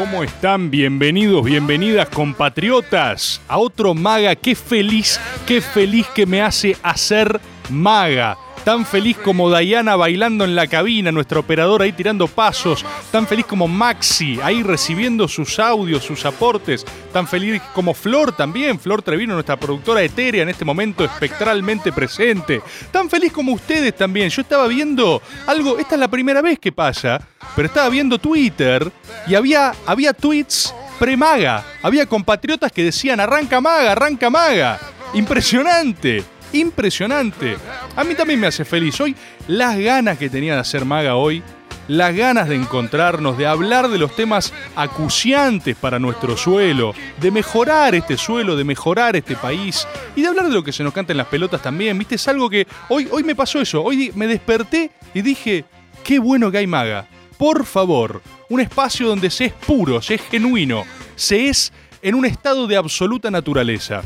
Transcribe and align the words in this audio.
¿Cómo 0.00 0.24
están? 0.24 0.70
Bienvenidos, 0.70 1.44
bienvenidas 1.44 2.08
compatriotas 2.08 3.38
a 3.46 3.58
otro 3.58 3.92
maga. 3.92 4.34
Qué 4.34 4.54
feliz, 4.54 5.20
qué 5.46 5.60
feliz 5.60 6.06
que 6.14 6.24
me 6.24 6.40
hace 6.40 6.74
hacer 6.82 7.38
maga. 7.68 8.36
Tan 8.64 8.84
feliz 8.84 9.16
como 9.16 9.54
Diana 9.56 9.96
bailando 9.96 10.44
en 10.44 10.54
la 10.54 10.66
cabina, 10.66 11.10
nuestro 11.10 11.40
operador 11.40 11.80
ahí 11.80 11.92
tirando 11.92 12.28
pasos. 12.28 12.84
Tan 13.10 13.26
feliz 13.26 13.46
como 13.46 13.66
Maxi 13.66 14.38
ahí 14.42 14.62
recibiendo 14.62 15.26
sus 15.28 15.58
audios, 15.58 16.04
sus 16.04 16.26
aportes. 16.26 16.84
Tan 17.10 17.26
feliz 17.26 17.62
como 17.74 17.94
Flor 17.94 18.32
también. 18.36 18.78
Flor 18.78 19.00
Trevino, 19.00 19.32
nuestra 19.32 19.58
productora 19.58 20.02
etérea 20.02 20.42
en 20.42 20.50
este 20.50 20.66
momento 20.66 21.04
espectralmente 21.04 21.90
presente. 21.90 22.60
Tan 22.90 23.08
feliz 23.08 23.32
como 23.32 23.52
ustedes 23.52 23.96
también. 23.96 24.28
Yo 24.28 24.42
estaba 24.42 24.66
viendo 24.66 25.22
algo, 25.46 25.78
esta 25.78 25.94
es 25.94 26.00
la 26.00 26.08
primera 26.08 26.42
vez 26.42 26.58
que 26.58 26.70
pasa, 26.70 27.26
pero 27.56 27.66
estaba 27.66 27.88
viendo 27.88 28.18
Twitter 28.18 28.92
y 29.26 29.36
había, 29.36 29.72
había 29.86 30.12
tweets 30.12 30.74
pre-maga. 30.98 31.64
Había 31.82 32.04
compatriotas 32.04 32.70
que 32.70 32.84
decían 32.84 33.20
arranca 33.20 33.58
maga, 33.62 33.92
arranca 33.92 34.28
maga. 34.28 34.78
Impresionante. 35.14 36.22
Impresionante. 36.52 37.56
A 37.94 38.04
mí 38.04 38.14
también 38.14 38.40
me 38.40 38.46
hace 38.46 38.64
feliz. 38.64 39.00
Hoy, 39.00 39.14
las 39.46 39.78
ganas 39.78 40.18
que 40.18 40.28
tenía 40.28 40.54
de 40.54 40.60
hacer 40.60 40.84
maga 40.84 41.16
hoy, 41.16 41.42
las 41.88 42.14
ganas 42.14 42.48
de 42.48 42.56
encontrarnos, 42.56 43.36
de 43.36 43.46
hablar 43.46 43.88
de 43.88 43.98
los 43.98 44.14
temas 44.14 44.52
acuciantes 44.76 45.76
para 45.76 45.98
nuestro 45.98 46.36
suelo, 46.36 46.94
de 47.20 47.30
mejorar 47.30 47.94
este 47.94 48.16
suelo, 48.16 48.56
de 48.56 48.64
mejorar 48.64 49.16
este 49.16 49.36
país 49.36 49.86
y 50.14 50.22
de 50.22 50.28
hablar 50.28 50.46
de 50.46 50.54
lo 50.54 50.62
que 50.64 50.72
se 50.72 50.84
nos 50.84 50.92
canta 50.92 51.12
en 51.12 51.18
las 51.18 51.26
pelotas 51.26 51.62
también. 51.62 51.98
¿Viste? 51.98 52.16
Es 52.16 52.28
algo 52.28 52.48
que 52.50 52.66
hoy, 52.88 53.08
hoy 53.10 53.22
me 53.24 53.34
pasó 53.34 53.60
eso. 53.60 53.82
Hoy 53.82 54.12
me 54.14 54.26
desperté 54.26 54.90
y 55.14 55.22
dije, 55.22 55.64
qué 56.04 56.18
bueno 56.18 56.50
que 56.50 56.58
hay 56.58 56.66
maga. 56.66 57.08
Por 57.38 57.64
favor, 57.64 58.22
un 58.48 58.60
espacio 58.60 59.08
donde 59.08 59.30
se 59.30 59.46
es 59.46 59.52
puro, 59.52 60.02
se 60.02 60.14
es 60.14 60.22
genuino, 60.22 60.84
se 61.16 61.48
es 61.48 61.72
en 62.02 62.14
un 62.14 62.24
estado 62.24 62.66
de 62.66 62.76
absoluta 62.76 63.30
naturaleza. 63.30 64.02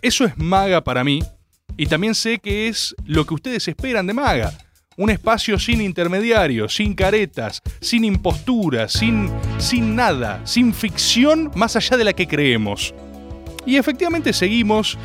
Eso 0.00 0.24
es 0.24 0.36
Maga 0.36 0.82
para 0.82 1.04
mí. 1.04 1.22
Y 1.76 1.86
también 1.86 2.14
sé 2.14 2.38
que 2.38 2.68
es 2.68 2.94
lo 3.04 3.24
que 3.26 3.34
ustedes 3.34 3.68
esperan 3.68 4.06
de 4.06 4.14
Maga. 4.14 4.52
Un 4.96 5.10
espacio 5.10 5.58
sin 5.60 5.80
intermediarios, 5.80 6.74
sin 6.74 6.94
caretas, 6.94 7.62
sin 7.80 8.04
imposturas, 8.04 8.92
sin, 8.92 9.30
sin 9.58 9.94
nada, 9.94 10.40
sin 10.44 10.74
ficción 10.74 11.52
más 11.54 11.76
allá 11.76 11.96
de 11.96 12.04
la 12.04 12.12
que 12.12 12.26
creemos. 12.26 12.92
Y 13.64 13.76
efectivamente 13.76 14.32
seguimos 14.32 14.98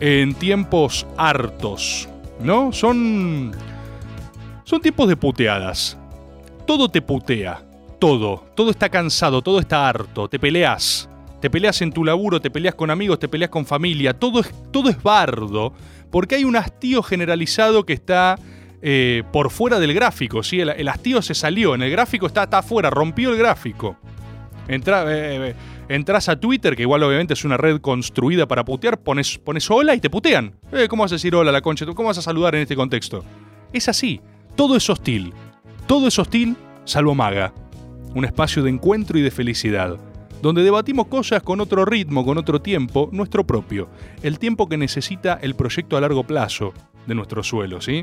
en 0.00 0.34
tiempos 0.34 1.06
hartos, 1.16 2.08
¿no? 2.40 2.72
Son. 2.72 3.52
Son 4.64 4.80
tiempos 4.80 5.08
de 5.08 5.16
puteadas. 5.16 5.96
Todo 6.66 6.88
te 6.88 7.00
putea. 7.02 7.62
Todo. 7.98 8.44
Todo 8.54 8.70
está 8.70 8.88
cansado, 8.88 9.42
todo 9.42 9.60
está 9.60 9.88
harto. 9.88 10.28
Te 10.28 10.38
peleas. 10.38 11.08
Te 11.40 11.50
peleas 11.50 11.82
en 11.82 11.92
tu 11.92 12.04
laburo, 12.04 12.40
te 12.40 12.50
peleas 12.50 12.74
con 12.74 12.90
amigos, 12.90 13.18
te 13.18 13.28
peleas 13.28 13.50
con 13.50 13.66
familia. 13.66 14.14
Todo 14.14 14.40
es, 14.40 14.50
todo 14.70 14.88
es 14.88 15.02
bardo. 15.02 15.74
Porque 16.14 16.36
hay 16.36 16.44
un 16.44 16.54
hastío 16.54 17.02
generalizado 17.02 17.84
que 17.84 17.92
está 17.92 18.38
eh, 18.82 19.24
por 19.32 19.50
fuera 19.50 19.80
del 19.80 19.92
gráfico. 19.94 20.44
¿sí? 20.44 20.60
El, 20.60 20.88
hastío 20.88 21.20
se 21.22 21.34
salió. 21.34 21.74
En 21.74 21.82
el 21.82 21.90
gráfico 21.90 22.28
está, 22.28 22.44
está 22.44 22.58
afuera, 22.58 22.88
rompió 22.88 23.30
el 23.30 23.36
gráfico. 23.36 23.96
Entra- 24.68 25.02
eh, 25.08 25.48
eh, 25.50 25.54
entras 25.88 26.28
a 26.28 26.38
Twitter, 26.38 26.76
que 26.76 26.82
igual 26.82 27.02
obviamente 27.02 27.34
es 27.34 27.44
una 27.44 27.56
red 27.56 27.80
construida 27.80 28.46
para 28.46 28.64
putear, 28.64 29.00
pones, 29.00 29.38
pones 29.38 29.68
hola 29.68 29.92
y 29.96 29.98
te 30.00 30.08
putean. 30.08 30.54
¿Cómo 30.88 31.02
vas 31.02 31.10
a 31.10 31.16
decir 31.16 31.34
hola 31.34 31.50
la 31.50 31.60
concha? 31.62 31.84
¿Cómo 31.84 32.06
vas 32.06 32.18
a 32.18 32.22
saludar 32.22 32.54
en 32.54 32.62
este 32.62 32.76
contexto? 32.76 33.24
Es 33.72 33.88
así. 33.88 34.20
Todo 34.54 34.76
es 34.76 34.88
hostil. 34.88 35.32
Todo 35.88 36.06
es 36.06 36.16
hostil, 36.16 36.54
salvo 36.84 37.16
Maga. 37.16 37.52
Un 38.14 38.24
espacio 38.24 38.62
de 38.62 38.70
encuentro 38.70 39.18
y 39.18 39.22
de 39.22 39.32
felicidad. 39.32 39.98
Donde 40.44 40.62
debatimos 40.62 41.06
cosas 41.06 41.42
con 41.42 41.62
otro 41.62 41.86
ritmo, 41.86 42.22
con 42.22 42.36
otro 42.36 42.60
tiempo, 42.60 43.08
nuestro 43.12 43.46
propio. 43.46 43.88
El 44.22 44.38
tiempo 44.38 44.68
que 44.68 44.76
necesita 44.76 45.38
el 45.40 45.54
proyecto 45.54 45.96
a 45.96 46.02
largo 46.02 46.24
plazo 46.24 46.74
de 47.06 47.14
nuestro 47.14 47.42
suelo, 47.42 47.80
¿sí? 47.80 48.02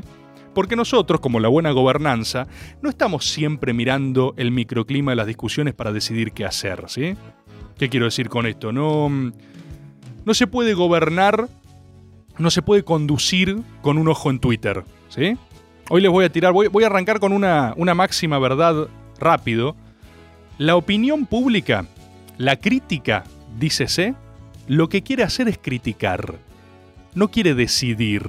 Porque 0.52 0.74
nosotros, 0.74 1.20
como 1.20 1.38
la 1.38 1.46
buena 1.46 1.70
gobernanza, 1.70 2.48
no 2.82 2.90
estamos 2.90 3.26
siempre 3.26 3.72
mirando 3.72 4.34
el 4.36 4.50
microclima 4.50 5.12
de 5.12 5.16
las 5.18 5.28
discusiones 5.28 5.74
para 5.74 5.92
decidir 5.92 6.32
qué 6.32 6.44
hacer, 6.44 6.86
¿sí? 6.88 7.14
¿Qué 7.78 7.88
quiero 7.88 8.06
decir 8.06 8.28
con 8.28 8.44
esto? 8.46 8.72
No, 8.72 9.08
no 10.24 10.34
se 10.34 10.48
puede 10.48 10.74
gobernar, 10.74 11.48
no 12.38 12.50
se 12.50 12.60
puede 12.60 12.82
conducir 12.82 13.62
con 13.82 13.98
un 13.98 14.08
ojo 14.08 14.30
en 14.30 14.40
Twitter, 14.40 14.82
¿sí? 15.10 15.36
Hoy 15.90 16.00
les 16.00 16.10
voy 16.10 16.24
a 16.24 16.32
tirar, 16.32 16.52
voy, 16.52 16.66
voy 16.66 16.82
a 16.82 16.88
arrancar 16.88 17.20
con 17.20 17.32
una, 17.32 17.72
una 17.76 17.94
máxima 17.94 18.40
verdad 18.40 18.88
rápido. 19.20 19.76
La 20.58 20.74
opinión 20.74 21.24
pública, 21.26 21.86
la 22.38 22.56
crítica, 22.56 23.24
dícese, 23.58 24.14
lo 24.68 24.88
que 24.88 25.02
quiere 25.02 25.22
hacer 25.22 25.48
es 25.48 25.58
criticar, 25.58 26.36
no 27.14 27.28
quiere 27.28 27.54
decidir. 27.54 28.22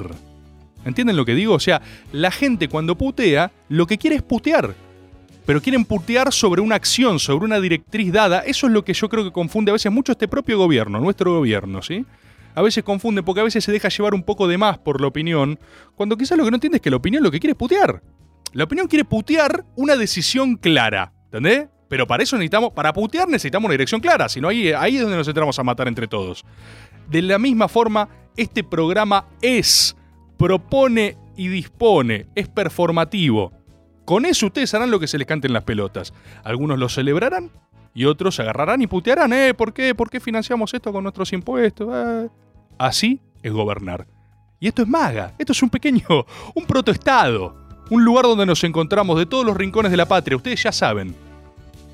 ¿Entienden 0.86 1.16
lo 1.16 1.26
que 1.26 1.36
digo? 1.36 1.54
O 1.54 1.60
sea, 1.60 1.82
la 2.12 2.32
gente 2.32 2.68
cuando 2.68 2.98
putea, 2.98 3.52
lo 3.70 3.88
que 3.88 3.98
quiere 3.98 4.18
es 4.18 4.22
putear. 4.22 4.76
Pero 5.46 5.62
quieren 5.62 5.86
putear 5.86 6.32
sobre 6.32 6.62
una 6.62 6.76
acción, 6.76 7.20
sobre 7.20 7.46
una 7.46 7.60
directriz 7.60 8.12
dada. 8.12 8.40
Eso 8.40 8.68
es 8.68 8.74
lo 8.74 8.84
que 8.86 8.94
yo 8.94 9.10
creo 9.10 9.24
que 9.24 9.32
confunde 9.32 9.72
a 9.72 9.74
veces 9.74 9.92
mucho 9.92 10.14
este 10.14 10.28
propio 10.28 10.58
gobierno, 10.58 11.00
nuestro 11.00 11.34
gobierno, 11.34 11.82
¿sí? 11.82 12.06
A 12.56 12.62
veces 12.62 12.84
confunde 12.84 13.24
porque 13.24 13.42
a 13.42 13.44
veces 13.44 13.64
se 13.64 13.72
deja 13.72 13.90
llevar 13.90 14.14
un 14.14 14.24
poco 14.24 14.48
de 14.48 14.58
más 14.58 14.78
por 14.78 15.02
la 15.02 15.08
opinión, 15.08 15.60
cuando 15.96 16.18
quizás 16.18 16.38
lo 16.38 16.46
que 16.46 16.52
no 16.52 16.58
entiende 16.58 16.78
es 16.78 16.82
que 16.82 16.90
la 16.90 16.98
opinión 16.98 17.24
lo 17.24 17.32
que 17.32 17.40
quiere 17.40 17.52
es 17.54 17.58
putear. 17.58 18.02
La 18.54 18.66
opinión 18.66 18.88
quiere 18.88 19.04
putear 19.04 19.66
una 19.76 19.96
decisión 19.96 20.56
clara, 20.56 21.12
¿entendés? 21.26 21.68
Pero 21.88 22.08
para 22.08 22.24
eso 22.24 22.36
necesitamos, 22.38 22.72
para 22.74 22.94
putear 22.94 23.28
necesitamos 23.28 23.66
una 23.66 23.74
dirección 23.74 24.02
clara, 24.02 24.30
si 24.30 24.42
no 24.42 24.48
ahí, 24.48 24.72
ahí 24.72 24.96
es 24.96 25.02
donde 25.02 25.18
nos 25.18 25.28
entramos 25.28 25.58
a 25.60 25.64
matar 25.64 25.88
entre 25.88 26.08
todos. 26.08 26.44
De 27.10 27.22
la 27.22 27.38
misma 27.38 27.68
forma, 27.68 28.10
este 28.36 28.64
programa 28.64 29.26
es, 29.42 29.96
propone 30.38 31.18
y 31.36 31.48
dispone, 31.48 32.28
es 32.36 32.48
performativo. 32.48 33.52
Con 34.06 34.26
eso 34.26 34.48
ustedes 34.48 34.74
harán 34.74 34.92
lo 34.92 35.00
que 35.00 35.08
se 35.08 35.18
les 35.18 35.28
cante 35.28 35.48
en 35.48 35.54
las 35.54 35.64
pelotas. 35.64 36.14
Algunos 36.44 36.78
lo 36.78 36.90
celebrarán 36.90 37.52
y 37.94 38.06
otros 38.06 38.36
se 38.36 38.42
agarrarán 38.42 38.82
y 38.82 38.88
putearán, 38.88 39.32
¿eh? 39.34 39.54
¿Por 39.54 39.74
qué? 39.74 39.96
¿Por 39.96 40.10
qué 40.10 40.20
financiamos 40.20 40.74
esto 40.74 40.92
con 40.92 41.04
nuestros 41.04 41.32
impuestos? 41.32 41.88
Ah. 41.92 42.28
Así 42.78 43.22
es 43.42 43.52
gobernar. 43.52 44.08
Y 44.60 44.68
esto 44.68 44.82
es 44.82 44.88
maga, 44.88 45.34
esto 45.38 45.52
es 45.52 45.62
un 45.62 45.70
pequeño, 45.70 46.04
un 46.56 46.66
protoestado, 46.66 47.56
un 47.90 48.04
lugar 48.04 48.26
donde 48.26 48.46
nos 48.46 48.64
encontramos 48.64 49.18
de 49.20 49.26
todos 49.26 49.46
los 49.46 49.56
rincones 49.56 49.92
de 49.92 49.98
la 49.98 50.08
patria, 50.08 50.38
ustedes 50.38 50.64
ya 50.64 50.72
saben. 50.72 51.16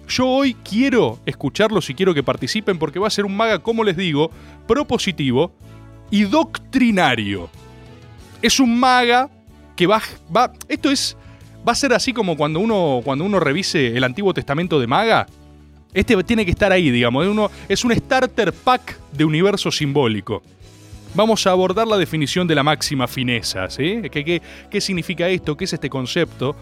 Yo 0.09 0.25
hoy 0.25 0.55
quiero 0.55 1.19
escucharlos 1.25 1.87
y 1.89 1.93
quiero 1.93 2.15
que 2.15 2.23
participen 2.23 2.79
porque 2.79 2.97
va 2.97 3.07
a 3.07 3.11
ser 3.11 3.25
un 3.25 3.37
maga, 3.37 3.59
como 3.59 3.83
les 3.83 3.95
digo, 3.95 4.31
propositivo 4.67 5.51
y 6.09 6.23
doctrinario. 6.23 7.47
Es 8.41 8.59
un 8.59 8.79
maga 8.79 9.29
que 9.75 9.85
va, 9.85 10.01
va 10.35 10.51
esto 10.67 10.89
es 10.89 11.15
va 11.67 11.73
a 11.73 11.75
ser 11.75 11.93
así 11.93 12.11
como 12.11 12.35
cuando 12.35 12.59
uno 12.59 13.01
cuando 13.03 13.23
uno 13.23 13.39
revise 13.39 13.95
el 13.95 14.03
Antiguo 14.03 14.33
Testamento 14.33 14.79
de 14.79 14.87
maga. 14.87 15.27
Este 15.93 16.21
tiene 16.23 16.43
que 16.43 16.51
estar 16.51 16.71
ahí, 16.71 16.89
digamos, 16.89 17.27
uno 17.27 17.51
es 17.67 17.83
un 17.83 17.95
starter 17.95 18.51
pack 18.51 18.99
de 19.11 19.25
universo 19.25 19.71
simbólico. 19.71 20.41
Vamos 21.13 21.45
a 21.45 21.51
abordar 21.51 21.87
la 21.87 21.97
definición 21.97 22.47
de 22.47 22.55
la 22.55 22.63
máxima 22.63 23.07
fineza, 23.07 23.69
¿sí? 23.69 24.01
¿Qué, 24.11 24.23
qué, 24.23 24.41
qué 24.69 24.81
significa 24.81 25.27
esto? 25.27 25.57
¿Qué 25.57 25.65
es 25.65 25.73
este 25.73 25.89
concepto? 25.89 26.55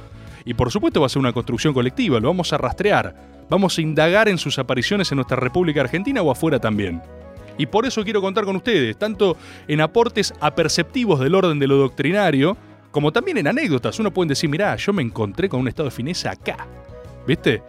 Y 0.47 0.53
por 0.53 0.71
supuesto 0.71 1.01
va 1.01 1.07
a 1.07 1.09
ser 1.09 1.19
una 1.19 1.33
construcción 1.33 1.73
colectiva, 1.73 2.21
lo 2.21 2.29
vamos 2.29 2.53
a 2.53 2.57
rastrear, 2.57 3.13
vamos 3.49 3.77
a 3.77 3.81
indagar 3.81 4.29
en 4.29 4.37
sus 4.37 4.57
apariciones 4.57 5.11
en 5.11 5.17
nuestra 5.17 5.35
República 5.35 5.81
Argentina 5.81 6.21
o 6.21 6.31
afuera 6.31 6.57
también. 6.57 7.01
Y 7.57 7.65
por 7.65 7.85
eso 7.85 8.01
quiero 8.05 8.21
contar 8.21 8.45
con 8.45 8.55
ustedes, 8.55 8.95
tanto 8.97 9.35
en 9.67 9.81
aportes 9.81 10.33
aperceptivos 10.39 11.19
del 11.19 11.35
orden 11.35 11.59
de 11.59 11.67
lo 11.67 11.75
doctrinario, 11.75 12.55
como 12.91 13.11
también 13.11 13.39
en 13.39 13.47
anécdotas. 13.47 13.99
Uno 13.99 14.13
puede 14.13 14.29
decir, 14.29 14.49
mirá, 14.49 14.73
yo 14.77 14.93
me 14.93 15.01
encontré 15.01 15.49
con 15.49 15.59
un 15.59 15.67
estado 15.67 15.89
de 15.89 15.95
fineza 15.95 16.31
acá. 16.31 16.65
¿Viste? 17.27 17.61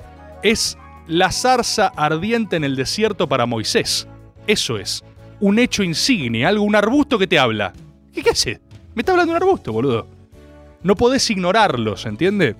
Es 0.45 0.79
la 1.09 1.33
zarza 1.33 1.89
ardiente 1.97 2.55
en 2.55 2.63
el 2.63 2.77
desierto 2.77 3.29
para 3.29 3.45
Moisés. 3.45 4.07
Eso 4.47 4.79
es. 4.79 5.03
Un 5.41 5.59
hecho 5.59 5.83
insigne, 5.83 6.47
algo, 6.47 6.63
un 6.63 6.77
arbusto 6.77 7.19
que 7.19 7.27
te 7.27 7.41
habla. 7.41 7.73
¿Qué, 8.13 8.23
qué 8.23 8.31
hace? 8.31 8.61
Me 8.95 9.03
está 9.03 9.11
hablando 9.11 9.33
un 9.33 9.37
arbusto, 9.37 9.73
boludo. 9.73 10.07
No 10.85 10.95
podés 10.95 11.29
ignorarlos, 11.29 12.07
¿entiende? 12.07 12.55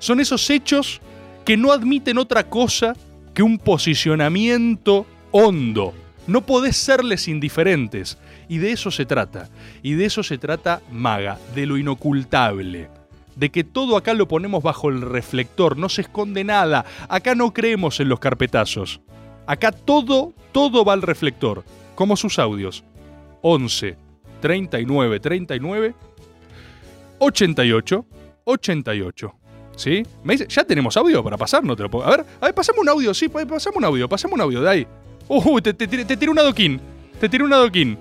Son 0.00 0.18
esos 0.18 0.48
hechos 0.48 1.00
que 1.44 1.56
no 1.56 1.72
admiten 1.72 2.18
otra 2.18 2.48
cosa 2.48 2.94
que 3.34 3.42
un 3.42 3.58
posicionamiento 3.58 5.06
hondo. 5.30 5.94
No 6.26 6.40
podés 6.40 6.76
serles 6.76 7.28
indiferentes. 7.28 8.18
Y 8.48 8.58
de 8.58 8.72
eso 8.72 8.90
se 8.90 9.04
trata. 9.04 9.50
Y 9.82 9.92
de 9.94 10.06
eso 10.06 10.22
se 10.22 10.38
trata 10.38 10.80
Maga, 10.90 11.38
de 11.54 11.66
lo 11.66 11.76
inocultable. 11.76 12.88
De 13.36 13.50
que 13.50 13.62
todo 13.62 13.96
acá 13.96 14.14
lo 14.14 14.26
ponemos 14.26 14.62
bajo 14.62 14.88
el 14.88 15.02
reflector, 15.02 15.76
no 15.76 15.88
se 15.88 16.02
esconde 16.02 16.44
nada. 16.44 16.84
Acá 17.08 17.34
no 17.34 17.52
creemos 17.52 18.00
en 18.00 18.08
los 18.08 18.20
carpetazos. 18.20 19.00
Acá 19.46 19.70
todo, 19.70 20.32
todo 20.52 20.84
va 20.84 20.94
al 20.94 21.02
reflector, 21.02 21.62
como 21.94 22.16
sus 22.16 22.38
audios. 22.38 22.84
11 23.42 23.96
39 24.40 25.20
39 25.20 25.94
88 27.18 28.06
88. 28.44 29.39
¿Sí? 29.80 30.02
Me 30.22 30.34
dice, 30.34 30.46
ya 30.46 30.62
tenemos 30.64 30.94
audio 30.98 31.24
para 31.24 31.38
pasar, 31.38 31.64
no 31.64 31.74
te 31.74 31.82
lo 31.84 31.90
puedo. 31.90 32.04
A 32.06 32.10
ver, 32.10 32.26
a 32.38 32.44
ver, 32.44 32.54
pasame 32.54 32.80
un 32.80 32.88
audio, 32.90 33.14
sí, 33.14 33.30
pa- 33.30 33.46
pasame 33.46 33.78
un 33.78 33.84
audio, 33.86 34.06
pasame 34.10 34.34
un 34.34 34.42
audio 34.42 34.60
de 34.60 34.68
ahí. 34.68 34.86
Uh, 35.26 35.58
te, 35.62 35.72
te, 35.72 35.86
te 35.88 36.16
tiré 36.18 36.30
un 36.30 36.38
adoquín. 36.38 36.78
Te 37.18 37.30
tiré 37.30 37.42
un 37.44 37.52
adoquín. 37.54 37.96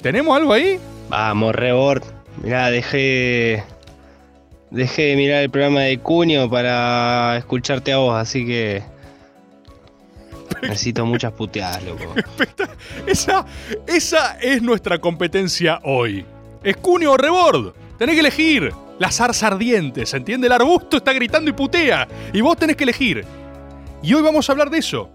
¿Tenemos 0.00 0.34
algo 0.34 0.50
ahí? 0.54 0.78
Vamos, 1.10 1.54
Rebord. 1.54 2.02
Mirá, 2.42 2.70
dejé. 2.70 3.62
Dejé 4.70 5.02
de 5.02 5.16
mirar 5.16 5.42
el 5.42 5.50
programa 5.50 5.80
de 5.80 5.98
Cunio 5.98 6.48
para 6.48 7.36
escucharte 7.36 7.92
a 7.92 7.98
vos, 7.98 8.14
así 8.16 8.46
que. 8.46 8.82
Necesito 10.62 11.04
muchas 11.04 11.32
puteadas, 11.32 11.82
loco. 11.84 12.14
Esa, 13.06 13.44
esa 13.86 14.38
es 14.40 14.62
nuestra 14.62 14.98
competencia 14.98 15.80
hoy. 15.84 16.24
Es 16.62 16.76
Cunio 16.78 17.12
o 17.12 17.16
Rebord. 17.18 17.74
Tenés 17.98 18.14
que 18.14 18.20
elegir. 18.20 18.72
La 19.02 19.10
zarza 19.10 19.48
ardiente, 19.48 20.06
¿se 20.06 20.16
entiende? 20.16 20.46
El 20.46 20.52
arbusto 20.52 20.98
está 20.98 21.12
gritando 21.12 21.50
y 21.50 21.52
putea. 21.52 22.06
Y 22.32 22.40
vos 22.40 22.56
tenés 22.56 22.76
que 22.76 22.84
elegir. 22.84 23.24
Y 24.00 24.14
hoy 24.14 24.22
vamos 24.22 24.48
a 24.48 24.52
hablar 24.52 24.70
de 24.70 24.78
eso. 24.78 25.10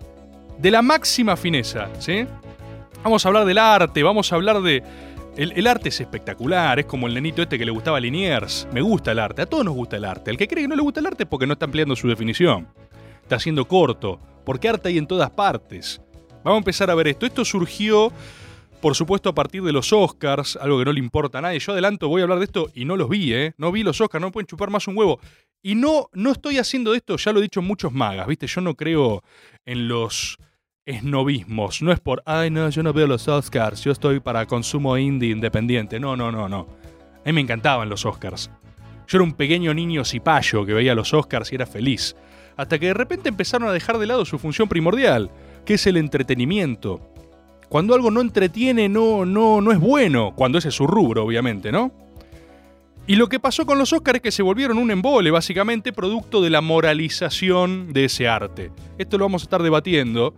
De 0.57 0.69
la 0.72 0.81
máxima 0.81 1.38
fineza, 1.38 1.88
¿sí? 1.98 2.28
Vamos 3.01 3.25
a 3.25 3.30
hablar 3.30 3.45
del 3.45 3.57
arte, 3.57 4.04
vamos 4.04 4.30
a 4.30 4.36
hablar 4.36 4.62
de... 4.62 4.84
El, 5.38 5.54
el 5.54 5.68
arte 5.68 5.88
es 5.88 6.01
espectacular, 6.01 6.80
es 6.80 6.86
como 6.86 7.07
el 7.07 7.13
nenito 7.13 7.42
este 7.42 7.57
que 7.57 7.63
le 7.63 7.72
gustaba 7.72 7.98
Liniers. 8.01 8.68
Me 8.74 8.81
gusta 8.81 9.13
el 9.13 9.19
arte, 9.19 9.44
a 9.44 9.45
todos 9.45 9.63
nos 9.63 9.74
gusta 9.74 9.95
el 9.95 10.04
arte. 10.04 10.31
El 10.31 10.38
que 10.38 10.50
cree 10.50 10.66
que 10.66 10.68
no 10.68 10.75
le 10.75 10.81
gusta 10.81 11.00
el 11.00 11.06
arte 11.06 11.24
es 11.24 11.30
porque 11.30 11.48
no 11.48 11.54
está 11.54 11.63
ampliando 11.63 11.95
su 11.95 12.10
definición. 12.10 12.68
Está 13.24 13.38
haciendo 13.38 13.69
corto, 13.69 14.19
porque 14.44 14.68
arte 14.68 14.89
hay 14.89 14.98
en 14.98 15.07
todas 15.07 15.30
partes. 15.30 16.01
Vamos 16.44 16.57
a 16.57 16.57
empezar 16.57 16.92
a 16.92 16.95
ver 16.95 17.07
esto. 17.07 17.25
Esto 17.25 17.45
surgió, 17.45 18.12
por 18.81 18.95
supuesto, 18.95 19.29
a 19.29 19.35
partir 19.35 19.63
de 19.63 19.71
los 19.74 19.91
Oscars, 19.91 20.57
algo 20.57 20.79
que 20.79 20.85
no 20.85 20.94
le 20.94 21.00
importa 21.00 21.39
a 21.39 21.41
nadie. 21.41 21.59
Yo 21.59 21.71
adelanto, 21.71 22.07
voy 22.09 22.21
a 22.21 22.24
hablar 22.24 22.39
de 22.39 22.45
esto 22.45 22.69
y 22.74 22.85
no 22.85 22.95
los 22.95 23.09
vi, 23.09 23.33
¿eh? 23.33 23.53
No 23.57 23.71
vi 23.71 23.83
los 23.83 24.00
Oscars, 24.00 24.21
no 24.21 24.31
pueden 24.31 24.47
chupar 24.47 24.69
más 24.69 24.88
un 24.88 24.97
huevo. 24.97 25.19
Y 25.63 25.75
no, 25.75 26.09
no 26.13 26.31
estoy 26.31 26.59
haciendo 26.59 26.91
de 26.91 26.97
esto, 26.97 27.18
ya 27.18 27.31
lo 27.31 27.39
he 27.39 27.44
dicho 27.44 27.59
en 27.59 27.68
muchos 27.68 27.91
magas, 27.91 28.27
¿viste? 28.27 28.47
Yo 28.47 28.62
no 28.62 28.75
creo 28.75 29.24
en 29.65 29.88
los 29.88 30.38
esnovismos. 30.85 31.81
No 31.81 31.91
es 31.91 32.00
por, 32.00 32.24
ay, 32.25 32.50
no, 32.50 32.69
yo 32.69 32.83
no 32.83 32.94
veo 32.94 33.07
los 33.07 33.27
Oscars, 33.27 33.83
yo 33.83 33.91
estoy 33.91 34.19
para 34.19 34.45
consumo 34.45 34.97
indie 34.97 35.31
independiente. 35.31 36.00
No, 36.00 36.15
no, 36.15 36.31
no, 36.31 36.47
no. 36.47 36.68
A 37.24 37.25
mí 37.25 37.33
me 37.33 37.41
encantaban 37.41 37.89
los 37.89 38.06
Oscars. 38.06 38.50
Yo 39.07 39.18
era 39.18 39.24
un 39.24 39.33
pequeño 39.33 39.74
niño 39.74 40.06
cipayo 40.06 40.65
que 40.65 40.74
veía 40.74 40.95
los 40.95 41.13
Oscars 41.13 41.51
y 41.51 41.56
era 41.56 41.65
feliz. 41.65 42.15
Hasta 42.56 42.79
que 42.79 42.88
de 42.88 42.94
repente 42.94 43.29
empezaron 43.29 43.68
a 43.69 43.74
dejar 43.74 43.97
de 43.97 44.06
lado 44.06 44.25
su 44.25 44.39
función 44.39 44.68
primordial, 44.68 45.29
que 45.65 45.75
es 45.75 45.88
el 45.88 45.97
entretenimiento. 45.97 47.01
Cuando 47.69 47.93
algo 47.93 48.11
no 48.11 48.21
entretiene, 48.21 48.87
no, 48.87 49.25
no, 49.25 49.61
no 49.61 49.71
es 49.71 49.79
bueno. 49.79 50.33
Cuando 50.35 50.57
ese 50.57 50.69
es 50.69 50.75
su 50.75 50.87
rubro, 50.87 51.23
obviamente, 51.25 51.71
¿no? 51.71 51.91
Y 53.07 53.15
lo 53.15 53.29
que 53.29 53.39
pasó 53.39 53.65
con 53.65 53.77
los 53.77 53.93
Oscars 53.93 54.17
es 54.17 54.21
que 54.21 54.31
se 54.31 54.43
volvieron 54.43 54.77
un 54.77 54.91
embole, 54.91 55.31
básicamente, 55.31 55.93
producto 55.93 56.41
de 56.41 56.49
la 56.49 56.59
moralización 56.59 57.93
de 57.93 58.05
ese 58.05 58.27
arte. 58.27 58.71
Esto 58.97 59.17
lo 59.17 59.25
vamos 59.25 59.43
a 59.43 59.45
estar 59.45 59.63
debatiendo. 59.63 60.33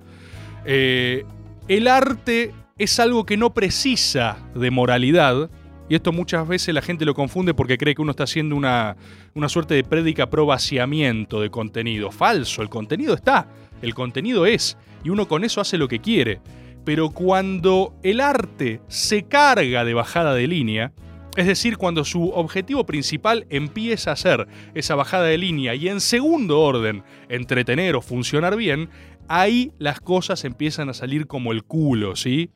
Eh, 0.65 1.25
el 1.67 1.87
arte 1.87 2.53
es 2.77 2.99
algo 2.99 3.25
que 3.25 3.37
no 3.37 3.53
precisa 3.55 4.37
de 4.53 4.69
moralidad. 4.69 5.49
Y 5.89 5.95
esto 5.95 6.11
muchas 6.11 6.47
veces 6.47 6.75
la 6.75 6.83
gente 6.83 7.05
lo 7.05 7.15
confunde 7.15 7.55
porque 7.55 7.79
cree 7.79 7.95
que 7.95 8.03
uno 8.03 8.11
está 8.11 8.25
haciendo 8.25 8.55
una, 8.55 8.95
una 9.33 9.49
suerte 9.49 9.73
de 9.73 9.83
prédica 9.83 10.29
pro 10.29 10.45
vaciamiento 10.45 11.41
de 11.41 11.49
contenido. 11.49 12.11
Falso, 12.11 12.61
el 12.61 12.69
contenido 12.69 13.15
está, 13.15 13.47
el 13.81 13.95
contenido 13.95 14.45
es, 14.45 14.77
y 15.03 15.09
uno 15.09 15.27
con 15.27 15.43
eso 15.43 15.59
hace 15.59 15.79
lo 15.79 15.87
que 15.87 15.97
quiere. 15.97 16.39
Pero 16.85 17.09
cuando 17.11 17.93
el 18.03 18.21
arte 18.21 18.81
se 18.87 19.23
carga 19.23 19.85
de 19.85 19.93
bajada 19.93 20.33
de 20.33 20.47
línea, 20.47 20.91
es 21.37 21.45
decir, 21.45 21.77
cuando 21.77 22.03
su 22.03 22.29
objetivo 22.29 22.85
principal 22.85 23.45
empieza 23.49 24.11
a 24.11 24.15
ser 24.15 24.47
esa 24.73 24.95
bajada 24.95 25.25
de 25.25 25.37
línea 25.37 25.75
y 25.75 25.87
en 25.87 26.01
segundo 26.01 26.59
orden 26.59 27.03
entretener 27.29 27.95
o 27.95 28.01
funcionar 28.01 28.55
bien, 28.55 28.89
ahí 29.27 29.71
las 29.77 30.01
cosas 30.01 30.43
empiezan 30.43 30.89
a 30.89 30.93
salir 30.93 31.27
como 31.27 31.51
el 31.51 31.63
culo, 31.63 32.15
¿sí? 32.15 32.49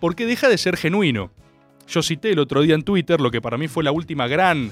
Porque 0.00 0.26
deja 0.26 0.48
de 0.48 0.58
ser 0.58 0.76
genuino. 0.76 1.32
Yo 1.88 2.02
cité 2.02 2.30
el 2.30 2.38
otro 2.38 2.62
día 2.62 2.74
en 2.74 2.82
Twitter 2.82 3.20
lo 3.20 3.30
que 3.30 3.42
para 3.42 3.58
mí 3.58 3.68
fue 3.68 3.84
la 3.84 3.92
última 3.92 4.28
gran, 4.28 4.70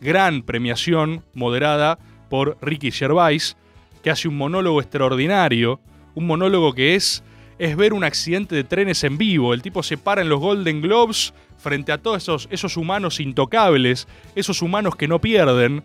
gran 0.00 0.42
premiación 0.42 1.24
moderada 1.34 1.98
por 2.30 2.56
Ricky 2.62 2.90
Gervais, 2.90 3.56
que 4.02 4.10
hace 4.10 4.28
un 4.28 4.36
monólogo 4.36 4.80
extraordinario, 4.80 5.80
un 6.14 6.26
monólogo 6.26 6.72
que 6.74 6.94
es, 6.94 7.22
es 7.58 7.76
ver 7.76 7.92
un 7.92 8.04
accidente 8.04 8.54
de 8.54 8.64
trenes 8.64 9.04
en 9.04 9.18
vivo. 9.18 9.54
El 9.54 9.62
tipo 9.62 9.82
se 9.82 9.96
para 9.96 10.22
en 10.22 10.28
los 10.28 10.40
Golden 10.40 10.80
Globes 10.80 11.34
frente 11.56 11.92
a 11.92 11.98
todos 11.98 12.22
esos, 12.22 12.48
esos 12.50 12.76
humanos 12.76 13.20
intocables, 13.20 14.06
esos 14.34 14.62
humanos 14.62 14.96
que 14.96 15.08
no 15.08 15.20
pierden, 15.20 15.82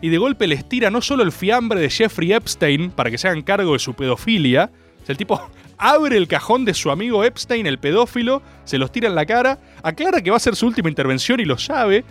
y 0.00 0.08
de 0.08 0.18
golpe 0.18 0.46
les 0.46 0.68
tira 0.68 0.90
no 0.90 1.02
solo 1.02 1.22
el 1.22 1.32
fiambre 1.32 1.80
de 1.80 1.90
Jeffrey 1.90 2.32
Epstein 2.32 2.90
para 2.90 3.10
que 3.10 3.18
se 3.18 3.28
hagan 3.28 3.42
cargo 3.42 3.74
de 3.74 3.78
su 3.78 3.94
pedofilia, 3.94 4.70
el 5.10 5.16
tipo 5.16 5.40
abre 5.78 6.16
el 6.16 6.28
cajón 6.28 6.64
de 6.64 6.74
su 6.74 6.90
amigo 6.90 7.24
Epstein, 7.24 7.66
el 7.66 7.78
pedófilo, 7.78 8.42
se 8.64 8.78
los 8.78 8.92
tira 8.92 9.08
en 9.08 9.14
la 9.14 9.26
cara, 9.26 9.58
aclara 9.82 10.22
que 10.22 10.30
va 10.30 10.36
a 10.36 10.40
ser 10.40 10.56
su 10.56 10.66
última 10.66 10.88
intervención 10.88 11.40
y 11.40 11.44
lo 11.44 11.58
sabe, 11.58 12.04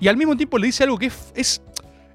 y 0.00 0.08
al 0.08 0.16
mismo 0.16 0.36
tiempo 0.36 0.58
le 0.58 0.66
dice 0.66 0.84
algo 0.84 0.98
que 0.98 1.06
es, 1.06 1.62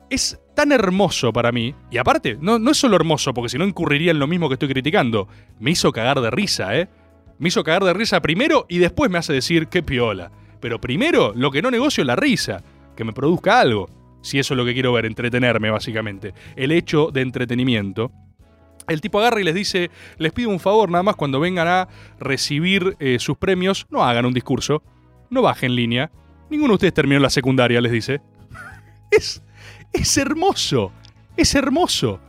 es 0.10 0.40
tan 0.62 0.72
hermoso 0.72 1.34
para 1.34 1.52
mí, 1.52 1.74
y 1.90 1.98
aparte, 1.98 2.38
no, 2.40 2.60
no 2.60 2.70
es 2.70 2.78
solo 2.78 2.96
hermoso, 2.96 3.34
porque 3.34 3.50
si 3.50 3.58
no 3.58 3.66
incurriría 3.66 4.12
en 4.12 4.20
lo 4.20 4.28
mismo 4.28 4.48
que 4.48 4.54
estoy 4.54 4.70
criticando, 4.70 5.28
me 5.60 5.72
hizo 5.72 5.92
cagar 5.92 6.22
de 6.22 6.30
risa, 6.30 6.78
¿eh? 6.78 6.88
Me 7.40 7.48
hizo 7.48 7.64
cagar 7.64 7.84
de 7.84 7.94
risa 7.94 8.22
primero 8.22 8.68
y 8.70 8.78
después 8.78 9.10
me 9.10 9.18
hace 9.18 9.34
decir 9.34 9.70
qué 9.70 9.82
piola. 9.82 10.32
Pero 10.60 10.80
primero, 10.80 11.34
lo 11.36 11.50
que 11.50 11.64
no 11.64 11.72
negocio 11.72 12.04
es 12.04 12.06
la 12.06 12.16
risa, 12.16 12.62
que 12.96 13.04
me 13.04 13.12
produzca 13.12 13.60
algo. 13.60 13.90
Si 14.22 14.38
eso 14.38 14.54
es 14.54 14.58
lo 14.60 14.64
que 14.64 14.74
quiero 14.74 14.94
ver, 14.94 15.08
entretenerme 15.08 15.72
básicamente. 15.72 16.36
El 16.56 16.72
hecho 16.72 17.10
de 17.12 17.22
entretenimiento. 17.22 18.12
El 18.88 19.02
tipo 19.02 19.20
agarra 19.20 19.42
y 19.42 19.44
les 19.44 19.56
dice, 19.56 19.90
les 20.20 20.32
pido 20.32 20.52
un 20.52 20.60
favor 20.60 20.92
nada 20.92 21.02
más 21.02 21.16
cuando 21.16 21.40
vengan 21.40 21.68
a 21.68 21.88
recibir 22.20 22.96
eh, 23.00 23.18
sus 23.18 23.36
premios, 23.36 23.88
no 23.90 24.04
hagan 24.04 24.28
un 24.28 24.34
discurso, 24.36 24.84
no 25.32 25.42
bajen 25.42 25.74
línea. 25.74 26.12
Ninguno 26.52 26.74
de 26.74 26.76
ustedes 26.76 26.94
terminó 26.94 27.20
la 27.20 27.32
secundaria, 27.32 27.82
les 27.82 27.92
dice. 27.92 28.22
Es, 29.10 29.42
es 29.94 30.18
hermoso, 30.18 30.92
es 31.38 31.54
hermoso. 31.56 32.20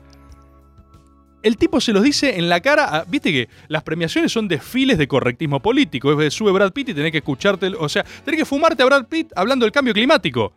El 1.42 1.56
tipo 1.56 1.80
se 1.80 1.92
los 1.92 2.04
dice 2.04 2.38
en 2.38 2.48
la 2.48 2.60
cara. 2.60 2.84
a- 2.98 3.04
Viste 3.04 3.32
que 3.32 3.48
las 3.68 3.82
premiaciones 3.82 4.30
son 4.30 4.46
desfiles 4.46 4.96
de 4.96 5.08
correctismo 5.08 5.60
político. 5.60 6.20
Es 6.22 6.34
sube 6.34 6.52
Brad 6.52 6.72
Pitt 6.72 6.90
y 6.90 6.94
tenés 6.94 7.10
que 7.10 7.18
escucharte. 7.18 7.66
O 7.78 7.88
sea, 7.88 8.04
tenés 8.24 8.38
que 8.38 8.44
fumarte 8.44 8.82
a 8.82 8.86
Brad 8.86 9.06
Pitt 9.06 9.32
hablando 9.34 9.64
del 9.64 9.72
cambio 9.72 9.92
climático. 9.92 10.52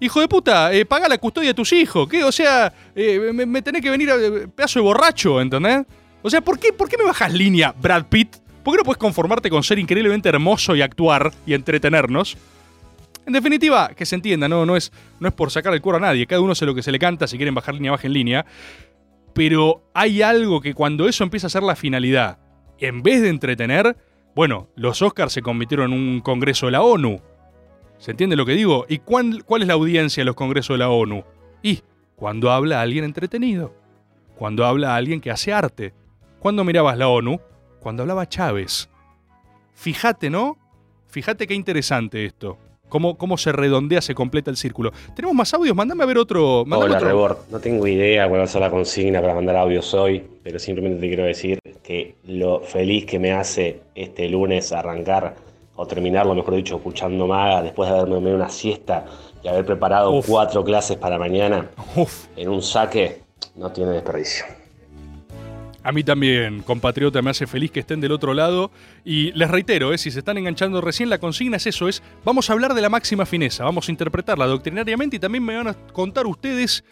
Hijo 0.00 0.20
de 0.20 0.28
puta, 0.28 0.72
eh, 0.72 0.86
paga 0.86 1.08
la 1.08 1.18
custodia 1.18 1.50
de 1.50 1.54
tus 1.54 1.72
hijos. 1.74 2.08
¿Qué? 2.08 2.24
O 2.24 2.32
sea, 2.32 2.72
eh, 2.96 3.30
me, 3.34 3.44
me 3.44 3.60
tenés 3.60 3.82
que 3.82 3.90
venir 3.90 4.10
a 4.10 4.14
eh, 4.16 4.48
pedazo 4.48 4.78
de 4.78 4.82
borracho, 4.84 5.40
¿entendés? 5.42 5.84
O 6.22 6.30
sea, 6.30 6.40
¿por 6.40 6.58
qué, 6.58 6.72
¿por 6.72 6.88
qué 6.88 6.96
me 6.96 7.04
bajas 7.04 7.30
línea, 7.32 7.74
Brad 7.78 8.06
Pitt? 8.06 8.36
¿Por 8.64 8.72
qué 8.74 8.78
no 8.78 8.84
puedes 8.84 8.98
conformarte 8.98 9.50
con 9.50 9.62
ser 9.62 9.78
increíblemente 9.78 10.30
hermoso 10.30 10.74
y 10.74 10.80
actuar 10.80 11.32
y 11.44 11.52
entretenernos? 11.52 12.38
En 13.26 13.32
definitiva, 13.32 13.88
que 13.96 14.04
se 14.06 14.14
entienda, 14.16 14.48
no, 14.48 14.66
no, 14.66 14.76
es, 14.76 14.92
no 15.20 15.28
es 15.28 15.34
por 15.34 15.50
sacar 15.50 15.72
el 15.72 15.80
cuero 15.80 15.96
a 15.96 16.00
nadie. 16.00 16.26
Cada 16.26 16.40
uno 16.42 16.52
hace 16.52 16.66
lo 16.66 16.74
que 16.74 16.82
se 16.82 16.92
le 16.92 16.98
canta. 16.98 17.26
Si 17.26 17.36
quieren 17.36 17.54
bajar 17.54 17.74
línea, 17.74 17.90
bajen 17.92 18.12
línea. 18.12 18.44
Pero 19.32 19.82
hay 19.94 20.22
algo 20.22 20.60
que 20.60 20.74
cuando 20.74 21.08
eso 21.08 21.24
empieza 21.24 21.46
a 21.46 21.50
ser 21.50 21.62
la 21.62 21.74
finalidad, 21.76 22.38
en 22.78 23.02
vez 23.02 23.22
de 23.22 23.28
entretener, 23.30 23.96
bueno, 24.34 24.68
los 24.76 25.00
Oscars 25.02 25.32
se 25.32 25.42
convirtieron 25.42 25.92
en 25.92 25.98
un 25.98 26.20
congreso 26.20 26.66
de 26.66 26.72
la 26.72 26.82
ONU. 26.82 27.20
¿Se 27.98 28.10
entiende 28.10 28.36
lo 28.36 28.44
que 28.46 28.52
digo? 28.52 28.84
¿Y 28.88 28.98
cuán- 28.98 29.40
cuál 29.44 29.62
es 29.62 29.68
la 29.68 29.74
audiencia 29.74 30.20
de 30.20 30.26
los 30.26 30.34
congresos 30.36 30.74
de 30.74 30.78
la 30.78 30.90
ONU? 30.90 31.24
Y 31.62 31.80
cuando 32.16 32.50
habla 32.52 32.80
alguien 32.82 33.04
entretenido. 33.04 33.74
Cuando 34.36 34.66
habla 34.66 34.94
alguien 34.96 35.20
que 35.20 35.30
hace 35.30 35.52
arte. 35.52 35.94
¿Cuándo 36.40 36.62
mirabas 36.64 36.98
la 36.98 37.08
ONU? 37.08 37.40
Cuando 37.80 38.02
hablaba 38.02 38.28
Chávez. 38.28 38.88
Fíjate, 39.72 40.30
¿no? 40.30 40.58
Fíjate 41.06 41.46
qué 41.46 41.54
interesante 41.54 42.24
esto. 42.24 42.58
Cómo, 42.88 43.16
cómo 43.16 43.36
se 43.36 43.50
redondea, 43.50 44.00
se 44.00 44.14
completa 44.14 44.50
el 44.50 44.56
círculo. 44.56 44.92
¿Tenemos 45.16 45.34
más 45.34 45.52
audios? 45.54 45.74
Mándame 45.74 46.04
a 46.04 46.06
ver 46.06 46.18
otro. 46.18 46.60
Hola, 46.60 46.76
otro. 46.78 47.00
Rebord. 47.00 47.36
No 47.50 47.58
tengo 47.58 47.86
idea 47.86 48.28
cuál 48.28 48.40
va 48.40 48.44
a 48.44 48.48
ser 48.48 48.60
la 48.60 48.70
consigna 48.70 49.20
para 49.20 49.34
mandar 49.34 49.56
audios 49.56 49.92
hoy, 49.94 50.22
pero 50.42 50.58
simplemente 50.58 51.00
te 51.00 51.08
quiero 51.08 51.24
decir 51.24 51.58
que 51.82 52.14
lo 52.24 52.60
feliz 52.60 53.04
que 53.04 53.18
me 53.18 53.32
hace 53.32 53.80
este 53.94 54.28
lunes 54.28 54.72
arrancar, 54.72 55.34
o 55.76 55.86
terminarlo, 55.86 56.34
mejor 56.34 56.54
dicho, 56.54 56.76
escuchando 56.76 57.26
Maga, 57.26 57.62
después 57.62 57.88
de 57.88 57.96
haberme 57.96 58.14
dormido 58.14 58.36
una 58.36 58.48
siesta 58.48 59.06
y 59.42 59.48
haber 59.48 59.66
preparado 59.66 60.12
Uf. 60.12 60.28
cuatro 60.28 60.62
clases 60.62 60.96
para 60.96 61.18
mañana 61.18 61.70
Uf. 61.96 62.26
en 62.36 62.48
un 62.48 62.62
saque 62.62 63.22
no 63.56 63.72
tiene 63.72 63.90
desperdicio. 63.92 64.44
A 65.84 65.92
mí 65.92 66.02
también, 66.02 66.62
compatriota, 66.62 67.20
me 67.20 67.28
hace 67.28 67.46
feliz 67.46 67.70
que 67.70 67.80
estén 67.80 68.00
del 68.00 68.12
otro 68.12 68.32
lado. 68.32 68.70
Y 69.04 69.32
les 69.32 69.50
reitero, 69.50 69.92
eh, 69.92 69.98
si 69.98 70.10
se 70.10 70.20
están 70.20 70.38
enganchando 70.38 70.80
recién, 70.80 71.10
la 71.10 71.18
consigna 71.18 71.58
es 71.58 71.66
eso, 71.66 71.88
es 71.88 72.02
vamos 72.24 72.48
a 72.48 72.54
hablar 72.54 72.72
de 72.72 72.80
la 72.80 72.88
máxima 72.88 73.26
fineza, 73.26 73.64
vamos 73.64 73.86
a 73.88 73.92
interpretarla 73.92 74.46
doctrinariamente 74.46 75.16
y 75.16 75.18
también 75.18 75.44
me 75.44 75.54
van 75.54 75.68
a 75.68 75.74
contar 75.74 76.26
ustedes 76.26 76.84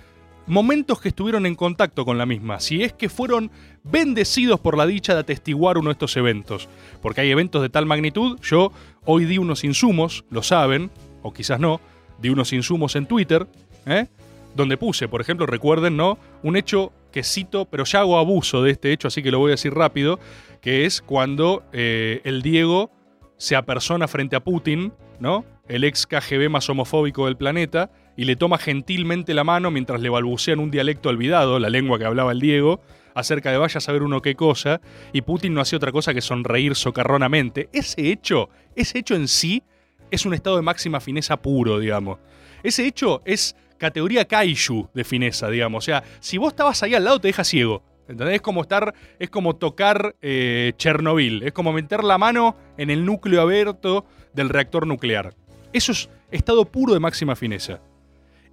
momentos 0.47 1.01
que 1.01 1.09
estuvieron 1.09 1.47
en 1.47 1.55
contacto 1.55 2.05
con 2.05 2.19
la 2.19 2.27
misma, 2.27 2.61
si 2.61 2.83
es 2.83 2.93
que 2.93 3.09
fueron 3.09 3.51
bendecidos 3.85 4.61
por 4.61 4.77
la 4.77 4.87
dicha 4.87 5.15
de 5.15 5.21
atestiguar 5.21 5.79
uno 5.79 5.89
de 5.89 5.93
estos 5.93 6.17
eventos. 6.19 6.69
Porque 7.01 7.23
hay 7.23 7.31
eventos 7.31 7.63
de 7.63 7.71
tal 7.71 7.87
magnitud, 7.87 8.39
yo 8.43 8.73
hoy 9.07 9.25
di 9.25 9.39
unos 9.39 9.65
insumos, 9.65 10.25
lo 10.29 10.43
saben, 10.43 10.91
o 11.23 11.33
quizás 11.33 11.59
no, 11.59 11.81
di 12.21 12.29
unos 12.29 12.53
insumos 12.53 12.95
en 12.97 13.07
Twitter, 13.07 13.47
¿eh? 13.87 14.07
donde 14.55 14.77
puse, 14.77 15.09
por 15.09 15.23
ejemplo, 15.23 15.47
recuerden, 15.47 15.97
¿no? 15.97 16.19
Un 16.43 16.57
hecho 16.57 16.93
que 17.13 17.23
cito, 17.23 17.67
pero 17.67 17.85
ya 17.85 18.01
hago 18.01 18.19
abuso 18.19 18.63
de 18.63 18.73
este 18.73 18.93
hecho, 18.93 19.09
así 19.09 19.23
que 19.23 19.31
lo 19.31 19.39
voy 19.39 19.51
a 19.51 19.53
decir 19.53 19.73
rápido, 19.73 20.19
que 20.61 20.85
es 20.85 21.01
cuando 21.01 21.63
eh, 21.73 22.21
el 22.25 22.43
Diego 22.43 22.91
se 23.37 23.57
apersona 23.57 24.09
frente 24.09 24.37
a 24.37 24.41
Putin, 24.41 24.93
¿no? 25.21 25.45
El 25.69 25.85
ex 25.85 26.07
KGB 26.07 26.49
más 26.51 26.69
homofóbico 26.69 27.27
del 27.27 27.37
planeta, 27.37 27.91
y 28.17 28.25
le 28.25 28.37
toma 28.37 28.59
gentilmente 28.59 29.35
la 29.35 29.45
mano 29.45 29.71
mientras 29.71 30.01
le 30.01 30.09
balbucean 30.09 30.59
un 30.59 30.71
dialecto 30.71 31.09
olvidado, 31.09 31.59
la 31.59 31.71
lengua 31.71 31.99
que 31.99 32.05
hablaba 32.05 32.33
el 32.33 32.41
Diego, 32.41 32.81
acerca 33.15 33.51
de 33.51 33.59
vaya 33.59 33.79
a 33.79 33.81
saber 33.81 34.03
uno 34.03 34.23
qué 34.23 34.35
cosa, 34.35 34.81
y 35.13 35.23
Putin 35.23 35.55
no 35.55 35.61
hacía 35.61 35.77
otra 35.77 35.93
cosa 35.93 36.15
que 36.15 36.21
sonreír 36.21 36.75
socarronamente. 36.75 37.69
Ese 37.73 38.11
hecho, 38.11 38.49
ese 38.75 38.99
hecho 38.99 39.15
en 39.15 39.29
sí, 39.29 39.63
es 40.11 40.27
un 40.27 40.35
estado 40.35 40.57
de 40.57 40.63
máxima 40.63 41.01
fineza 41.01 41.41
puro, 41.41 41.79
digamos. 41.79 42.19
Ese 42.63 42.87
hecho 42.87 43.23
es 43.25 43.57
categoría 43.83 44.25
kaiju 44.27 44.91
de 44.95 45.03
fineza, 45.03 45.51
digamos. 45.51 45.83
O 45.83 45.85
sea, 45.85 46.05
si 46.21 46.39
vos 46.39 46.53
estabas 46.53 46.81
ahí 46.85 46.95
al 46.95 47.03
lado, 47.03 47.21
te 47.21 47.27
deja 47.27 47.43
ciego. 47.43 47.83
¿Entendés? 48.07 48.37
Es 48.37 48.41
como 48.41 48.63
estar, 48.63 48.95
es 49.19 49.29
como 49.29 49.57
tocar 49.57 50.15
eh, 50.21 50.73
Chernobyl, 50.77 51.43
es 51.43 51.53
como 51.53 51.73
meter 51.73 52.05
la 52.05 52.17
mano 52.17 52.57
en 52.77 52.91
el 52.91 53.05
núcleo 53.05 53.41
abierto 53.41 54.07
del 54.35 54.51
reactor 54.51 54.87
nuclear. 54.87 55.35
Eso 55.73 55.91
es 55.91 56.09
estado 56.31 56.65
puro 56.65 56.95
de 56.95 57.01
máxima 57.01 57.35
fineza. 57.35 57.81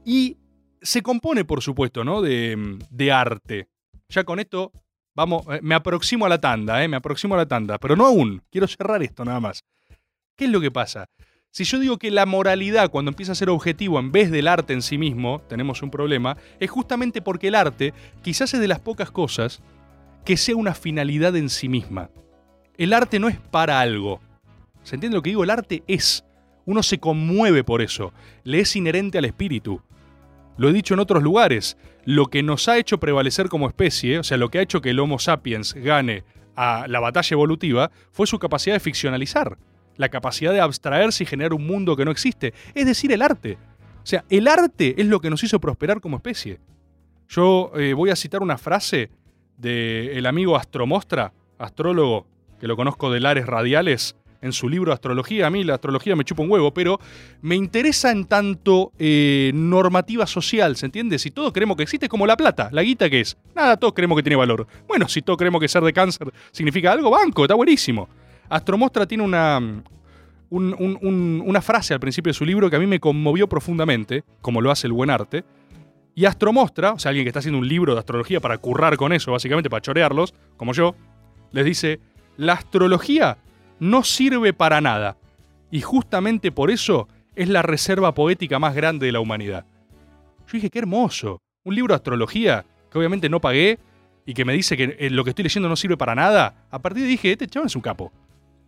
Y 0.04 0.38
se 0.82 1.04
compone, 1.04 1.46
por 1.46 1.62
supuesto, 1.62 2.04
¿no? 2.04 2.24
De, 2.24 3.12
arte. 3.14 3.68
Ya 4.10 4.24
con 4.24 4.40
esto, 4.40 4.72
vamos, 5.14 5.46
eh, 5.52 5.60
me 5.62 5.76
aproximo 5.76 6.26
a 6.26 6.30
la 6.30 6.42
tanda, 6.42 6.84
¿eh? 6.84 6.88
Me 6.88 6.98
aproximo 6.98 7.36
a 7.36 7.38
la 7.38 7.46
tanda, 7.46 7.78
pero 7.78 7.96
no 7.96 8.08
aún. 8.08 8.42
Quiero 8.50 8.68
cerrar 8.68 9.04
esto 9.04 9.24
nada 9.24 9.40
más. 9.40 9.64
¿Qué 10.36 10.46
es 10.46 10.52
lo 10.52 10.60
que 10.60 10.72
pasa? 10.72 11.08
Si 11.52 11.64
yo 11.64 11.80
digo 11.80 11.98
que 11.98 12.12
la 12.12 12.28
moralidad, 12.28 12.92
cuando 12.92 13.10
empieza 13.10 13.32
a 13.32 13.36
ser 13.36 13.50
objetivo 13.50 14.00
en 14.00 14.12
vez 14.12 14.30
del 14.30 14.48
arte 14.48 14.74
en 14.74 14.84
sí 14.84 15.00
mismo, 15.00 15.42
tenemos 15.50 15.82
un 15.82 15.90
problema, 15.90 16.38
es 16.60 16.70
justamente 16.70 17.24
porque 17.24 17.48
el 17.48 17.56
arte 17.56 17.94
quizás 18.22 18.54
es 18.54 18.60
de 18.60 18.68
las 18.68 18.80
pocas 18.80 19.10
cosas 19.10 19.62
que 20.26 20.38
sea 20.38 20.56
una 20.56 20.76
finalidad 20.76 21.36
en 21.36 21.50
sí 21.50 21.68
misma. 21.68 22.12
El 22.78 22.94
arte 22.94 23.20
no 23.20 23.30
es 23.30 23.38
para 23.38 23.80
algo. 23.80 24.22
¿Se 24.84 24.96
entiende 24.96 25.18
lo 25.18 25.24
que 25.24 25.32
digo? 25.32 25.44
El 25.44 25.50
arte 25.50 25.84
es. 25.88 26.24
Uno 26.66 26.84
se 26.84 27.00
conmueve 27.00 27.64
por 27.64 27.82
eso. 27.82 28.14
Le 28.44 28.60
es 28.60 28.76
inherente 28.76 29.18
al 29.18 29.26
espíritu. 29.26 29.82
Lo 30.56 30.70
he 30.70 30.74
dicho 30.74 30.94
en 30.94 31.00
otros 31.00 31.24
lugares. 31.24 31.78
Lo 32.06 32.28
que 32.28 32.44
nos 32.44 32.68
ha 32.68 32.78
hecho 32.78 33.00
prevalecer 33.00 33.50
como 33.50 33.68
especie, 33.68 34.20
o 34.20 34.24
sea, 34.24 34.38
lo 34.38 34.50
que 34.50 34.60
ha 34.60 34.62
hecho 34.62 34.82
que 34.82 34.92
el 34.92 35.00
Homo 35.00 35.18
sapiens 35.18 35.74
gane 35.74 36.24
a 36.56 36.86
la 36.88 37.00
batalla 37.00 37.34
evolutiva, 37.34 37.90
fue 38.12 38.28
su 38.28 38.38
capacidad 38.38 38.76
de 38.76 38.82
ficcionalizar 38.82 39.58
la 40.00 40.08
capacidad 40.08 40.54
de 40.54 40.62
abstraerse 40.62 41.24
y 41.24 41.28
generar 41.28 41.54
un 41.54 41.68
mundo 41.68 41.98
que 41.98 42.06
no 42.06 42.12
existe, 42.12 42.54
es 42.74 42.86
decir, 42.86 43.12
el 43.12 43.22
arte. 43.22 43.58
O 44.02 44.06
sea, 44.06 44.24
el 44.30 44.48
arte 44.48 44.96
es 44.98 45.06
lo 45.06 45.20
que 45.20 45.30
nos 45.30 45.44
hizo 45.44 45.60
prosperar 45.60 46.00
como 46.00 46.16
especie. 46.16 46.58
Yo 47.28 47.74
eh, 47.76 47.92
voy 47.94 48.10
a 48.10 48.16
citar 48.16 48.42
una 48.42 48.58
frase 48.58 49.10
del 49.58 50.26
amigo 50.26 50.56
Astromostra, 50.56 51.34
astrólogo, 51.58 52.26
que 52.62 52.68
lo 52.68 52.78
conozco 52.78 53.12
de 53.12 53.20
lares 53.20 53.46
radiales, 53.46 54.16
en 54.42 54.54
su 54.54 54.70
libro 54.70 54.94
Astrología. 54.94 55.48
A 55.48 55.50
mí 55.50 55.66
la 55.66 55.76
astrología 55.76 56.16
me 56.16 56.24
chupa 56.24 56.44
un 56.44 56.52
huevo, 56.52 56.74
pero 56.74 56.98
me 57.42 57.56
interesa 57.56 58.10
en 58.10 58.24
tanto 58.24 58.94
eh, 58.98 59.52
normativa 59.54 60.26
social, 60.28 60.78
¿se 60.78 60.86
entiende? 60.86 61.20
Si 61.20 61.30
todos 61.30 61.52
creemos 61.52 61.76
que 61.76 61.84
existe, 61.84 62.08
como 62.08 62.26
la 62.26 62.38
plata, 62.38 62.70
la 62.72 62.84
guita 62.84 63.10
que 63.10 63.20
es. 63.20 63.38
Nada, 63.54 63.76
todos 63.76 63.94
creemos 63.94 64.16
que 64.18 64.24
tiene 64.24 64.38
valor. 64.38 64.66
Bueno, 64.88 65.10
si 65.10 65.22
todos 65.22 65.38
creemos 65.38 65.60
que 65.60 65.68
ser 65.68 65.84
de 65.84 65.92
cáncer 65.92 66.32
significa 66.52 66.94
algo, 66.94 67.10
banco, 67.10 67.44
está 67.44 67.56
buenísimo. 67.56 68.08
Astromostra 68.50 69.06
tiene 69.06 69.24
una, 69.24 69.58
un- 69.60 69.84
un- 70.80 70.98
un- 71.02 71.44
una 71.46 71.62
frase 71.62 71.94
al 71.94 72.00
principio 72.00 72.30
de 72.32 72.34
su 72.34 72.46
libro 72.46 72.70
que 72.70 72.76
a 72.76 72.80
mí 72.80 72.88
me 72.88 73.00
conmovió 73.00 73.48
profundamente, 73.48 74.24
como 74.42 74.62
lo 74.62 74.72
hace 74.72 74.88
el 74.88 74.94
buen 74.94 75.10
arte. 75.10 75.44
Y 76.16 76.26
Astromostra, 76.26 76.94
o 76.94 77.00
sea, 77.00 77.10
alguien 77.10 77.24
que 77.26 77.30
está 77.30 77.40
haciendo 77.40 77.60
un 77.60 77.68
libro 77.68 77.94
de 77.94 78.00
astrología 78.00 78.40
para 78.40 78.58
currar 78.58 78.98
con 78.98 79.14
eso, 79.14 79.32
básicamente 79.32 79.70
para 79.70 79.82
chorearlos, 79.82 80.34
como 80.58 80.74
yo, 80.74 80.96
les 81.52 81.64
dice, 81.66 82.00
la 82.38 82.54
astrología 82.54 83.38
no 83.80 84.04
sirve 84.04 84.52
para 84.54 84.82
nada. 84.82 85.16
Y 85.72 85.82
justamente 85.82 86.52
por 86.52 86.72
eso 86.72 87.08
es 87.36 87.48
la 87.48 87.62
reserva 87.62 88.14
poética 88.14 88.60
más 88.60 88.76
grande 88.76 89.06
de 89.06 89.12
la 89.14 89.20
humanidad. 89.22 89.66
Yo 90.48 90.54
dije, 90.54 90.70
qué 90.70 90.80
hermoso. 90.80 91.40
Un 91.64 91.76
libro 91.76 91.94
de 91.94 91.98
astrología 91.98 92.66
que 92.92 92.98
obviamente 92.98 93.30
no 93.30 93.40
pagué 93.40 93.78
y 94.26 94.34
que 94.34 94.44
me 94.46 94.54
dice 94.54 94.76
que 94.76 94.98
eh, 95.00 95.10
lo 95.12 95.24
que 95.24 95.30
estoy 95.30 95.44
leyendo 95.44 95.70
no 95.70 95.76
sirve 95.76 95.96
para 95.96 96.16
nada. 96.16 96.66
A 96.72 96.80
partir 96.80 97.04
de 97.04 97.08
ahí 97.08 97.12
dije, 97.12 97.32
este 97.32 97.48
chaval 97.48 97.68
es 97.68 97.76
un 97.76 97.82
capo. 97.82 98.12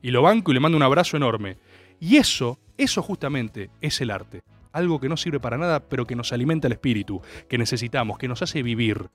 Y 0.01 0.11
lo 0.11 0.21
banco 0.21 0.51
y 0.51 0.53
le 0.53 0.59
mando 0.59 0.77
un 0.77 0.83
abrazo 0.83 1.17
enorme. 1.17 1.57
Y 1.99 2.17
eso, 2.17 2.59
eso 2.77 3.01
justamente 3.01 3.69
es 3.81 4.01
el 4.01 4.11
arte. 4.11 4.41
Algo 4.71 4.99
que 4.99 5.09
no 5.09 5.17
sirve 5.17 5.39
para 5.39 5.57
nada, 5.57 5.81
pero 5.81 6.07
que 6.07 6.15
nos 6.15 6.33
alimenta 6.33 6.67
el 6.67 6.73
espíritu, 6.73 7.21
que 7.49 7.57
necesitamos, 7.57 8.17
que 8.17 8.27
nos 8.27 8.41
hace 8.41 8.63
vivir. 8.63 9.09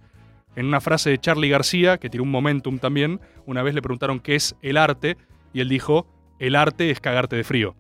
En 0.54 0.66
una 0.66 0.80
frase 0.80 1.10
de 1.10 1.18
Charlie 1.18 1.48
García, 1.48 1.98
que 1.98 2.10
tiene 2.10 2.22
un 2.22 2.30
momentum 2.30 2.78
también, 2.78 3.20
una 3.46 3.62
vez 3.62 3.74
le 3.74 3.82
preguntaron 3.82 4.20
qué 4.20 4.36
es 4.36 4.54
el 4.62 4.76
arte, 4.76 5.16
y 5.52 5.60
él 5.60 5.68
dijo, 5.68 6.06
el 6.38 6.54
arte 6.54 6.90
es 6.90 7.00
cagarte 7.00 7.36
de 7.36 7.44
frío. 7.44 7.74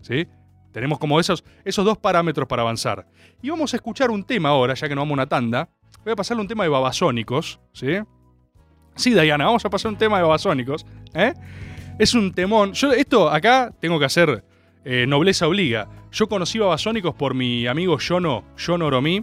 ¿Sí? 0.00 0.26
Tenemos 0.72 0.98
como 0.98 1.20
esos, 1.20 1.44
esos 1.64 1.84
dos 1.84 1.98
parámetros 1.98 2.48
para 2.48 2.62
avanzar. 2.62 3.06
Y 3.42 3.50
vamos 3.50 3.72
a 3.74 3.76
escuchar 3.76 4.10
un 4.10 4.24
tema 4.24 4.50
ahora, 4.50 4.74
ya 4.74 4.88
que 4.88 4.94
nos 4.94 5.02
vamos 5.02 5.12
a 5.12 5.14
una 5.14 5.26
tanda. 5.26 5.68
Voy 6.04 6.12
a 6.12 6.16
pasarle 6.16 6.40
un 6.42 6.48
tema 6.48 6.64
de 6.64 6.70
babasónicos, 6.70 7.60
¿sí? 7.72 7.98
Sí, 8.94 9.12
Diana, 9.12 9.46
vamos 9.46 9.64
a 9.64 9.70
pasar 9.70 9.90
un 9.90 9.98
tema 9.98 10.16
de 10.16 10.22
babasónicos, 10.22 10.86
¿eh? 11.14 11.34
Es 12.00 12.14
un 12.14 12.32
temón. 12.32 12.72
Yo 12.72 12.92
esto 12.92 13.28
acá 13.30 13.72
tengo 13.78 13.98
que 13.98 14.06
hacer 14.06 14.42
eh, 14.84 15.04
nobleza 15.06 15.46
obliga. 15.46 15.88
Yo 16.12 16.28
conocí 16.28 16.58
babasónicos 16.58 17.14
por 17.14 17.34
mi 17.34 17.66
amigo 17.66 17.98
Yono, 17.98 18.44
Yono 18.56 18.86
Oromí. 18.86 19.22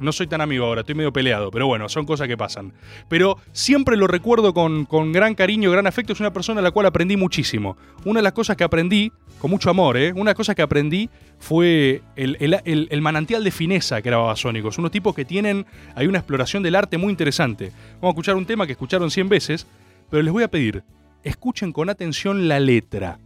No 0.00 0.12
soy 0.12 0.26
tan 0.28 0.40
amigo 0.40 0.64
ahora, 0.64 0.82
estoy 0.82 0.94
medio 0.94 1.12
peleado, 1.12 1.50
pero 1.50 1.66
bueno, 1.66 1.88
son 1.88 2.06
cosas 2.06 2.28
que 2.28 2.36
pasan. 2.36 2.72
Pero 3.08 3.36
siempre 3.52 3.96
lo 3.96 4.06
recuerdo 4.06 4.54
con, 4.54 4.84
con 4.86 5.12
gran 5.12 5.34
cariño, 5.34 5.70
gran 5.72 5.88
afecto. 5.88 6.12
Es 6.12 6.20
una 6.20 6.32
persona 6.32 6.60
a 6.60 6.62
la 6.62 6.70
cual 6.70 6.86
aprendí 6.86 7.16
muchísimo. 7.16 7.76
Una 8.04 8.20
de 8.20 8.22
las 8.22 8.32
cosas 8.32 8.56
que 8.56 8.62
aprendí, 8.64 9.10
con 9.40 9.50
mucho 9.50 9.68
amor, 9.70 9.96
¿eh? 9.96 10.12
una 10.14 10.34
cosa 10.34 10.54
que 10.54 10.62
aprendí 10.62 11.10
fue 11.40 12.00
el, 12.16 12.36
el- 12.40 12.60
el- 12.64 12.88
el 12.90 13.02
manantial 13.02 13.42
de 13.44 13.50
fineza 13.50 14.00
que 14.00 14.08
era 14.08 14.18
Babasónicos. 14.18 14.78
Unos 14.78 14.92
tipos 14.92 15.14
que 15.16 15.24
tienen, 15.24 15.66
hay 15.96 16.06
una 16.06 16.18
exploración 16.18 16.62
del 16.62 16.76
arte 16.76 16.96
muy 16.96 17.10
interesante. 17.10 17.72
Vamos 17.94 18.04
a 18.04 18.08
escuchar 18.10 18.36
un 18.36 18.46
tema 18.46 18.66
que 18.66 18.72
escucharon 18.72 19.10
100 19.10 19.28
veces, 19.28 19.66
pero 20.10 20.22
les 20.22 20.32
voy 20.32 20.44
a 20.44 20.48
pedir, 20.48 20.84
escuchen 21.22 21.72
con 21.72 21.90
atención 21.90 22.48
la 22.48 22.60
letra. 22.60 23.18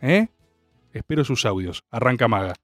¿eh? 0.00 0.28
Espero 0.92 1.24
sus 1.24 1.44
audios. 1.46 1.84
Arranca 1.90 2.28
Maga. 2.28 2.54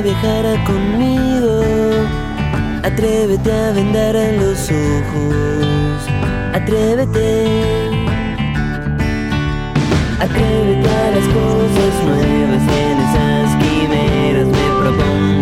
Atrévete 0.00 0.26
a 0.26 0.42
viajar 0.42 0.64
conmigo, 0.64 1.62
atrévete 2.82 3.52
a 3.52 3.72
vendar 3.72 4.14
los 4.38 4.70
ojos, 4.70 6.08
atrévete, 6.54 7.28
atrévete 10.18 10.88
a 10.88 11.10
las 11.10 11.26
cosas 11.36 11.92
nuevas 12.06 12.62
en 12.80 12.96
esas 13.06 13.50
quimeras. 13.62 14.46
Me 14.46 14.66
propongo 14.80 15.39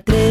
para 0.00 0.25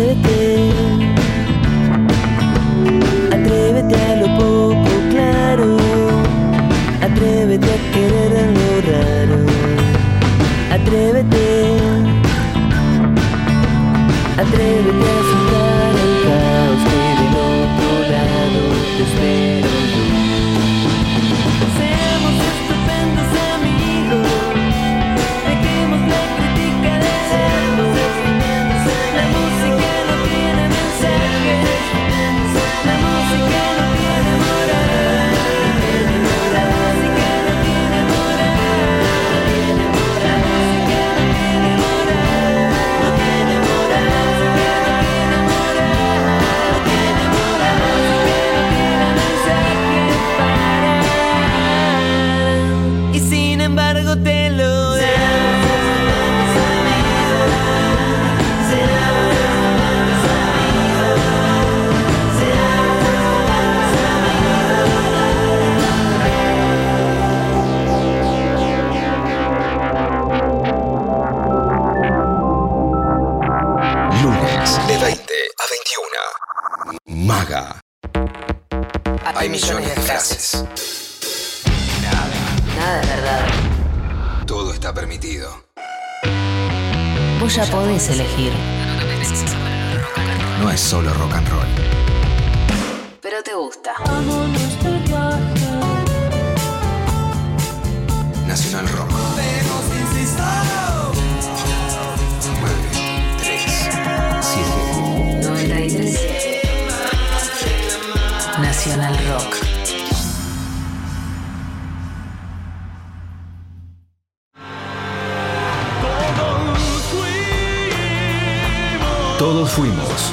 Todos 119.65 119.77
fuimos. 119.77 120.31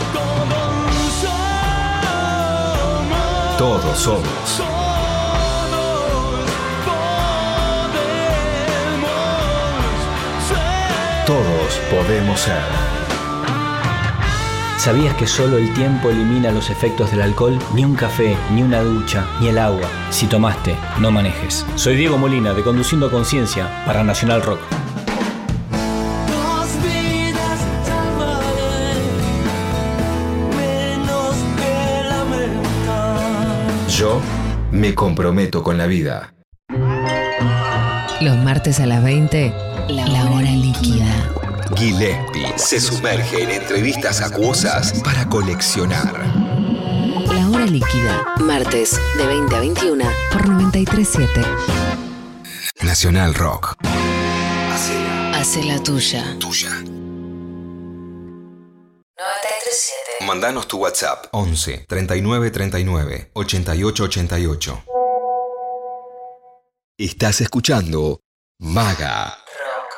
Todos 3.57 3.99
somos. 3.99 4.63
Todos 11.27 11.81
podemos 11.91 12.41
ser. 12.41 12.61
¿Sabías 14.77 15.15
que 15.15 15.27
solo 15.27 15.57
el 15.57 15.73
tiempo 15.73 16.11
elimina 16.11 16.51
los 16.51 16.69
efectos 16.69 17.11
del 17.11 17.23
alcohol? 17.23 17.59
Ni 17.73 17.87
un 17.87 17.95
café, 17.95 18.37
ni 18.53 18.63
una 18.63 18.83
ducha, 18.83 19.27
ni 19.41 19.49
el 19.49 19.57
agua. 19.57 19.89
Si 20.11 20.27
tomaste, 20.27 20.77
no 20.99 21.11
manejes. 21.11 21.65
Soy 21.77 21.97
Diego 21.97 22.19
Molina 22.19 22.53
de 22.53 22.63
Conduciendo 22.63 23.11
Conciencia 23.11 23.83
para 23.87 24.05
Nacional 24.05 24.43
Rock. 24.43 24.61
Me 34.83 34.97
comprometo 34.97 35.63
con 35.63 35.79
la 35.79 35.87
vida. 35.87 36.35
Los 38.21 38.37
martes 38.39 38.81
a 38.81 38.87
las 38.87 39.05
20, 39.05 39.55
la 39.91 40.29
hora 40.29 40.51
líquida. 40.51 41.07
Gillespie 41.77 42.53
se 42.57 42.81
sumerge 42.81 43.45
en 43.45 43.51
entrevistas 43.51 44.21
acuosas 44.21 45.01
para 45.05 45.29
coleccionar. 45.29 46.27
La 47.33 47.49
hora 47.49 47.65
líquida. 47.65 48.25
Martes 48.41 49.01
de 49.19 49.25
20 49.25 49.55
a 49.55 49.61
21 49.61 50.05
por 50.33 50.49
937. 50.49 51.43
Nacional 52.83 53.35
Rock. 53.35 53.77
Hace 55.33 55.63
la 55.63 55.81
tuya. 55.81 56.37
Tuya. 56.41 56.82
Mandanos 60.33 60.67
tu 60.67 60.79
WhatsApp 60.79 61.27
11 61.33 61.85
39 61.87 62.51
39 62.51 63.31
88 63.35 64.05
88. 64.05 64.85
Estás 66.97 67.43
escuchando 67.43 68.23
Maga 68.59 69.37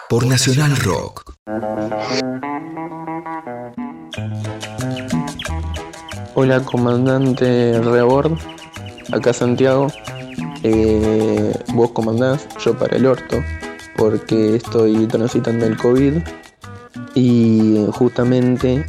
por 0.09 0.27
Nacional 0.27 0.77
Rock. 0.79 1.35
Hola, 6.35 6.64
comandante 6.64 7.81
Rebord. 7.81 8.37
Acá 9.12 9.33
Santiago. 9.33 9.87
Eh, 10.64 11.55
vos 11.75 11.92
comandás, 11.92 12.49
yo 12.59 12.77
para 12.77 12.97
el 12.97 13.07
orto, 13.07 13.37
porque 13.97 14.57
estoy 14.57 15.07
transitando 15.07 15.64
el 15.64 15.77
COVID. 15.77 16.14
Y 17.14 17.87
justamente 17.92 18.85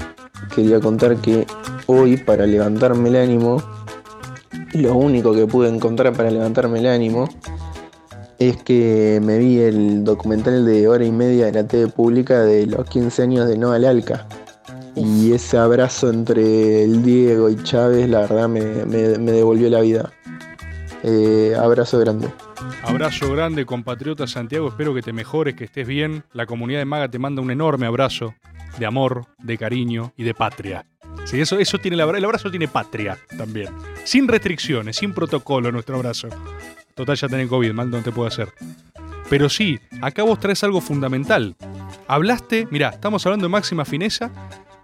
quería 0.53 0.79
contar 0.79 1.17
que 1.17 1.45
hoy, 1.87 2.17
para 2.17 2.45
levantarme 2.45 3.09
el 3.09 3.15
ánimo, 3.17 3.61
lo 4.73 4.95
único 4.95 5.33
que 5.33 5.45
pude 5.47 5.69
encontrar 5.69 6.13
para 6.13 6.29
levantarme 6.31 6.79
el 6.79 6.87
ánimo 6.87 7.29
es 8.39 8.57
que 8.63 9.21
me 9.23 9.37
vi 9.37 9.59
el 9.59 10.03
documental 10.03 10.65
de 10.65 10.87
hora 10.87 11.05
y 11.05 11.11
media 11.11 11.45
de 11.45 11.53
la 11.53 11.63
TV 11.65 11.87
pública 11.87 12.41
de 12.41 12.65
los 12.67 12.85
15 12.89 13.23
años 13.23 13.47
de 13.47 13.57
Noah 13.57 13.79
Lalca. 13.79 14.27
Y 14.95 15.31
ese 15.33 15.57
abrazo 15.57 16.09
entre 16.09 16.83
el 16.83 17.03
Diego 17.03 17.49
y 17.49 17.61
Chávez, 17.63 18.09
la 18.09 18.21
verdad, 18.21 18.47
me, 18.49 18.61
me- 18.85 19.17
me 19.17 19.31
devolvió 19.31 19.69
la 19.69 19.81
vida. 19.81 20.11
Eh, 21.03 21.53
abrazo 21.57 21.99
grande. 21.99 22.27
Abrazo 22.85 23.31
grande, 23.31 23.65
compatriota 23.65 24.27
Santiago. 24.27 24.67
Espero 24.69 24.93
que 24.93 25.01
te 25.01 25.11
mejores, 25.13 25.55
que 25.55 25.65
estés 25.65 25.87
bien. 25.87 26.23
La 26.33 26.45
comunidad 26.45 26.79
de 26.79 26.85
Maga 26.85 27.07
te 27.09 27.19
manda 27.19 27.41
un 27.41 27.51
enorme 27.51 27.85
abrazo 27.87 28.35
de 28.77 28.85
amor, 28.85 29.25
de 29.39 29.57
cariño 29.57 30.13
y 30.17 30.23
de 30.23 30.33
patria. 30.33 30.85
Sí, 31.25 31.41
eso, 31.41 31.57
eso 31.57 31.79
tiene 31.79 31.95
el 31.95 32.01
abra- 32.01 32.17
el 32.17 32.25
abrazo 32.25 32.51
tiene 32.51 32.67
patria 32.67 33.17
también. 33.37 33.69
Sin 34.03 34.27
restricciones, 34.27 34.97
sin 34.97 35.13
protocolo 35.13 35.71
nuestro 35.71 35.95
abrazo. 35.95 36.27
Total, 36.93 37.15
ya 37.15 37.27
tenés 37.27 37.47
COVID, 37.49 37.71
mal 37.73 37.89
no 37.89 38.01
te 38.01 38.11
puedo 38.11 38.27
hacer. 38.27 38.49
Pero 39.29 39.49
sí, 39.49 39.79
acá 40.01 40.23
vos 40.23 40.39
traes 40.39 40.63
algo 40.63 40.81
fundamental. 40.81 41.55
Hablaste, 42.07 42.67
mirá, 42.69 42.89
estamos 42.89 43.25
hablando 43.25 43.45
de 43.47 43.49
máxima 43.51 43.83
fineza 43.85 44.29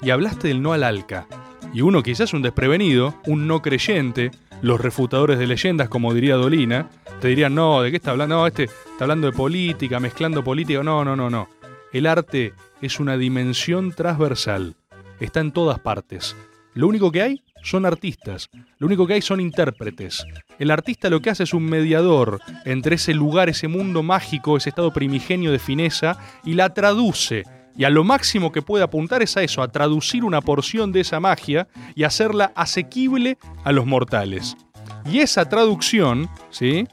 y 0.01 0.09
hablaste 0.09 0.47
del 0.47 0.61
no 0.61 0.73
al 0.73 0.83
alca. 0.83 1.27
Y 1.73 1.81
uno 1.81 2.01
quizás 2.01 2.33
un 2.33 2.41
desprevenido, 2.41 3.13
un 3.27 3.45
no 3.47 3.61
creyente, 3.61 4.31
los 4.61 4.79
refutadores 4.79 5.39
de 5.39 5.47
leyendas, 5.47 5.89
como 5.89 6.13
diría 6.13 6.35
Dolina, 6.35 6.89
te 7.19 7.29
dirían, 7.29 7.55
no, 7.55 7.81
¿de 7.81 7.91
qué 7.91 7.97
está 7.97 8.11
hablando? 8.11 8.35
No, 8.35 8.47
este 8.47 8.63
está 8.63 9.05
hablando 9.05 9.27
de 9.27 9.33
política, 9.33 9.99
mezclando 9.99 10.43
política. 10.43 10.83
No, 10.83 11.03
no, 11.03 11.15
no, 11.15 11.29
no. 11.29 11.49
El 11.91 12.05
arte 12.05 12.53
es 12.81 12.99
una 12.99 13.17
dimensión 13.17 13.91
transversal. 13.91 14.75
Está 15.19 15.39
en 15.39 15.51
todas 15.51 15.79
partes. 15.79 16.35
Lo 16.73 16.87
único 16.87 17.11
que 17.11 17.21
hay 17.21 17.43
son 17.63 17.85
artistas. 17.85 18.49
Lo 18.77 18.87
único 18.87 19.05
que 19.05 19.13
hay 19.13 19.21
son 19.21 19.39
intérpretes. 19.39 20.25
El 20.57 20.71
artista 20.71 21.09
lo 21.09 21.21
que 21.21 21.29
hace 21.29 21.43
es 21.43 21.53
un 21.53 21.65
mediador 21.65 22.39
entre 22.65 22.95
ese 22.95 23.13
lugar, 23.13 23.49
ese 23.49 23.67
mundo 23.67 24.03
mágico, 24.03 24.57
ese 24.57 24.69
estado 24.69 24.91
primigenio 24.91 25.51
de 25.51 25.59
fineza, 25.59 26.17
y 26.43 26.53
la 26.53 26.73
traduce. 26.73 27.43
Y 27.77 27.83
a 27.85 27.89
lo 27.89 28.03
máximo 28.03 28.51
que 28.51 28.61
puede 28.61 28.83
apuntar 28.83 29.21
es 29.21 29.35
a 29.37 29.43
eso, 29.43 29.61
a 29.63 29.71
traducir 29.71 30.23
una 30.23 30.41
porción 30.41 30.91
de 30.91 31.01
esa 31.01 31.19
magia 31.19 31.67
y 31.95 32.03
hacerla 32.03 32.51
asequible 32.55 33.37
a 33.63 33.71
los 33.71 33.85
mortales. 33.85 34.55
Y 35.05 35.19
esa 35.19 35.47
traducción, 35.49 36.29
¿sí? 36.49 36.87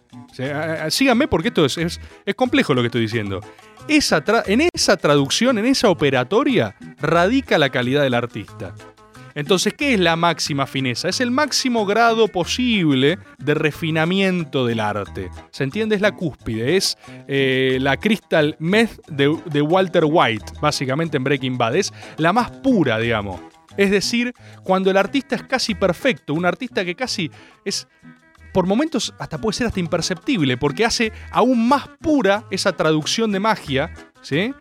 Síganme 0.91 1.29
porque 1.29 1.49
esto 1.49 1.65
es, 1.65 1.79
es- 1.79 2.01
complejo 2.37 2.75
lo 2.75 2.81
que 2.83 2.87
estoy 2.87 3.03
diciendo. 3.03 3.41
Esa 3.89 4.23
en 4.47 4.69
esa 4.75 4.97
traducción, 4.97 5.59
en 5.59 5.67
esa 5.67 5.89
operatoria, 5.91 6.75
radica 7.01 7.59
la 7.59 7.71
calidad 7.71 8.03
del 8.03 8.15
artista. 8.15 8.75
Entonces, 9.35 9.75
¿qué 9.75 9.95
es 9.95 10.01
la 10.01 10.17
máxima 10.17 10.67
fineza? 10.67 11.09
Es 11.09 11.21
el 11.21 11.31
máximo 11.31 11.87
grado 11.87 12.29
posible 12.29 13.19
de 13.39 13.55
refinamiento 13.55 14.67
del 14.67 14.81
arte. 14.81 15.31
¿Se 15.51 15.65
entiende? 15.65 15.97
Es 15.97 16.01
la 16.01 16.13
cúspide, 16.13 16.77
es 16.77 16.97
eh, 17.27 17.79
la 17.81 17.97
crystal 17.97 18.57
meth 18.59 19.01
de, 19.09 19.37
de 19.47 19.63
Walter 19.63 20.05
White, 20.07 20.53
básicamente 20.61 21.17
en 21.17 21.25
Breaking 21.25 21.59
Bad. 21.59 21.77
Es 21.77 21.93
la 22.17 22.33
más 22.33 22.51
pura, 22.51 22.99
digamos. 22.99 23.41
Es 23.77 23.91
decir, 23.91 24.35
cuando 24.65 24.91
el 24.91 24.97
artista 24.97 25.37
es 25.37 25.45
casi 25.45 25.75
perfecto, 25.75 26.35
un 26.35 26.45
artista 26.45 26.85
que 26.85 26.97
casi 26.97 27.31
es 27.65 27.87
por 28.53 28.67
momentos 28.67 29.15
hasta 29.19 29.39
puede 29.39 29.57
ser 29.57 29.67
hasta 29.69 29.79
imperceptible, 29.79 30.57
porque 30.57 30.85
hace 30.85 31.13
aún 31.31 31.69
más 31.69 31.89
pura 32.01 32.45
esa 32.51 32.73
traducción 32.73 33.31
de 33.31 33.41
magia, 33.41 33.93
¿sí? 34.21 34.53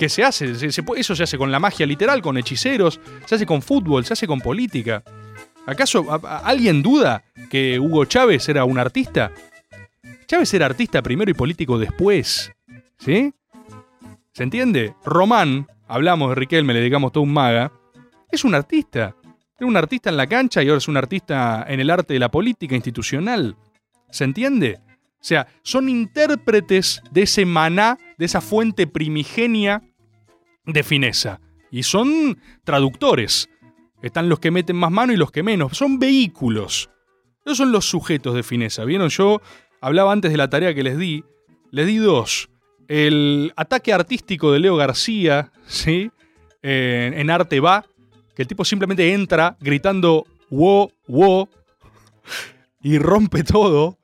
Que 0.00 0.08
se 0.08 0.24
hace, 0.24 0.52
eso 0.52 1.14
se 1.14 1.22
hace 1.22 1.36
con 1.36 1.52
la 1.52 1.58
magia 1.58 1.84
literal, 1.84 2.22
con 2.22 2.38
hechiceros, 2.38 2.98
se 3.26 3.34
hace 3.34 3.44
con 3.44 3.60
fútbol, 3.60 4.06
se 4.06 4.14
hace 4.14 4.26
con 4.26 4.40
política. 4.40 5.02
¿Acaso 5.66 6.06
alguien 6.42 6.82
duda 6.82 7.22
que 7.50 7.78
Hugo 7.78 8.06
Chávez 8.06 8.48
era 8.48 8.64
un 8.64 8.78
artista? 8.78 9.30
Chávez 10.26 10.54
era 10.54 10.64
artista 10.64 11.02
primero 11.02 11.30
y 11.30 11.34
político 11.34 11.78
después, 11.78 12.50
¿sí? 12.98 13.34
¿Se 14.32 14.42
entiende? 14.42 14.94
Román, 15.04 15.66
hablamos 15.86 16.30
de 16.30 16.36
Riquelme, 16.36 16.72
le 16.72 16.80
dedicamos 16.80 17.12
todo 17.12 17.24
un 17.24 17.34
maga, 17.34 17.70
es 18.32 18.42
un 18.42 18.54
artista. 18.54 19.14
Era 19.58 19.66
un 19.66 19.76
artista 19.76 20.08
en 20.08 20.16
la 20.16 20.26
cancha 20.26 20.62
y 20.62 20.68
ahora 20.68 20.78
es 20.78 20.88
un 20.88 20.96
artista 20.96 21.66
en 21.68 21.78
el 21.78 21.90
arte 21.90 22.14
de 22.14 22.20
la 22.20 22.30
política 22.30 22.74
institucional. 22.74 23.54
¿Se 24.08 24.24
entiende? 24.24 24.80
O 24.86 25.24
sea, 25.24 25.46
son 25.62 25.90
intérpretes 25.90 27.02
de 27.10 27.20
ese 27.24 27.44
maná, 27.44 27.98
de 28.16 28.24
esa 28.24 28.40
fuente 28.40 28.86
primigenia 28.86 29.82
de 30.72 30.82
fineza. 30.82 31.40
Y 31.70 31.84
son 31.84 32.38
traductores. 32.64 33.48
Están 34.02 34.28
los 34.28 34.40
que 34.40 34.50
meten 34.50 34.76
más 34.76 34.90
mano 34.90 35.12
y 35.12 35.16
los 35.16 35.30
que 35.30 35.42
menos. 35.42 35.76
Son 35.76 35.98
vehículos. 35.98 36.90
Esos 37.44 37.58
son 37.58 37.72
los 37.72 37.84
sujetos 37.84 38.34
de 38.34 38.42
fineza. 38.42 38.84
¿Vieron? 38.84 39.08
Yo 39.08 39.40
hablaba 39.80 40.12
antes 40.12 40.30
de 40.30 40.36
la 40.36 40.50
tarea 40.50 40.74
que 40.74 40.82
les 40.82 40.98
di. 40.98 41.24
Les 41.70 41.86
di 41.86 41.96
dos. 41.96 42.48
El 42.88 43.52
ataque 43.56 43.92
artístico 43.92 44.52
de 44.52 44.58
Leo 44.58 44.76
García, 44.76 45.52
¿sí? 45.66 46.10
En, 46.62 47.30
Arte 47.30 47.60
Va, 47.60 47.86
que 48.34 48.42
el 48.42 48.48
tipo 48.48 48.64
simplemente 48.64 49.14
entra 49.14 49.56
gritando 49.60 50.26
wow, 50.50 50.92
wow. 51.06 51.48
y 52.82 52.98
rompe 52.98 53.44
todo 53.44 53.96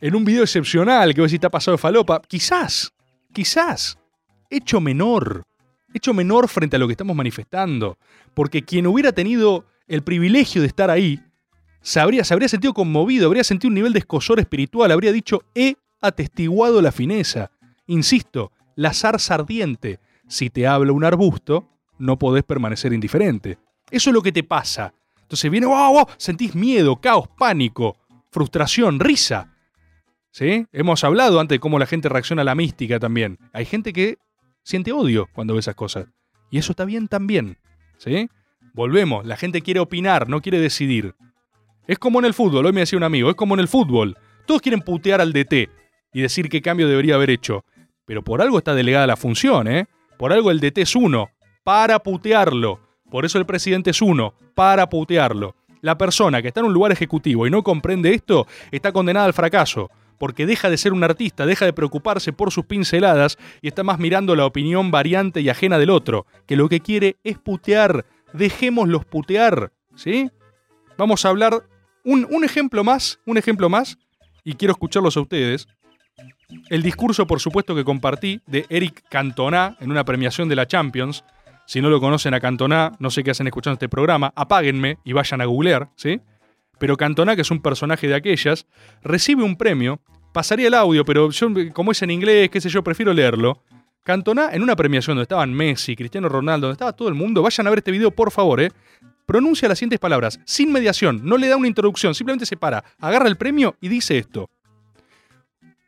en 0.00 0.14
un 0.14 0.24
video 0.24 0.42
excepcional 0.42 1.14
que 1.14 1.20
vos 1.20 1.30
decís 1.30 1.38
está 1.38 1.50
pasado 1.50 1.76
de 1.76 1.80
falopa. 1.80 2.20
Quizás, 2.20 2.92
quizás, 3.32 3.98
hecho 4.50 4.80
menor, 4.80 5.42
hecho 5.94 6.12
menor 6.12 6.48
frente 6.48 6.76
a 6.76 6.78
lo 6.78 6.86
que 6.86 6.92
estamos 6.92 7.16
manifestando. 7.16 7.98
Porque 8.34 8.62
quien 8.62 8.86
hubiera 8.86 9.12
tenido 9.12 9.66
el 9.86 10.02
privilegio 10.02 10.60
de 10.60 10.66
estar 10.66 10.90
ahí, 10.90 11.22
se 11.80 12.00
habría, 12.00 12.24
se 12.24 12.34
habría 12.34 12.48
sentido 12.48 12.74
conmovido, 12.74 13.26
habría 13.26 13.44
sentido 13.44 13.68
un 13.68 13.74
nivel 13.74 13.92
de 13.92 14.00
escosor 14.00 14.40
espiritual, 14.40 14.90
habría 14.90 15.12
dicho, 15.12 15.42
he 15.54 15.76
atestiguado 16.00 16.82
la 16.82 16.92
fineza. 16.92 17.50
Insisto, 17.86 18.52
la 18.74 18.92
zarza 18.92 19.34
ardiente. 19.34 20.00
Si 20.26 20.50
te 20.50 20.66
habla 20.66 20.92
un 20.92 21.04
arbusto, 21.04 21.68
no 21.98 22.18
podés 22.18 22.44
permanecer 22.44 22.92
indiferente. 22.92 23.58
Eso 23.90 24.10
es 24.10 24.14
lo 24.14 24.22
que 24.22 24.32
te 24.32 24.42
pasa. 24.42 24.94
Entonces 25.20 25.50
viene, 25.50 25.66
wow, 25.66 25.92
wow, 25.92 26.06
sentís 26.16 26.54
miedo, 26.54 26.96
caos, 26.96 27.28
pánico, 27.38 27.96
frustración, 28.30 29.00
risa. 29.00 29.50
¿Sí? 30.30 30.66
Hemos 30.72 31.04
hablado 31.04 31.38
antes 31.38 31.56
de 31.56 31.60
cómo 31.60 31.78
la 31.78 31.86
gente 31.86 32.08
reacciona 32.08 32.42
a 32.42 32.44
la 32.44 32.54
mística 32.54 32.98
también. 32.98 33.38
Hay 33.52 33.64
gente 33.66 33.92
que 33.92 34.18
siente 34.64 34.90
odio 34.92 35.28
cuando 35.32 35.54
ve 35.54 35.60
esas 35.60 35.76
cosas. 35.76 36.06
Y 36.50 36.58
eso 36.58 36.72
está 36.72 36.84
bien 36.84 37.06
también. 37.06 37.58
¿Sí? 37.98 38.28
Volvemos, 38.72 39.24
la 39.24 39.36
gente 39.36 39.62
quiere 39.62 39.78
opinar, 39.78 40.28
no 40.28 40.40
quiere 40.40 40.58
decidir. 40.58 41.14
Es 41.86 41.98
como 41.98 42.18
en 42.18 42.24
el 42.24 42.34
fútbol, 42.34 42.66
hoy 42.66 42.72
me 42.72 42.80
decía 42.80 42.96
un 42.96 43.04
amigo, 43.04 43.30
es 43.30 43.36
como 43.36 43.54
en 43.54 43.60
el 43.60 43.68
fútbol. 43.68 44.16
Todos 44.46 44.60
quieren 44.60 44.80
putear 44.80 45.20
al 45.20 45.32
DT 45.32 45.70
y 46.12 46.20
decir 46.20 46.48
qué 46.48 46.60
cambio 46.60 46.88
debería 46.88 47.14
haber 47.14 47.30
hecho. 47.30 47.64
Pero 48.04 48.22
por 48.22 48.42
algo 48.42 48.58
está 48.58 48.74
delegada 48.74 49.06
la 49.06 49.16
función, 49.16 49.68
¿eh? 49.68 49.86
Por 50.18 50.32
algo 50.32 50.50
el 50.50 50.60
DT 50.60 50.78
es 50.78 50.96
uno, 50.96 51.30
para 51.62 51.98
putearlo. 52.00 52.80
Por 53.10 53.24
eso 53.24 53.38
el 53.38 53.46
presidente 53.46 53.90
es 53.90 54.02
uno, 54.02 54.34
para 54.54 54.88
putearlo. 54.88 55.54
La 55.80 55.98
persona 55.98 56.40
que 56.40 56.48
está 56.48 56.60
en 56.60 56.66
un 56.66 56.72
lugar 56.72 56.92
ejecutivo 56.92 57.46
y 57.46 57.50
no 57.50 57.62
comprende 57.62 58.14
esto 58.14 58.46
está 58.70 58.92
condenada 58.92 59.26
al 59.26 59.34
fracaso, 59.34 59.90
porque 60.18 60.46
deja 60.46 60.70
de 60.70 60.76
ser 60.76 60.92
un 60.92 61.04
artista, 61.04 61.46
deja 61.46 61.64
de 61.64 61.72
preocuparse 61.72 62.32
por 62.32 62.52
sus 62.52 62.66
pinceladas 62.66 63.38
y 63.62 63.68
está 63.68 63.82
más 63.82 63.98
mirando 63.98 64.36
la 64.36 64.46
opinión 64.46 64.90
variante 64.90 65.40
y 65.40 65.48
ajena 65.48 65.78
del 65.78 65.90
otro, 65.90 66.26
que 66.46 66.56
lo 66.56 66.68
que 66.68 66.80
quiere 66.80 67.16
es 67.24 67.38
putear. 67.38 68.06
Dejémoslos 68.32 69.04
putear, 69.04 69.72
¿sí? 69.94 70.30
Vamos 70.98 71.24
a 71.24 71.28
hablar 71.28 71.64
un, 72.04 72.26
un 72.30 72.44
ejemplo 72.44 72.84
más, 72.84 73.20
un 73.26 73.38
ejemplo 73.38 73.68
más, 73.68 73.98
y 74.44 74.54
quiero 74.54 74.72
escucharlos 74.72 75.16
a 75.16 75.20
ustedes. 75.20 75.66
El 76.68 76.82
discurso, 76.82 77.26
por 77.26 77.40
supuesto, 77.40 77.74
que 77.74 77.84
compartí 77.84 78.40
de 78.46 78.66
Eric 78.68 79.04
Cantona 79.08 79.76
en 79.80 79.90
una 79.90 80.04
premiación 80.04 80.48
de 80.48 80.56
la 80.56 80.66
Champions. 80.66 81.24
Si 81.66 81.80
no 81.80 81.88
lo 81.88 82.00
conocen 82.00 82.34
a 82.34 82.40
Cantona, 82.40 82.92
no 82.98 83.10
sé 83.10 83.24
qué 83.24 83.30
hacen 83.30 83.46
escuchando 83.46 83.74
este 83.74 83.88
programa, 83.88 84.32
apáguenme 84.36 84.98
y 85.04 85.14
vayan 85.14 85.40
a 85.40 85.46
googlear, 85.46 85.88
¿sí? 85.96 86.20
Pero 86.78 86.96
Cantona, 86.96 87.36
que 87.36 87.42
es 87.42 87.50
un 87.50 87.60
personaje 87.60 88.08
de 88.08 88.14
aquellas, 88.14 88.66
recibe 89.02 89.42
un 89.42 89.56
premio. 89.56 90.00
Pasaría 90.32 90.68
el 90.68 90.74
audio, 90.74 91.04
pero 91.04 91.28
como 91.72 91.92
es 91.92 92.02
en 92.02 92.10
inglés, 92.10 92.50
qué 92.50 92.60
sé 92.60 92.68
yo, 92.68 92.82
prefiero 92.82 93.12
leerlo. 93.12 93.62
Cantona, 94.02 94.50
en 94.52 94.62
una 94.62 94.76
premiación 94.76 95.16
donde 95.16 95.22
estaban 95.24 95.54
Messi, 95.54 95.96
Cristiano 95.96 96.28
Ronaldo, 96.28 96.66
donde 96.66 96.74
estaba 96.74 96.92
todo 96.92 97.08
el 97.08 97.14
mundo, 97.14 97.40
vayan 97.42 97.66
a 97.66 97.70
ver 97.70 97.78
este 97.78 97.90
video, 97.90 98.10
por 98.10 98.30
favor, 98.30 98.60
¿eh? 98.60 98.70
Pronuncia 99.24 99.68
las 99.68 99.78
siguientes 99.78 99.98
palabras, 99.98 100.38
sin 100.44 100.70
mediación, 100.70 101.22
no 101.24 101.38
le 101.38 101.48
da 101.48 101.56
una 101.56 101.68
introducción, 101.68 102.14
simplemente 102.14 102.44
se 102.44 102.58
para, 102.58 102.84
agarra 102.98 103.28
el 103.28 103.36
premio 103.36 103.76
y 103.80 103.88
dice 103.88 104.18
esto. 104.18 104.50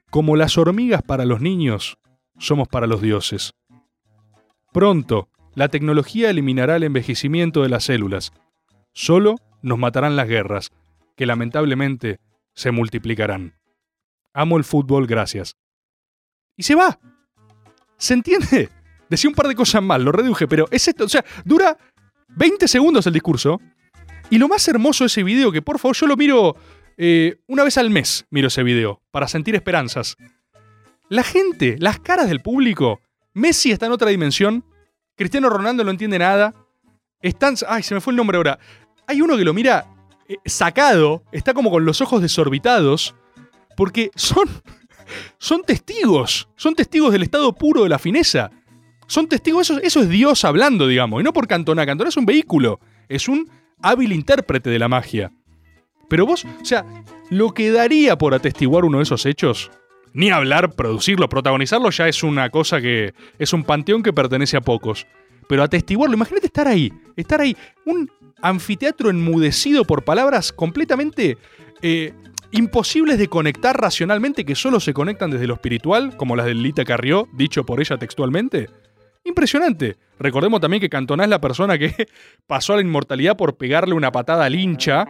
Como 0.09 0.37
las 0.37 0.57
hormigas 0.57 1.03
para 1.03 1.27
los 1.27 1.43
niños, 1.43 1.99
somos 2.39 2.69
para 2.69 2.87
los 2.87 3.03
dioses. 3.03 3.53
Pronto, 4.73 5.29
la 5.55 5.69
tecnología 5.69 6.31
eliminará 6.31 6.77
el 6.77 6.85
envejecimiento 6.85 7.63
de 7.63 7.69
las 7.69 7.85
células. 7.85 8.33
Solo 8.93 9.37
nos 9.63 9.79
matarán 9.79 10.17
las 10.17 10.29
guerras, 10.29 10.71
que 11.17 11.27
lamentablemente 11.27 12.21
se 12.55 12.71
multiplicarán. 12.71 13.55
Amo 14.33 14.57
el 14.57 14.65
fútbol, 14.65 15.07
gracias. 15.07 15.57
Y 16.57 16.63
se 16.63 16.75
va. 16.75 16.99
¿Se 17.97 18.15
entiende? 18.15 18.71
Decía 19.09 19.31
un 19.31 19.37
par 19.37 19.49
de 19.49 19.55
cosas 19.55 19.83
mal, 19.83 20.05
lo 20.05 20.13
reduje, 20.13 20.47
pero 20.47 20.67
es 20.71 20.89
esto. 20.89 21.05
O 21.05 21.09
sea, 21.09 21.25
dura 21.45 21.77
20 22.29 22.69
segundos 22.69 23.07
el 23.07 23.13
discurso. 23.13 23.61
Y 24.31 24.39
lo 24.39 24.49
más 24.49 24.67
hermoso 24.69 25.05
de 25.05 25.07
ese 25.07 25.23
video, 25.23 25.53
que 25.53 25.63
por 25.63 25.79
favor 25.79 25.97
yo 25.97 26.07
lo 26.07 26.17
miro 26.17 26.57
eh, 26.97 27.41
una 27.47 27.63
vez 27.63 27.79
al 27.79 27.91
mes, 27.91 28.27
miro 28.31 28.49
ese 28.49 28.63
video, 28.63 29.01
para 29.11 29.29
sentir 29.29 29.55
esperanzas. 29.55 30.17
La 31.09 31.23
gente, 31.23 31.77
las 31.79 32.01
caras 32.01 32.29
del 32.29 32.41
público, 32.41 33.01
Messi 33.35 33.71
está 33.71 33.87
en 33.87 33.93
otra 33.93 34.11
dimensión, 34.11 34.65
Cristiano 35.15 35.49
Ronaldo 35.49 35.85
no 35.85 35.91
entiende 35.91 36.19
nada, 36.19 36.55
están... 37.21 37.55
Ay, 37.69 37.83
se 37.83 37.95
me 37.95 38.01
fue 38.01 38.13
el 38.13 38.17
nombre 38.17 38.37
ahora. 38.37 38.59
Hay 39.07 39.21
uno 39.21 39.37
que 39.37 39.45
lo 39.45 39.55
mira 39.55 39.87
eh, 40.29 40.37
sacado, 40.45 41.23
está 41.33 41.55
como 41.55 41.71
con 41.71 41.85
los 41.85 42.01
ojos 42.01 42.23
desorbitados, 42.23 43.15
porque 43.77 44.11
son, 44.15 44.49
son 45.39 45.63
testigos, 45.63 46.49
son 46.57 46.75
testigos 46.75 47.13
del 47.13 47.23
estado 47.23 47.55
puro 47.55 47.83
de 47.85 47.89
la 47.89 47.99
fineza. 47.99 48.51
Son 49.07 49.29
testigos, 49.29 49.71
eso, 49.71 49.81
eso 49.81 50.01
es 50.01 50.09
Dios 50.09 50.45
hablando, 50.45 50.89
digamos, 50.89 51.21
y 51.21 51.25
no 51.25 51.33
por 51.33 51.47
Cantona. 51.47 51.87
Cantona 51.87 52.09
es 52.09 52.17
un 52.17 52.27
vehículo, 52.27 52.81
es 53.09 53.29
un 53.29 53.49
hábil 53.81 54.13
intérprete 54.13 54.69
de 54.71 54.79
la 54.79 54.89
magia. 54.89 55.33
Pero 56.09 56.27
vos, 56.27 56.45
o 56.45 56.65
sea, 56.65 56.85
lo 57.31 57.53
que 57.53 57.71
daría 57.71 58.17
por 58.19 58.35
atestiguar 58.35 58.85
uno 58.85 58.99
de 58.99 59.05
esos 59.05 59.27
hechos, 59.27 59.71
ni 60.13 60.31
hablar, 60.31 60.73
producirlo, 60.75 61.29
protagonizarlo, 61.29 61.91
ya 61.91 62.09
es 62.09 62.23
una 62.23 62.51
cosa 62.51 62.81
que 62.81 63.13
es 63.39 63.53
un 63.53 63.65
panteón 63.65 64.03
que 64.03 64.13
pertenece 64.13 64.57
a 64.57 64.61
pocos. 64.61 65.07
Pero 65.49 65.63
atestiguarlo, 65.63 66.17
imagínate 66.17 66.47
estar 66.47 66.69
ahí, 66.69 66.93
estar 67.17 67.41
ahí, 67.41 67.57
un 67.85 68.11
anfiteatro 68.43 69.11
enmudecido 69.11 69.85
por 69.85 70.05
palabras 70.05 70.53
completamente 70.53 71.39
eh, 71.83 72.13
imposibles 72.51 73.19
de 73.19 73.29
conectar 73.29 73.81
racionalmente, 73.81 74.45
que 74.45 74.55
solo 74.55 74.81
se 74.81 74.95
conectan 74.95 75.31
desde 75.31 75.47
lo 75.47 75.55
espiritual, 75.55 76.17
como 76.17 76.37
las 76.37 76.47
de 76.47 76.55
Lita 76.55 76.85
Carrió, 76.85 77.29
dicho 77.33 77.65
por 77.65 77.81
ella 77.81 77.99
textualmente. 77.99 78.69
Impresionante. 79.25 79.97
Recordemos 80.19 80.61
también 80.61 80.81
que 80.81 80.89
Cantona 80.89 81.25
es 81.25 81.31
la 81.31 81.41
persona 81.41 81.79
que 81.79 82.07
pasó 82.47 82.73
a 82.73 82.77
la 82.77 82.83
inmortalidad 82.83 83.37
por 83.37 83.57
pegarle 83.57 83.95
una 83.95 84.13
patada 84.13 84.45
al 84.45 84.55
hincha. 84.55 85.05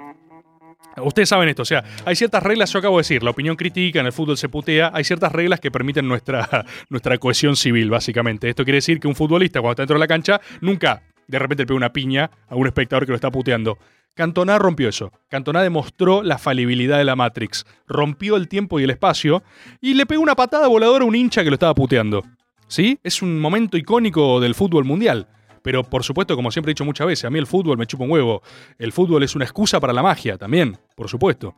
Ustedes 1.02 1.28
saben 1.28 1.48
esto, 1.48 1.62
o 1.62 1.66
sea, 1.66 1.84
hay 2.04 2.16
ciertas 2.16 2.42
reglas, 2.42 2.72
yo 2.72 2.78
acabo 2.78 2.96
de 2.96 3.00
decir, 3.00 3.22
la 3.22 3.30
opinión 3.30 3.56
crítica 3.56 4.00
en 4.00 4.06
el 4.06 4.12
fútbol 4.12 4.36
se 4.36 4.48
putea, 4.48 4.90
hay 4.94 5.04
ciertas 5.04 5.32
reglas 5.32 5.60
que 5.60 5.70
permiten 5.70 6.08
nuestra, 6.08 6.64
nuestra 6.88 7.18
cohesión 7.18 7.56
civil, 7.56 7.90
básicamente. 7.90 8.48
Esto 8.48 8.64
quiere 8.64 8.78
decir 8.78 8.98
que 9.00 9.08
un 9.08 9.14
futbolista 9.14 9.60
cuando 9.60 9.72
está 9.72 9.82
dentro 9.82 9.96
de 9.96 10.00
la 10.00 10.08
cancha 10.08 10.40
nunca 10.60 11.02
de 11.28 11.38
repente 11.38 11.62
le 11.62 11.66
pega 11.66 11.76
una 11.76 11.92
piña 11.92 12.30
a 12.48 12.54
un 12.54 12.66
espectador 12.66 13.04
que 13.04 13.12
lo 13.12 13.16
está 13.16 13.30
puteando. 13.30 13.78
Cantona 14.14 14.58
rompió 14.58 14.88
eso. 14.88 15.12
Cantona 15.28 15.62
demostró 15.62 16.22
la 16.22 16.38
falibilidad 16.38 16.98
de 16.98 17.04
la 17.04 17.16
Matrix. 17.16 17.66
Rompió 17.86 18.36
el 18.36 18.48
tiempo 18.48 18.80
y 18.80 18.84
el 18.84 18.90
espacio 18.90 19.42
y 19.80 19.94
le 19.94 20.06
pegó 20.06 20.22
una 20.22 20.36
patada 20.36 20.68
voladora 20.68 21.04
a 21.04 21.08
un 21.08 21.14
hincha 21.14 21.44
que 21.44 21.50
lo 21.50 21.54
estaba 21.54 21.74
puteando. 21.74 22.24
¿Sí? 22.68 22.98
Es 23.02 23.22
un 23.22 23.38
momento 23.38 23.76
icónico 23.76 24.40
del 24.40 24.54
fútbol 24.54 24.84
mundial. 24.84 25.28
Pero 25.66 25.82
por 25.82 26.04
supuesto, 26.04 26.36
como 26.36 26.52
siempre 26.52 26.70
he 26.70 26.74
dicho 26.74 26.84
muchas 26.84 27.08
veces, 27.08 27.24
a 27.24 27.30
mí 27.30 27.40
el 27.40 27.46
fútbol 27.48 27.76
me 27.76 27.86
chupa 27.86 28.04
un 28.04 28.12
huevo. 28.12 28.40
El 28.78 28.92
fútbol 28.92 29.24
es 29.24 29.34
una 29.34 29.44
excusa 29.44 29.80
para 29.80 29.92
la 29.92 30.00
magia 30.00 30.38
también, 30.38 30.78
por 30.94 31.08
supuesto. 31.08 31.56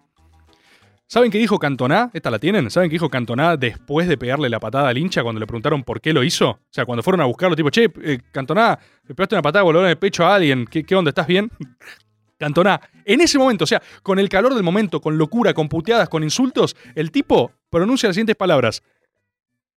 ¿Saben 1.06 1.30
qué 1.30 1.36
dijo 1.36 1.58
Cantona? 1.58 2.08
¿Esta 2.14 2.30
la 2.30 2.38
tienen? 2.38 2.70
¿Saben 2.70 2.88
qué 2.88 2.94
dijo 2.94 3.10
Cantona 3.10 3.58
después 3.58 4.08
de 4.08 4.16
pegarle 4.16 4.48
la 4.48 4.60
patada 4.60 4.88
al 4.88 4.96
hincha 4.96 5.22
cuando 5.22 5.38
le 5.38 5.46
preguntaron 5.46 5.84
por 5.84 6.00
qué 6.00 6.14
lo 6.14 6.24
hizo? 6.24 6.48
O 6.48 6.58
sea, 6.70 6.86
cuando 6.86 7.02
fueron 7.02 7.20
a 7.20 7.26
buscarlo, 7.26 7.54
tipo, 7.54 7.68
che, 7.68 7.90
eh, 8.02 8.18
Cantona, 8.32 8.78
pegaste 9.06 9.34
una 9.34 9.42
patada 9.42 9.62
voladora 9.62 9.88
en 9.88 9.90
el 9.90 9.98
pecho 9.98 10.24
a 10.24 10.36
alguien, 10.36 10.64
¿qué, 10.64 10.84
qué 10.84 10.94
onda? 10.94 11.10
¿Estás 11.10 11.26
bien? 11.26 11.50
Cantona, 12.38 12.80
en 13.04 13.20
ese 13.20 13.38
momento, 13.38 13.64
o 13.64 13.66
sea, 13.66 13.82
con 14.02 14.18
el 14.18 14.30
calor 14.30 14.54
del 14.54 14.62
momento, 14.62 15.02
con 15.02 15.18
locura, 15.18 15.52
con 15.52 15.68
puteadas, 15.68 16.08
con 16.08 16.24
insultos, 16.24 16.76
el 16.94 17.10
tipo 17.10 17.52
pronuncia 17.68 18.08
las 18.08 18.14
siguientes 18.16 18.36
palabras. 18.36 18.82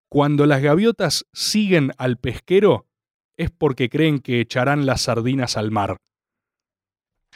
Cuando 0.07 0.45
las 0.45 0.61
gaviotas 0.61 1.25
siguen 1.33 1.91
al 1.97 2.15
pesquero, 2.15 2.85
es 3.41 3.49
porque 3.49 3.89
creen 3.89 4.19
que 4.19 4.39
echarán 4.39 4.85
las 4.85 5.01
sardinas 5.01 5.57
al 5.57 5.71
mar. 5.71 5.97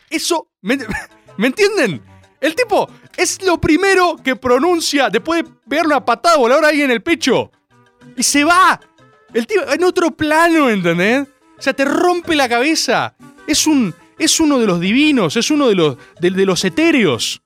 Eso, 0.09 0.49
¿me, 0.61 0.77
¿me 1.37 1.47
entienden? 1.47 2.01
El 2.39 2.53
tipo 2.53 2.87
es 3.17 3.41
lo 3.43 3.59
primero 3.59 4.17
que 4.23 4.35
pronuncia 4.35 5.09
después 5.09 5.43
de 5.43 5.51
pegarle 5.67 5.95
una 5.95 6.05
patada 6.05 6.37
voladora 6.37 6.67
ahí 6.67 6.83
en 6.83 6.91
el 6.91 7.01
pecho. 7.01 7.51
Y 8.15 8.21
se 8.21 8.43
va. 8.43 8.79
El 9.33 9.47
tipo 9.47 9.63
en 9.67 9.83
otro 9.83 10.11
plano, 10.11 10.69
¿entendés? 10.69 11.27
O 11.57 11.61
sea, 11.61 11.73
te 11.73 11.85
rompe 11.85 12.35
la 12.35 12.47
cabeza. 12.47 13.15
Es 13.47 13.65
un. 13.65 13.93
Es 14.17 14.39
uno 14.39 14.59
de 14.59 14.67
los 14.67 14.79
divinos, 14.79 15.35
es 15.35 15.51
uno 15.51 15.67
de 15.67 15.75
los, 15.75 15.97
de, 16.21 16.29
de 16.29 16.45
los 16.45 16.63
etéreos. 16.63 17.41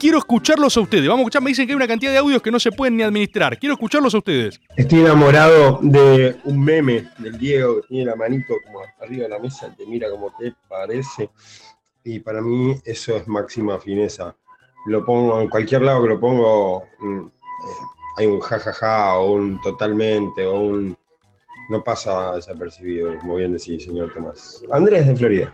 Quiero 0.00 0.16
escucharlos 0.16 0.74
a 0.78 0.80
ustedes. 0.80 1.06
Vamos 1.06 1.18
a 1.18 1.22
escuchar, 1.24 1.42
me 1.42 1.50
dicen 1.50 1.66
que 1.66 1.72
hay 1.72 1.76
una 1.76 1.86
cantidad 1.86 2.10
de 2.10 2.16
audios 2.16 2.40
que 2.40 2.50
no 2.50 2.58
se 2.58 2.72
pueden 2.72 2.96
ni 2.96 3.02
administrar. 3.02 3.58
Quiero 3.58 3.74
escucharlos 3.74 4.14
a 4.14 4.18
ustedes. 4.18 4.58
Estoy 4.74 5.00
enamorado 5.00 5.78
de 5.82 6.36
un 6.44 6.64
meme 6.64 7.10
del 7.18 7.36
Diego 7.36 7.82
que 7.82 7.88
tiene 7.88 8.06
la 8.06 8.16
manito 8.16 8.54
como 8.64 8.80
arriba 8.98 9.24
de 9.24 9.28
la 9.28 9.38
mesa, 9.38 9.70
te 9.76 9.84
mira 9.84 10.08
como 10.10 10.32
te 10.38 10.54
parece. 10.70 11.28
Y 12.02 12.18
para 12.20 12.40
mí 12.40 12.76
eso 12.86 13.14
es 13.14 13.28
máxima 13.28 13.78
fineza. 13.78 14.34
Lo 14.86 15.04
pongo 15.04 15.38
en 15.38 15.50
cualquier 15.50 15.82
lado 15.82 16.02
que 16.02 16.08
lo 16.08 16.18
pongo, 16.18 16.86
mm, 16.98 17.26
eh, 17.26 17.30
hay 18.16 18.26
un 18.26 18.40
jajaja 18.40 19.18
o 19.18 19.32
un 19.32 19.60
totalmente 19.60 20.46
o 20.46 20.60
un... 20.60 20.96
No 21.68 21.84
pasa 21.84 22.36
desapercibido, 22.36 23.18
como 23.18 23.36
bien 23.36 23.52
decís, 23.52 23.84
señor 23.84 24.14
Tomás. 24.14 24.64
Andrés 24.72 25.06
de 25.06 25.14
Florida. 25.14 25.52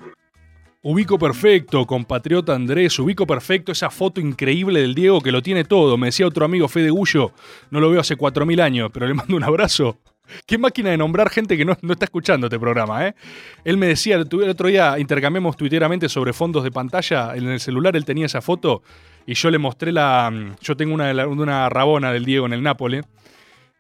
Ubico 0.89 1.19
perfecto, 1.19 1.85
compatriota 1.85 2.55
Andrés, 2.55 2.97
ubico 3.01 3.27
perfecto 3.27 3.73
esa 3.73 3.91
foto 3.91 4.21
increíble 4.21 4.83
del 4.83 4.95
Diego 4.95 5.21
que 5.21 5.33
lo 5.33 5.43
tiene 5.43 5.65
todo. 5.65 5.99
Me 5.99 6.07
decía 6.07 6.29
otro 6.29 6.45
amigo 6.45 6.69
Fede 6.69 6.91
Gullo, 6.91 7.33
no 7.73 7.81
lo 7.81 7.91
veo 7.91 8.01
hace 8.01 8.17
4.000 8.17 8.61
años, 8.61 8.91
pero 8.93 9.09
le 9.09 9.15
mando 9.15 9.35
un 9.37 9.43
abrazo. 9.43 9.99
Qué 10.47 10.59
máquina 10.59 10.91
de 10.91 10.97
nombrar 10.97 11.29
gente 11.29 11.57
que 11.57 11.65
no, 11.65 11.77
no 11.83 11.95
está 11.95 12.05
escuchando 12.05 12.47
este 12.47 12.61
programa, 12.61 13.05
¿eh? 13.05 13.17
Él 13.65 13.79
me 13.79 13.89
decía, 13.89 14.15
el, 14.15 14.29
otro 14.49 14.69
día 14.69 14.97
intercambiamos 15.01 15.57
tuiteramente 15.57 16.09
sobre 16.09 16.33
fondos 16.33 16.63
de 16.63 16.71
pantalla, 16.71 17.35
en 17.35 17.49
el 17.49 17.59
celular 17.59 17.97
él 17.97 18.05
tenía 18.05 18.27
esa 18.27 18.41
foto 18.41 18.85
y 19.27 19.35
yo 19.35 19.51
le 19.51 19.59
mostré 19.59 19.91
la... 19.91 20.31
mm, 20.33 20.55
Yo 20.61 20.77
tengo 20.77 20.95
una, 20.95 21.13
de 21.13 21.27
una 21.27 21.69
rabona 21.69 22.13
del 22.13 22.25
Diego 22.25 22.47
en 22.47 22.53
el 22.53 22.63
Nápoles. 22.63 23.05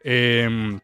eh, 0.02 0.76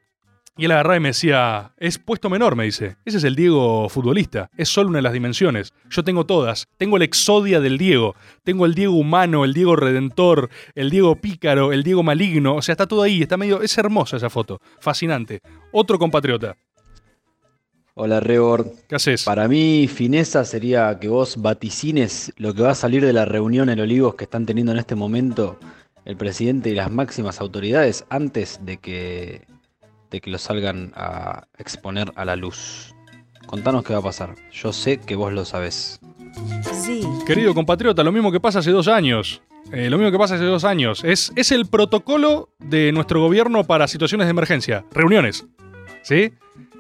y 0.56 0.66
él 0.66 0.72
agarraba 0.72 0.96
y 0.96 1.00
me 1.00 1.08
decía, 1.08 1.72
es 1.78 1.98
puesto 1.98 2.28
menor, 2.28 2.56
me 2.56 2.64
dice. 2.64 2.96
Ese 3.06 3.16
es 3.16 3.24
el 3.24 3.34
Diego 3.34 3.88
futbolista. 3.88 4.50
Es 4.56 4.68
solo 4.68 4.90
una 4.90 4.98
de 4.98 5.02
las 5.02 5.14
dimensiones. 5.14 5.72
Yo 5.88 6.04
tengo 6.04 6.26
todas. 6.26 6.66
Tengo 6.76 6.98
el 6.98 7.02
exodia 7.02 7.58
del 7.60 7.78
Diego. 7.78 8.14
Tengo 8.44 8.66
el 8.66 8.74
Diego 8.74 8.92
humano, 8.92 9.46
el 9.46 9.54
Diego 9.54 9.76
redentor, 9.76 10.50
el 10.74 10.90
Diego 10.90 11.16
pícaro, 11.16 11.72
el 11.72 11.82
Diego 11.82 12.02
maligno. 12.02 12.56
O 12.56 12.62
sea, 12.62 12.74
está 12.74 12.86
todo 12.86 13.02
ahí. 13.02 13.22
Está 13.22 13.38
medio. 13.38 13.62
Es 13.62 13.78
hermosa 13.78 14.18
esa 14.18 14.28
foto. 14.28 14.60
Fascinante. 14.78 15.40
Otro 15.72 15.98
compatriota. 15.98 16.54
Hola, 17.94 18.20
Rebord. 18.20 18.66
¿Qué 18.88 18.96
haces? 18.96 19.24
Para 19.24 19.48
mí, 19.48 19.88
fineza 19.88 20.44
sería 20.44 20.98
que 20.98 21.08
vos 21.08 21.40
vaticines 21.40 22.32
lo 22.36 22.52
que 22.52 22.62
va 22.62 22.72
a 22.72 22.74
salir 22.74 23.04
de 23.04 23.12
la 23.14 23.24
reunión 23.24 23.70
en 23.70 23.80
Olivos 23.80 24.16
que 24.16 24.24
están 24.24 24.44
teniendo 24.44 24.72
en 24.72 24.78
este 24.78 24.96
momento 24.96 25.58
el 26.04 26.16
presidente 26.16 26.70
y 26.70 26.74
las 26.74 26.90
máximas 26.90 27.40
autoridades 27.40 28.04
antes 28.08 28.60
de 28.64 28.78
que, 28.78 29.46
de 30.12 30.20
que 30.20 30.30
lo 30.30 30.38
salgan 30.38 30.92
a 30.94 31.48
exponer 31.58 32.12
a 32.14 32.24
la 32.24 32.36
luz. 32.36 32.94
Contanos 33.46 33.82
qué 33.82 33.94
va 33.94 33.98
a 33.98 34.02
pasar. 34.02 34.34
Yo 34.52 34.72
sé 34.72 34.98
que 34.98 35.16
vos 35.16 35.32
lo 35.32 35.44
sabés. 35.44 36.00
Sí. 36.72 37.02
Querido 37.26 37.54
compatriota, 37.54 38.04
lo 38.04 38.12
mismo 38.12 38.30
que 38.30 38.38
pasa 38.38 38.60
hace 38.60 38.70
dos 38.70 38.88
años. 38.88 39.42
Eh, 39.72 39.88
lo 39.90 39.96
mismo 39.98 40.12
que 40.12 40.18
pasa 40.18 40.36
hace 40.36 40.44
dos 40.44 40.64
años. 40.64 41.02
Es, 41.02 41.32
es 41.34 41.50
el 41.50 41.66
protocolo 41.66 42.50
de 42.58 42.92
nuestro 42.92 43.20
gobierno 43.20 43.64
para 43.64 43.88
situaciones 43.88 44.26
de 44.26 44.30
emergencia. 44.30 44.84
Reuniones. 44.92 45.46
¿Sí? 46.02 46.32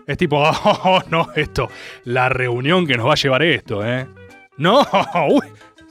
Es 0.06 0.18
tipo, 0.18 0.42
oh, 0.64 1.02
no, 1.10 1.28
esto. 1.34 1.68
La 2.04 2.28
reunión 2.28 2.86
que 2.86 2.96
nos 2.96 3.06
va 3.06 3.12
a 3.12 3.16
llevar 3.16 3.42
esto, 3.42 3.84
¿eh? 3.84 4.06
No, 4.58 4.86
uy, 5.30 5.46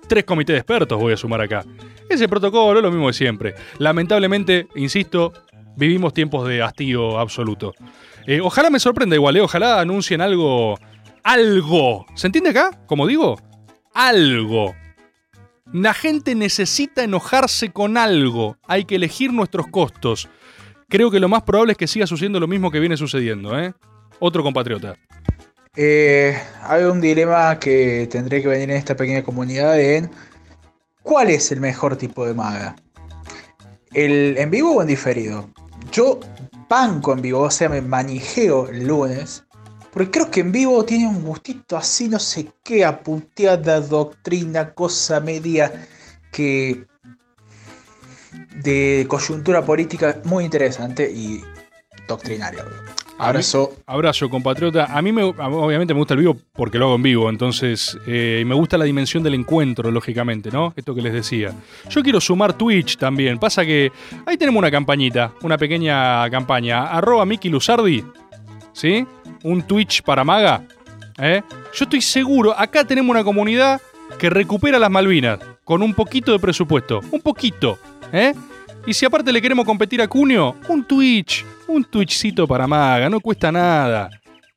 tres 0.07 0.23
comités 0.25 0.53
de 0.53 0.59
expertos 0.59 0.99
voy 0.99 1.13
a 1.13 1.17
sumar 1.17 1.41
acá. 1.41 1.65
Ese 2.07 2.27
protocolo 2.27 2.79
es 2.79 2.83
lo 2.83 2.91
mismo 2.91 3.07
de 3.07 3.13
siempre. 3.13 3.55
Lamentablemente, 3.77 4.67
insisto, 4.75 5.31
vivimos 5.75 6.13
tiempos 6.13 6.47
de 6.47 6.61
hastío 6.61 7.19
absoluto. 7.19 7.73
Eh, 8.27 8.41
ojalá 8.41 8.69
me 8.69 8.79
sorprenda 8.79 9.15
igual, 9.15 9.37
¿eh? 9.37 9.41
Ojalá 9.41 9.79
anuncien 9.79 10.21
algo. 10.21 10.77
Algo. 11.23 12.05
¿Se 12.15 12.27
entiende 12.27 12.49
acá? 12.49 12.71
Como 12.87 13.07
digo, 13.07 13.39
algo. 13.93 14.75
La 15.71 15.93
gente 15.93 16.35
necesita 16.35 17.03
enojarse 17.03 17.71
con 17.71 17.97
algo. 17.97 18.57
Hay 18.67 18.85
que 18.85 18.95
elegir 18.95 19.31
nuestros 19.31 19.67
costos. 19.67 20.29
Creo 20.89 21.09
que 21.09 21.19
lo 21.19 21.29
más 21.29 21.43
probable 21.43 21.71
es 21.73 21.77
que 21.77 21.87
siga 21.87 22.05
sucediendo 22.05 22.39
lo 22.39 22.47
mismo 22.47 22.71
que 22.71 22.79
viene 22.79 22.97
sucediendo, 22.97 23.57
¿eh? 23.57 23.73
Otro 24.19 24.43
compatriota. 24.43 24.97
Eh, 25.77 26.37
hay 26.63 26.83
un 26.83 26.99
dilema 26.99 27.57
que 27.57 28.07
tendré 28.11 28.41
que 28.41 28.49
venir 28.49 28.71
en 28.71 28.75
esta 28.75 28.97
pequeña 28.97 29.23
comunidad 29.23 29.79
en 29.79 30.11
cuál 31.01 31.29
es 31.29 31.51
el 31.53 31.61
mejor 31.61 31.95
tipo 31.95 32.27
de 32.27 32.33
maga. 32.33 32.75
¿El 33.93 34.37
en 34.37 34.51
vivo 34.51 34.75
o 34.75 34.81
en 34.81 34.87
diferido? 34.89 35.49
Yo 35.91 36.19
banco 36.69 37.11
en 37.13 37.21
vivo, 37.21 37.41
o 37.41 37.51
sea, 37.51 37.69
me 37.69 37.81
manijeo 37.81 38.69
el 38.69 38.87
lunes. 38.87 39.43
Porque 39.91 40.09
creo 40.09 40.31
que 40.31 40.39
en 40.39 40.53
vivo 40.53 40.85
tiene 40.85 41.07
un 41.07 41.21
gustito 41.21 41.75
así, 41.75 42.07
no 42.07 42.17
sé 42.17 42.47
qué, 42.63 42.85
apunteada, 42.85 43.81
doctrina, 43.81 44.73
cosa 44.73 45.19
media 45.19 45.85
que 46.31 46.87
de 48.63 49.05
coyuntura 49.09 49.65
política 49.65 50.21
muy 50.23 50.45
interesante 50.45 51.11
y 51.11 51.43
doctrinaria. 52.07 52.65
Abrazo. 53.27 53.73
Abrazo, 53.85 54.29
compatriota. 54.29 54.85
A 54.85 55.01
mí 55.01 55.11
me, 55.11 55.23
obviamente 55.23 55.93
me 55.93 55.99
gusta 55.99 56.15
el 56.15 56.21
vivo 56.21 56.37
porque 56.53 56.79
lo 56.79 56.85
hago 56.85 56.95
en 56.95 57.03
vivo, 57.03 57.29
entonces 57.29 57.97
eh, 58.07 58.43
me 58.45 58.55
gusta 58.55 58.77
la 58.77 58.85
dimensión 58.85 59.21
del 59.21 59.35
encuentro, 59.35 59.91
lógicamente, 59.91 60.49
¿no? 60.51 60.73
Esto 60.75 60.95
que 60.95 61.01
les 61.01 61.13
decía. 61.13 61.53
Yo 61.89 62.01
quiero 62.01 62.19
sumar 62.19 62.53
Twitch 62.53 62.97
también. 62.97 63.37
Pasa 63.37 63.63
que 63.65 63.91
ahí 64.25 64.37
tenemos 64.37 64.59
una 64.59 64.71
campañita, 64.71 65.33
una 65.43 65.57
pequeña 65.57 66.29
campaña. 66.29 66.87
Arroba 66.87 67.25
Miki 67.25 67.49
Luzardi, 67.49 68.03
¿sí? 68.73 69.05
Un 69.43 69.61
Twitch 69.63 70.01
para 70.01 70.23
maga. 70.23 70.63
¿eh? 71.19 71.41
Yo 71.73 71.83
estoy 71.85 72.01
seguro, 72.01 72.57
acá 72.57 72.85
tenemos 72.85 73.11
una 73.11 73.23
comunidad 73.23 73.79
que 74.17 74.29
recupera 74.29 74.79
las 74.79 74.89
Malvinas 74.89 75.39
con 75.63 75.83
un 75.83 75.93
poquito 75.93 76.31
de 76.31 76.39
presupuesto. 76.39 77.01
Un 77.11 77.21
poquito, 77.21 77.77
¿eh? 78.11 78.33
Y 78.85 78.93
si 78.93 79.05
aparte 79.05 79.31
le 79.31 79.41
queremos 79.41 79.65
competir 79.65 80.01
a 80.01 80.07
Cunio, 80.07 80.55
un 80.69 80.83
Twitch, 80.85 81.45
un 81.67 81.83
Twitchcito 81.85 82.47
para 82.47 82.65
maga, 82.67 83.09
no 83.09 83.19
cuesta 83.19 83.51
nada. 83.51 84.09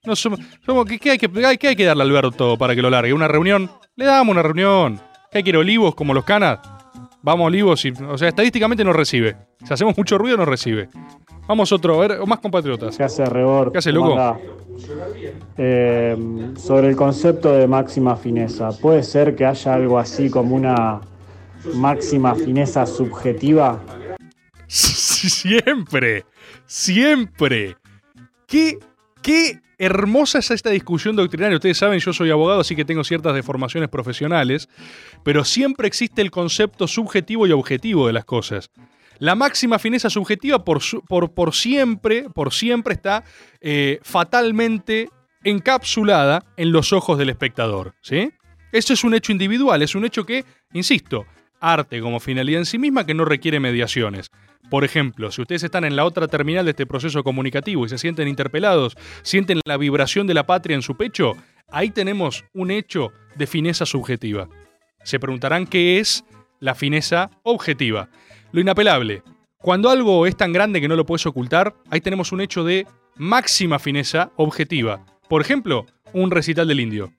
No 0.04 0.16
somos, 0.16 0.40
somos- 0.64 0.86
¿qué, 0.86 0.98
qué 0.98 1.10
hay 1.12 1.18
que, 1.18 1.28
qué 1.58 1.68
hay 1.68 1.76
que 1.76 1.84
darle 1.84 2.02
a 2.02 2.06
Alberto 2.06 2.56
para 2.58 2.74
que 2.74 2.82
lo 2.82 2.90
largue? 2.90 3.12
¿Una 3.12 3.28
reunión? 3.28 3.70
Le 3.96 4.04
damos 4.06 4.32
una 4.32 4.42
reunión. 4.42 5.00
¿Qué 5.30 5.52
a 5.54 5.58
olivos 5.58 5.94
como 5.94 6.14
los 6.14 6.24
canas? 6.24 6.58
Vamos 7.22 7.46
olivos 7.46 7.84
y. 7.84 7.92
O 8.08 8.18
sea, 8.18 8.28
estadísticamente 8.28 8.84
no 8.84 8.92
recibe. 8.92 9.36
Si 9.64 9.72
hacemos 9.72 9.96
mucho 9.96 10.18
ruido, 10.18 10.36
no 10.36 10.44
recibe. 10.44 10.88
Vamos 11.46 11.72
otro, 11.72 12.02
a 12.02 12.06
ver, 12.06 12.26
más 12.26 12.38
compatriotas. 12.38 12.96
¿Qué 12.96 13.02
hace 13.04 13.24
Rebord? 13.24 13.72
¿Qué 13.72 13.78
hace, 13.78 13.92
¿Cómo 13.92 14.10
loco? 14.10 14.40
Eh, 15.56 16.16
sobre 16.56 16.88
el 16.88 16.96
concepto 16.96 17.52
de 17.52 17.66
máxima 17.66 18.16
fineza, 18.16 18.70
¿puede 18.80 19.02
ser 19.02 19.34
que 19.34 19.44
haya 19.46 19.74
algo 19.74 19.98
así 19.98 20.28
como 20.30 20.54
una 20.54 21.00
máxima 21.74 22.34
fineza 22.34 22.84
subjetiva? 22.86 23.80
Siempre, 24.74 26.24
siempre. 26.66 27.76
Qué, 28.48 28.76
qué 29.22 29.60
hermosa 29.78 30.40
es 30.40 30.50
esta 30.50 30.70
discusión 30.70 31.14
doctrinaria. 31.14 31.56
Ustedes 31.56 31.78
saben, 31.78 32.00
yo 32.00 32.12
soy 32.12 32.30
abogado, 32.30 32.60
así 32.60 32.74
que 32.74 32.84
tengo 32.84 33.04
ciertas 33.04 33.36
deformaciones 33.36 33.88
profesionales, 33.88 34.68
pero 35.22 35.44
siempre 35.44 35.86
existe 35.86 36.22
el 36.22 36.32
concepto 36.32 36.88
subjetivo 36.88 37.46
y 37.46 37.52
objetivo 37.52 38.08
de 38.08 38.14
las 38.14 38.24
cosas. 38.24 38.70
La 39.20 39.36
máxima 39.36 39.78
fineza 39.78 40.10
subjetiva 40.10 40.64
por, 40.64 40.82
siempre, 41.52 42.28
por 42.30 42.52
siempre 42.52 42.94
está 42.94 43.22
eh, 43.60 44.00
fatalmente 44.02 45.08
encapsulada 45.44 46.44
en 46.56 46.72
los 46.72 46.92
ojos 46.92 47.16
del 47.16 47.30
espectador. 47.30 47.94
¿sí? 48.02 48.32
Eso 48.72 48.92
es 48.92 49.04
un 49.04 49.14
hecho 49.14 49.30
individual, 49.30 49.82
es 49.82 49.94
un 49.94 50.04
hecho 50.04 50.26
que, 50.26 50.44
insisto, 50.72 51.26
arte 51.60 52.00
como 52.00 52.18
finalidad 52.18 52.60
en 52.60 52.66
sí 52.66 52.76
misma 52.76 53.06
que 53.06 53.14
no 53.14 53.24
requiere 53.24 53.60
mediaciones. 53.60 54.30
Por 54.70 54.84
ejemplo, 54.84 55.30
si 55.30 55.42
ustedes 55.42 55.62
están 55.62 55.84
en 55.84 55.96
la 55.96 56.04
otra 56.04 56.26
terminal 56.26 56.64
de 56.64 56.70
este 56.70 56.86
proceso 56.86 57.22
comunicativo 57.22 57.84
y 57.84 57.88
se 57.88 57.98
sienten 57.98 58.28
interpelados, 58.28 58.96
sienten 59.22 59.60
la 59.66 59.76
vibración 59.76 60.26
de 60.26 60.34
la 60.34 60.46
patria 60.46 60.74
en 60.74 60.82
su 60.82 60.96
pecho, 60.96 61.34
ahí 61.70 61.90
tenemos 61.90 62.44
un 62.54 62.70
hecho 62.70 63.12
de 63.36 63.46
fineza 63.46 63.86
subjetiva. 63.86 64.48
Se 65.02 65.20
preguntarán 65.20 65.66
qué 65.66 66.00
es 66.00 66.24
la 66.60 66.74
fineza 66.74 67.30
objetiva. 67.42 68.08
Lo 68.52 68.60
inapelable. 68.60 69.22
Cuando 69.58 69.90
algo 69.90 70.26
es 70.26 70.36
tan 70.36 70.52
grande 70.52 70.80
que 70.80 70.88
no 70.88 70.96
lo 70.96 71.06
puedes 71.06 71.26
ocultar, 71.26 71.74
ahí 71.90 72.00
tenemos 72.00 72.32
un 72.32 72.40
hecho 72.40 72.64
de 72.64 72.86
máxima 73.16 73.78
fineza 73.78 74.30
objetiva. 74.36 75.04
Por 75.28 75.40
ejemplo, 75.40 75.86
un 76.12 76.30
recital 76.30 76.68
del 76.68 76.80
indio. 76.80 77.12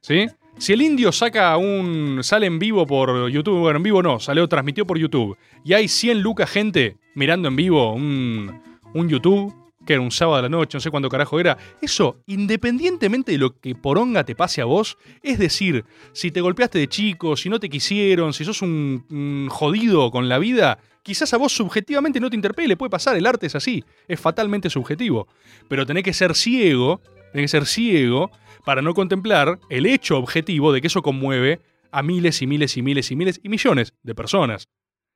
¿Sí? 0.00 0.26
Si 0.60 0.74
el 0.74 0.82
indio 0.82 1.10
saca 1.10 1.56
un. 1.56 2.18
sale 2.22 2.44
en 2.44 2.58
vivo 2.58 2.86
por 2.86 3.30
YouTube, 3.30 3.60
bueno, 3.60 3.78
en 3.78 3.82
vivo 3.82 4.02
no, 4.02 4.20
salió, 4.20 4.46
transmitió 4.46 4.86
por 4.86 4.98
YouTube, 4.98 5.38
y 5.64 5.72
hay 5.72 5.88
100 5.88 6.20
lucas 6.20 6.50
gente 6.50 6.98
mirando 7.14 7.48
en 7.48 7.56
vivo 7.56 7.94
un, 7.94 8.60
un 8.92 9.08
YouTube, 9.08 9.54
que 9.86 9.94
era 9.94 10.02
un 10.02 10.10
sábado 10.10 10.36
a 10.36 10.42
la 10.42 10.50
noche, 10.50 10.76
no 10.76 10.80
sé 10.80 10.90
cuándo 10.90 11.08
carajo 11.08 11.40
era, 11.40 11.56
eso, 11.80 12.18
independientemente 12.26 13.32
de 13.32 13.38
lo 13.38 13.58
que 13.58 13.74
poronga 13.74 14.24
te 14.24 14.34
pase 14.34 14.60
a 14.60 14.66
vos, 14.66 14.98
es 15.22 15.38
decir, 15.38 15.86
si 16.12 16.30
te 16.30 16.42
golpeaste 16.42 16.78
de 16.78 16.88
chico, 16.88 17.38
si 17.38 17.48
no 17.48 17.58
te 17.58 17.70
quisieron, 17.70 18.34
si 18.34 18.44
sos 18.44 18.60
un, 18.60 19.06
un 19.08 19.48
jodido 19.48 20.10
con 20.10 20.28
la 20.28 20.38
vida, 20.38 20.78
quizás 21.02 21.32
a 21.32 21.38
vos 21.38 21.52
subjetivamente 21.52 22.20
no 22.20 22.28
te 22.28 22.36
interpele, 22.36 22.76
puede 22.76 22.90
pasar, 22.90 23.16
el 23.16 23.26
arte 23.26 23.46
es 23.46 23.54
así, 23.54 23.82
es 24.06 24.20
fatalmente 24.20 24.68
subjetivo, 24.68 25.26
pero 25.68 25.86
tenés 25.86 26.04
que 26.04 26.12
ser 26.12 26.34
ciego, 26.34 27.00
tenés 27.32 27.44
que 27.50 27.58
ser 27.58 27.64
ciego 27.64 28.30
para 28.64 28.82
no 28.82 28.94
contemplar 28.94 29.58
el 29.68 29.86
hecho 29.86 30.18
objetivo 30.18 30.72
de 30.72 30.80
que 30.80 30.86
eso 30.86 31.02
conmueve 31.02 31.60
a 31.92 32.02
miles 32.02 32.42
y 32.42 32.46
miles 32.46 32.76
y 32.76 32.82
miles 32.82 33.10
y 33.10 33.16
miles 33.16 33.40
y 33.42 33.48
millones 33.48 33.94
de 34.02 34.14
personas. 34.14 34.68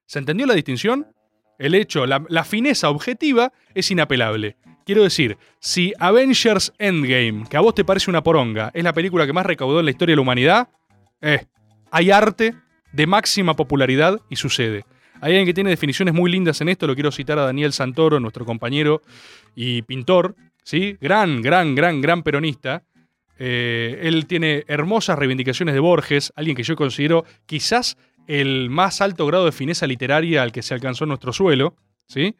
¿Se 0.06 0.18
entendió 0.18 0.46
la 0.46 0.54
distinción? 0.54 1.06
El 1.58 1.74
hecho, 1.74 2.04
la, 2.06 2.44
fineza 2.44 2.90
objetiva 2.90 3.52
es 3.74 3.90
inapelable. 3.90 4.56
Quiero 4.84 5.02
decir, 5.02 5.38
si 5.60 5.92
Avengers 5.98 6.72
Endgame, 6.78 7.44
que 7.48 7.56
a 7.56 7.60
vos 7.60 7.74
te 7.74 7.84
parece 7.84 8.10
una 8.10 8.22
poronga, 8.22 8.70
es 8.74 8.84
la 8.84 8.92
película 8.92 9.24
que 9.26 9.32
más 9.32 9.46
recaudó 9.46 9.78
en 9.78 9.86
la 9.86 9.90
historia 9.92 10.12
de 10.12 10.16
la 10.16 10.22
humanidad, 10.22 10.68
eh, 11.22 11.46
hay 11.90 12.10
arte 12.10 12.54
de 12.92 13.06
máxima 13.06 13.54
popularidad 13.54 14.20
y 14.28 14.36
sucede. 14.36 14.84
Hay 15.20 15.30
alguien 15.30 15.46
que 15.46 15.54
tiene 15.54 15.70
definiciones 15.70 16.12
muy 16.12 16.30
lindas 16.30 16.60
en 16.60 16.68
esto, 16.68 16.86
lo 16.86 16.94
quiero 16.94 17.12
citar 17.12 17.38
a 17.38 17.46
Daniel 17.46 17.72
Santoro, 17.72 18.20
nuestro 18.20 18.44
compañero 18.44 19.00
y 19.54 19.82
pintor, 19.82 20.34
¿sí? 20.64 20.98
Gran, 21.00 21.40
gran, 21.40 21.74
gran, 21.74 22.00
gran 22.00 22.22
peronista. 22.22 22.82
Eh, 23.38 24.00
él 24.02 24.26
tiene 24.26 24.64
hermosas 24.68 25.18
reivindicaciones 25.18 25.74
de 25.74 25.80
Borges, 25.80 26.32
alguien 26.36 26.56
que 26.56 26.62
yo 26.62 26.76
considero 26.76 27.24
quizás 27.46 27.96
el 28.26 28.70
más 28.70 29.00
alto 29.00 29.26
grado 29.26 29.44
de 29.44 29.52
fineza 29.52 29.86
literaria 29.86 30.42
al 30.42 30.52
que 30.52 30.62
se 30.62 30.74
alcanzó 30.74 31.04
en 31.04 31.08
nuestro 31.08 31.32
suelo, 31.32 31.74
¿sí? 32.06 32.36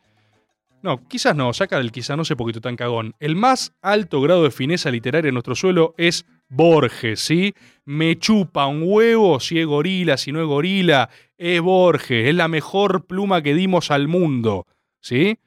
No, 0.83 1.09
quizás 1.09 1.35
no, 1.35 1.53
saca 1.55 1.79
del 1.79 1.93
quizás, 1.93 2.15
no 2.15 2.27
sé 2.27 2.37
tú 2.37 2.61
tan 2.61 2.77
cagón. 2.77 3.15
El 3.19 3.37
más 3.37 3.73
alto 3.81 4.21
grado 4.21 4.43
de 4.43 4.51
fineza 4.51 4.91
literaria 4.91 5.29
en 5.29 5.35
nuestro 5.35 5.55
suelo 5.55 5.95
es 5.97 6.27
Borges, 6.51 7.21
¿sí? 7.21 7.55
Me 7.87 8.19
chupa 8.19 8.67
un 8.67 8.83
huevo 8.85 9.41
si 9.41 9.59
es 9.59 9.67
gorila, 9.67 10.19
si 10.19 10.31
no 10.31 10.43
es 10.43 10.47
gorila, 10.47 11.09
es 11.39 11.61
Borges, 11.63 12.29
es 12.29 12.35
la 12.35 12.49
mejor 12.49 13.07
pluma 13.07 13.41
que 13.41 13.55
dimos 13.55 13.91
al 13.91 14.09
mundo, 14.09 14.67
¿sí? 15.01 15.39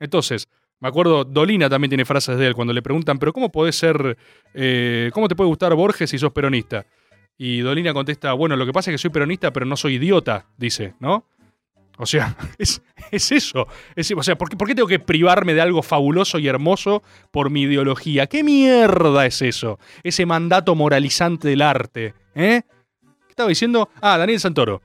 Entonces, 0.00 0.48
me 0.80 0.88
acuerdo, 0.88 1.24
Dolina 1.24 1.68
también 1.68 1.88
tiene 1.90 2.04
frases 2.04 2.38
de 2.38 2.46
él 2.48 2.54
cuando 2.54 2.72
le 2.72 2.82
preguntan, 2.82 3.18
pero 3.18 3.32
¿cómo 3.32 3.50
podés 3.50 3.76
ser, 3.76 4.16
eh, 4.54 5.10
cómo 5.12 5.28
te 5.28 5.34
puede 5.34 5.48
gustar 5.48 5.74
Borges 5.74 6.10
si 6.10 6.18
sos 6.18 6.32
peronista? 6.32 6.84
Y 7.38 7.60
Dolina 7.60 7.92
contesta, 7.92 8.32
bueno, 8.32 8.56
lo 8.56 8.64
que 8.66 8.72
pasa 8.72 8.90
es 8.90 8.94
que 8.94 8.98
soy 8.98 9.10
peronista, 9.10 9.52
pero 9.52 9.66
no 9.66 9.76
soy 9.76 9.94
idiota, 9.94 10.46
dice, 10.56 10.94
¿no? 11.00 11.26
O 11.98 12.04
sea, 12.06 12.36
es, 12.58 12.82
es 13.10 13.32
eso. 13.32 13.66
Es- 13.94 14.12
o 14.14 14.22
sea, 14.22 14.36
¿por 14.36 14.48
qué, 14.50 14.56
por 14.56 14.68
qué 14.68 14.74
tengo 14.74 14.88
que 14.88 14.98
privarme 14.98 15.54
de 15.54 15.60
algo 15.62 15.82
fabuloso 15.82 16.38
y 16.38 16.46
hermoso 16.48 17.02
por 17.30 17.48
mi 17.50 17.62
ideología? 17.62 18.26
¿Qué 18.26 18.42
mierda 18.44 19.24
es 19.26 19.40
eso? 19.42 19.78
Ese 20.02 20.26
mandato 20.26 20.74
moralizante 20.74 21.48
del 21.48 21.62
arte. 21.62 22.14
¿Eh? 22.34 22.62
¿Qué 23.00 23.30
estaba 23.30 23.48
diciendo? 23.48 23.88
Ah, 24.02 24.18
Daniel 24.18 24.40
Santoro. 24.40 24.82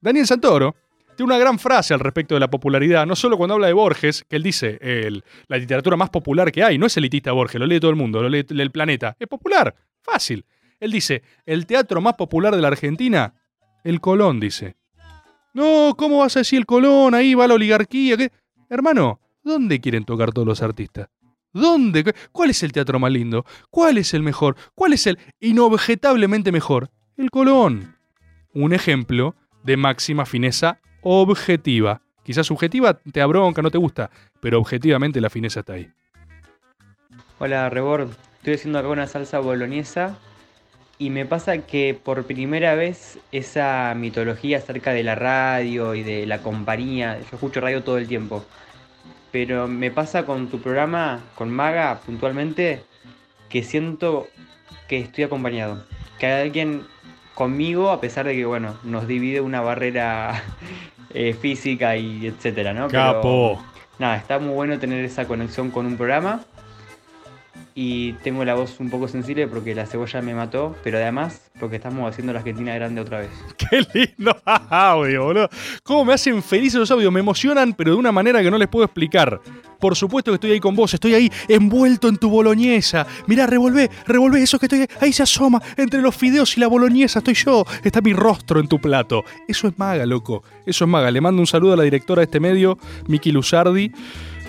Daniel 0.00 0.26
Santoro 0.26 0.74
tiene 1.16 1.32
una 1.32 1.38
gran 1.38 1.58
frase 1.58 1.94
al 1.94 2.00
respecto 2.00 2.34
de 2.34 2.40
la 2.40 2.48
popularidad, 2.50 3.06
no 3.06 3.16
solo 3.16 3.36
cuando 3.36 3.54
habla 3.54 3.66
de 3.68 3.72
Borges, 3.72 4.24
que 4.28 4.36
él 4.36 4.42
dice, 4.42 4.78
el- 4.80 5.24
la 5.48 5.56
literatura 5.58 5.96
más 5.96 6.10
popular 6.10 6.50
que 6.52 6.62
hay, 6.64 6.78
no 6.78 6.86
es 6.86 6.96
elitista 6.96 7.32
Borges, 7.32 7.58
lo 7.60 7.66
lee 7.66 7.80
todo 7.80 7.90
el 7.90 7.96
mundo, 7.96 8.22
lo 8.22 8.28
lee 8.28 8.44
el 8.48 8.70
planeta, 8.70 9.16
es 9.18 9.28
popular, 9.28 9.74
fácil. 10.02 10.44
Él 10.80 10.90
dice, 10.92 11.22
el 11.46 11.66
teatro 11.66 12.00
más 12.00 12.14
popular 12.14 12.54
de 12.54 12.60
la 12.62 12.68
Argentina, 12.68 13.34
el 13.84 14.00
Colón, 14.00 14.40
dice. 14.40 14.76
No, 15.54 15.94
¿cómo 15.96 16.18
vas 16.18 16.36
a 16.36 16.40
decir 16.40 16.58
el 16.58 16.66
Colón? 16.66 17.14
Ahí 17.14 17.34
va 17.34 17.46
la 17.46 17.54
oligarquía. 17.54 18.16
¿qué? 18.16 18.30
Hermano, 18.68 19.20
¿dónde 19.42 19.80
quieren 19.80 20.04
tocar 20.04 20.32
todos 20.32 20.46
los 20.48 20.62
artistas? 20.62 21.08
¿Dónde? 21.52 22.02
¿Qué- 22.02 22.14
¿Cuál 22.32 22.50
es 22.50 22.62
el 22.64 22.72
teatro 22.72 22.98
más 22.98 23.12
lindo? 23.12 23.44
¿Cuál 23.70 23.98
es 23.98 24.12
el 24.14 24.22
mejor? 24.24 24.56
¿Cuál 24.74 24.94
es 24.94 25.06
el 25.06 25.18
inobjetablemente 25.38 26.50
mejor? 26.50 26.90
El 27.16 27.30
Colón. 27.30 27.96
Un 28.52 28.72
ejemplo 28.72 29.36
de 29.62 29.76
máxima 29.76 30.26
fineza 30.26 30.80
objetiva. 31.04 32.00
Quizás 32.24 32.46
subjetiva 32.46 32.94
te 32.94 33.20
abronca, 33.20 33.62
no 33.62 33.70
te 33.70 33.78
gusta, 33.78 34.10
pero 34.40 34.58
objetivamente 34.58 35.20
la 35.20 35.30
fineza 35.30 35.60
está 35.60 35.74
ahí. 35.74 35.90
Hola, 37.38 37.68
Rebord. 37.68 38.10
Estoy 38.38 38.54
haciendo 38.54 38.78
acá 38.78 38.88
una 38.88 39.06
salsa 39.06 39.38
boloñesa 39.38 40.18
y 40.98 41.10
me 41.10 41.26
pasa 41.26 41.58
que 41.58 41.98
por 42.02 42.24
primera 42.24 42.74
vez 42.74 43.18
esa 43.32 43.94
mitología 43.96 44.58
acerca 44.58 44.92
de 44.92 45.02
la 45.02 45.14
radio 45.14 45.94
y 45.94 46.02
de 46.02 46.26
la 46.26 46.38
compañía, 46.42 47.18
yo 47.18 47.26
escucho 47.32 47.60
radio 47.60 47.82
todo 47.82 47.98
el 47.98 48.06
tiempo, 48.06 48.44
pero 49.32 49.66
me 49.66 49.90
pasa 49.90 50.24
con 50.24 50.48
tu 50.48 50.60
programa, 50.60 51.20
con 51.34 51.50
Maga 51.50 52.00
puntualmente, 52.06 52.82
que 53.48 53.62
siento 53.62 54.28
que 54.88 54.98
estoy 54.98 55.24
acompañado, 55.24 55.84
que 56.18 56.26
hay 56.26 56.42
alguien 56.42 56.86
conmigo 57.34 57.90
a 57.90 58.00
pesar 58.00 58.26
de 58.26 58.34
que, 58.34 58.44
bueno, 58.44 58.78
nos 58.84 59.06
divide 59.06 59.40
una 59.40 59.60
barrera 59.60 60.42
eh, 61.10 61.34
física 61.34 61.96
y 61.96 62.26
etcétera, 62.26 62.72
¿no? 62.72 62.88
Pero, 62.88 63.02
Capo. 63.14 63.64
nada, 63.98 64.16
está 64.16 64.38
muy 64.38 64.54
bueno 64.54 64.78
tener 64.78 65.04
esa 65.04 65.26
conexión 65.26 65.70
con 65.70 65.86
un 65.86 65.96
programa 65.96 66.40
y 67.74 68.12
tengo 68.14 68.44
la 68.44 68.54
voz 68.54 68.78
un 68.78 68.88
poco 68.88 69.08
sensible 69.08 69.48
porque 69.48 69.74
la 69.74 69.86
cebolla 69.86 70.22
me 70.22 70.34
mató, 70.34 70.76
pero 70.84 70.98
además 70.98 71.50
porque 71.58 71.76
estamos 71.76 72.08
haciendo 72.08 72.32
la 72.32 72.38
Argentina 72.38 72.74
grande 72.74 73.00
otra 73.00 73.20
vez. 73.20 73.30
Qué 73.56 73.84
lindo 73.92 74.36
audio, 74.44 75.24
boludo. 75.24 75.48
Cómo 75.82 76.04
me 76.04 76.14
hacen 76.14 76.42
felices 76.42 76.78
los 76.78 76.90
audios, 76.90 77.12
me 77.12 77.20
emocionan, 77.20 77.74
pero 77.74 77.92
de 77.92 77.96
una 77.96 78.12
manera 78.12 78.42
que 78.42 78.50
no 78.50 78.58
les 78.58 78.68
puedo 78.68 78.84
explicar. 78.84 79.40
Por 79.80 79.96
supuesto 79.96 80.30
que 80.30 80.36
estoy 80.36 80.52
ahí 80.52 80.60
con 80.60 80.76
vos, 80.76 80.94
estoy 80.94 81.14
ahí 81.14 81.30
envuelto 81.48 82.08
en 82.08 82.16
tu 82.16 82.30
boloñesa. 82.30 83.06
Mirá, 83.26 83.46
revolvé, 83.46 83.90
revolvé, 84.06 84.42
eso 84.42 84.58
que 84.58 84.66
estoy 84.66 84.80
ahí, 84.80 84.86
ahí 85.00 85.12
se 85.12 85.24
asoma, 85.24 85.60
entre 85.76 86.00
los 86.00 86.14
fideos 86.14 86.56
y 86.56 86.60
la 86.60 86.68
boloñesa 86.68 87.18
estoy 87.18 87.34
yo. 87.34 87.64
Está 87.82 88.00
mi 88.00 88.12
rostro 88.12 88.60
en 88.60 88.68
tu 88.68 88.80
plato. 88.80 89.24
Eso 89.48 89.66
es 89.68 89.78
maga, 89.78 90.06
loco. 90.06 90.42
Eso 90.64 90.84
es 90.84 90.90
maga. 90.90 91.10
Le 91.10 91.20
mando 91.20 91.40
un 91.40 91.46
saludo 91.46 91.74
a 91.74 91.76
la 91.76 91.82
directora 91.82 92.20
de 92.20 92.24
este 92.24 92.40
medio, 92.40 92.78
Miki 93.08 93.32
Luzardi. 93.32 93.92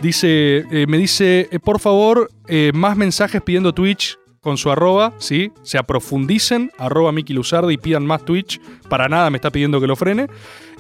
Dice, 0.02 0.66
eh, 0.72 0.86
me 0.88 0.98
dice, 0.98 1.48
eh, 1.52 1.60
por 1.60 1.80
favor, 1.80 2.30
eh, 2.48 2.72
más 2.74 2.98
mensajes 2.98 3.42
pidiendo 3.42 3.74
Twitch 3.74 4.18
con 4.42 4.58
su 4.58 4.70
arroba, 4.70 5.14
¿sí? 5.18 5.52
Se 5.64 5.78
aprofundicen, 5.78 6.72
arroba 6.78 7.12
Miki 7.12 7.34
Luzardi 7.34 7.74
y 7.74 7.78
pidan 7.78 8.06
más 8.06 8.24
Twitch. 8.24 8.60
Para 8.90 9.08
nada 9.08 9.30
me 9.30 9.38
está 9.38 9.50
pidiendo 9.50 9.82
que 9.82 9.88
lo 9.88 9.96
frene. 9.96 10.28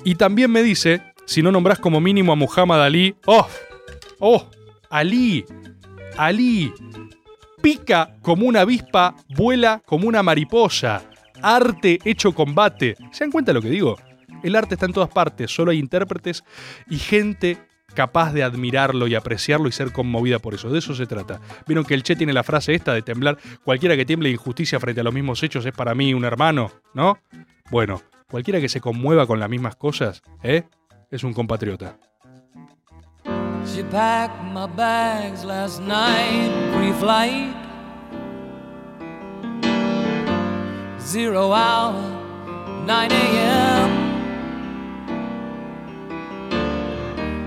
Y 0.03 0.15
también 0.15 0.51
me 0.51 0.61
dice, 0.61 1.01
si 1.25 1.41
no 1.41 1.51
nombrás 1.51 1.79
como 1.79 1.99
mínimo 1.99 2.31
a 2.31 2.35
Muhammad 2.35 2.83
Ali, 2.83 3.15
¡oh! 3.25 3.47
¡Oh! 4.19 4.47
Ali, 4.89 5.43
Ali, 6.17 6.71
pica 7.61 8.15
como 8.21 8.45
una 8.45 8.61
avispa, 8.61 9.15
vuela 9.29 9.81
como 9.85 10.07
una 10.07 10.21
mariposa. 10.21 11.03
Arte 11.41 11.99
hecho 12.05 12.33
combate. 12.33 12.95
¿Se 13.11 13.23
dan 13.23 13.31
cuenta 13.31 13.49
de 13.49 13.55
lo 13.55 13.61
que 13.61 13.69
digo? 13.69 13.97
El 14.43 14.55
arte 14.55 14.75
está 14.75 14.85
en 14.85 14.93
todas 14.93 15.09
partes, 15.09 15.49
solo 15.49 15.71
hay 15.71 15.79
intérpretes 15.79 16.43
y 16.87 16.97
gente 16.97 17.57
capaz 17.95 18.33
de 18.33 18.43
admirarlo 18.43 19.07
y 19.07 19.15
apreciarlo 19.15 19.67
y 19.67 19.71
ser 19.71 19.91
conmovida 19.91 20.37
por 20.37 20.53
eso. 20.53 20.69
De 20.69 20.77
eso 20.79 20.93
se 20.93 21.07
trata. 21.07 21.39
Vieron 21.65 21.85
que 21.85 21.95
el 21.95 22.03
Che 22.03 22.15
tiene 22.15 22.33
la 22.33 22.43
frase 22.43 22.75
esta 22.75 22.93
de 22.93 23.01
temblar. 23.01 23.39
Cualquiera 23.63 23.95
que 23.95 24.05
tiemble 24.05 24.29
injusticia 24.29 24.79
frente 24.79 25.01
a 25.01 25.03
los 25.03 25.13
mismos 25.13 25.41
hechos 25.41 25.65
es 25.65 25.73
para 25.73 25.95
mí 25.95 26.13
un 26.13 26.25
hermano, 26.25 26.71
¿no? 26.93 27.17
Bueno, 27.71 28.03
cualquiera 28.29 28.59
que 28.61 28.69
se 28.69 28.81
conmueva 28.81 29.25
con 29.25 29.39
las 29.39 29.49
mismas 29.49 29.75
cosas, 29.75 30.21
¿eh? 30.43 30.63
Es 31.09 31.23
un 31.23 31.33
compatriota. 31.33 31.97
She 33.65 33.83
packed 33.83 34.43
my 34.53 34.67
bags 34.75 35.43
last 35.43 35.81
night, 35.81 36.51
pre-flight. 36.75 37.55
Zero 40.99 41.51
hour, 41.51 41.95
9 42.85 43.11
a.m. 43.11 43.84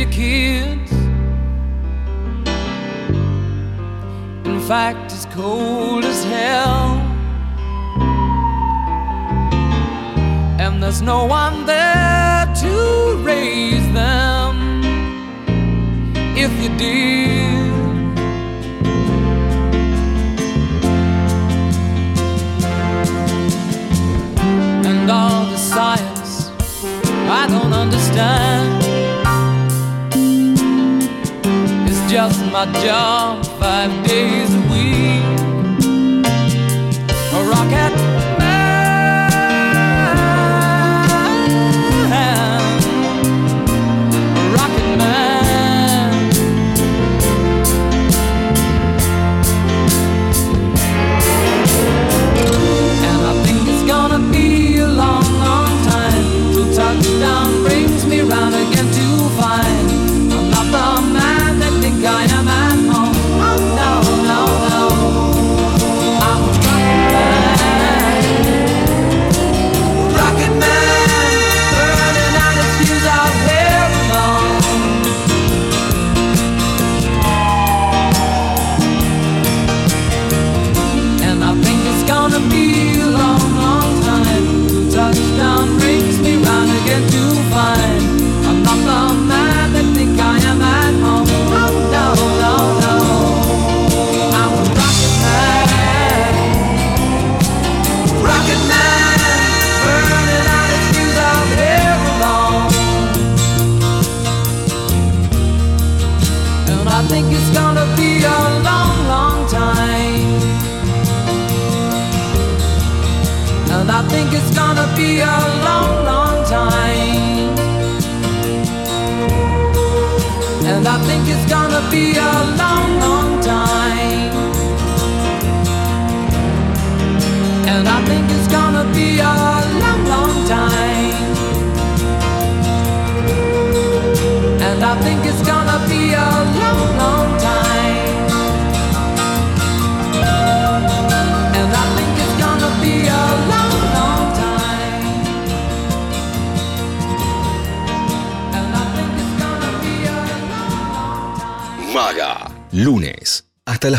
your 0.00 0.10
kids. 0.10 0.92
In 4.46 4.60
fact, 4.66 5.12
it's 5.12 5.26
cold 5.26 5.79
my 32.66 32.82
job 32.84 33.46
five 33.58 34.06
days 34.06 34.49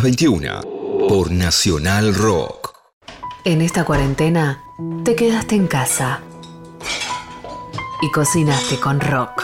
las 0.02 0.04
21 0.04 0.62
por 1.08 1.32
Nacional 1.32 2.16
Rock. 2.16 2.74
En 3.44 3.62
esta 3.62 3.86
cuarentena 3.86 4.64
te 5.04 5.16
quedaste 5.16 5.56
en 5.56 5.68
casa 5.68 6.22
y 8.02 8.10
cocinaste 8.10 8.80
con 8.80 9.00
rock. 9.00 9.44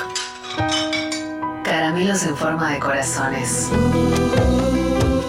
Caramelos 1.63 2.23
en 2.23 2.35
forma 2.35 2.71
de 2.71 2.79
corazones. 2.79 3.69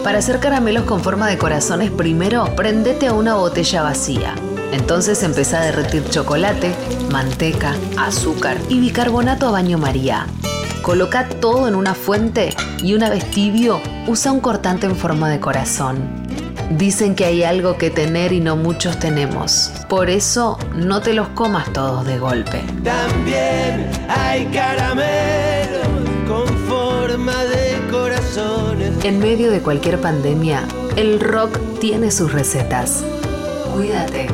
Para 0.02 0.18
hacer 0.18 0.40
caramelos 0.40 0.84
con 0.84 1.02
forma 1.02 1.28
de 1.28 1.36
corazones, 1.36 1.90
primero 1.90 2.46
prendete 2.56 3.08
a 3.08 3.12
una 3.12 3.34
botella 3.34 3.82
vacía. 3.82 4.34
Entonces 4.72 5.22
empezá 5.22 5.60
a 5.60 5.64
derretir 5.66 6.08
chocolate, 6.08 6.74
manteca, 7.10 7.74
azúcar 7.98 8.56
y 8.70 8.80
bicarbonato 8.80 9.48
a 9.48 9.50
baño 9.50 9.76
María. 9.76 10.26
Coloca 10.88 11.28
todo 11.28 11.68
en 11.68 11.74
una 11.74 11.92
fuente 11.92 12.48
y 12.82 12.94
una 12.94 13.10
vez 13.10 13.30
tibio, 13.30 13.78
usa 14.06 14.32
un 14.32 14.40
cortante 14.40 14.86
en 14.86 14.96
forma 14.96 15.28
de 15.28 15.38
corazón. 15.38 15.98
Dicen 16.78 17.14
que 17.14 17.26
hay 17.26 17.42
algo 17.42 17.76
que 17.76 17.90
tener 17.90 18.32
y 18.32 18.40
no 18.40 18.56
muchos 18.56 18.98
tenemos. 18.98 19.70
Por 19.90 20.08
eso 20.08 20.56
no 20.74 21.02
te 21.02 21.12
los 21.12 21.28
comas 21.28 21.70
todos 21.74 22.06
de 22.06 22.18
golpe. 22.18 22.62
También 22.82 23.90
hay 24.08 24.46
caramelos 24.46 25.88
con 26.26 26.48
forma 26.66 27.44
de 27.44 27.76
corazones. 27.90 29.04
En 29.04 29.18
medio 29.18 29.50
de 29.50 29.60
cualquier 29.60 30.00
pandemia, 30.00 30.62
el 30.96 31.20
rock 31.20 31.58
tiene 31.80 32.10
sus 32.10 32.32
recetas. 32.32 33.04
Cuídate 33.74 34.28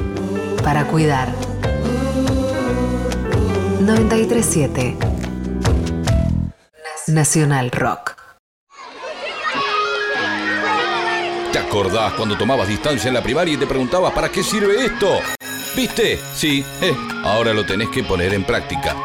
para 0.63 0.87
cuidar. 0.87 1.33
937 3.81 5.14
Nacional 7.09 7.71
Rock. 7.71 8.17
¿Te 11.53 11.59
acordás 11.59 12.15
cuando 12.15 12.37
tomabas 12.37 12.67
distancia 12.67 13.09
en 13.09 13.15
la 13.15 13.23
primaria 13.23 13.55
y 13.55 13.57
te 13.57 13.67
preguntabas 13.67 14.13
para 14.13 14.31
qué 14.31 14.43
sirve 14.43 14.87
esto? 14.87 15.21
¿Viste? 15.77 16.19
Sí, 16.35 16.65
eh, 16.81 16.97
ahora 17.25 17.53
lo 17.53 17.67
tenés 17.67 17.89
que 17.91 18.03
poner 18.05 18.33
en 18.33 18.45
práctica. 18.45 18.97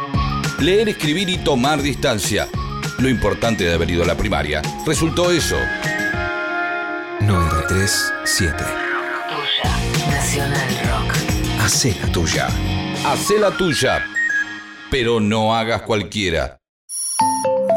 Leer, 0.59 0.89
escribir 0.89 1.29
y 1.29 1.37
tomar 1.39 1.81
distancia. 1.81 2.47
Lo 2.99 3.09
importante 3.09 3.65
de 3.65 3.73
haber 3.73 3.89
ido 3.89 4.03
a 4.03 4.07
la 4.07 4.15
primaria 4.15 4.61
resultó 4.85 5.31
eso. 5.31 5.57
937. 7.21 8.63
Nacional 10.09 10.69
Rock. 10.89 11.61
Hacé 11.61 11.95
la 12.01 12.11
tuya. 12.11 12.47
Hacé 13.05 13.39
la 13.39 13.51
tuya, 13.51 14.05
pero 14.89 15.19
no 15.19 15.55
hagas 15.55 15.81
cualquiera. 15.81 16.59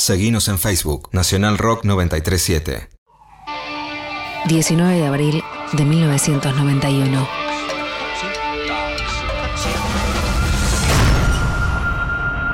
Seguinos 0.00 0.48
en 0.48 0.58
Facebook, 0.58 1.10
Nacional 1.12 1.58
Rock 1.58 1.84
937. 1.84 2.88
19 4.46 4.94
de 4.94 5.06
abril 5.06 5.44
de 5.72 5.84
1991. 5.84 7.28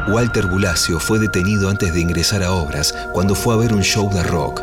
Walter 0.08 0.46
Bulacio 0.48 0.98
fue 0.98 1.20
detenido 1.20 1.70
antes 1.70 1.94
de 1.94 2.00
ingresar 2.00 2.42
a 2.42 2.50
obras 2.50 2.92
cuando 3.12 3.36
fue 3.36 3.54
a 3.54 3.58
ver 3.58 3.72
un 3.72 3.82
show 3.82 4.12
de 4.12 4.24
rock. 4.24 4.60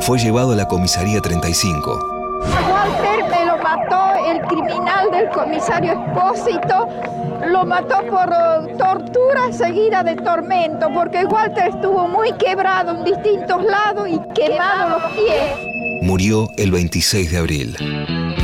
Fue 0.00 0.18
llevado 0.18 0.50
a 0.50 0.56
la 0.56 0.66
comisaría 0.66 1.20
35. 1.20 2.42
A 2.42 2.72
Walter 2.72 3.43
mató 3.64 4.12
el 4.30 4.40
criminal 4.42 5.10
del 5.10 5.28
comisario 5.30 5.92
Espósito, 5.92 6.86
lo 7.48 7.64
mató 7.64 7.96
por 8.10 8.28
eh, 8.30 8.74
tortura 8.76 9.50
seguida 9.52 10.02
de 10.02 10.16
tormento, 10.16 10.88
porque 10.92 11.24
Walter 11.24 11.68
estuvo 11.68 12.06
muy 12.06 12.32
quebrado 12.34 12.90
en 12.98 13.04
distintos 13.04 13.64
lados 13.64 14.06
y 14.08 14.18
quemado 14.34 14.98
los 14.98 15.12
pies. 15.12 16.02
Murió 16.02 16.48
el 16.58 16.70
26 16.72 17.30
de 17.30 17.38
abril. 17.38 17.76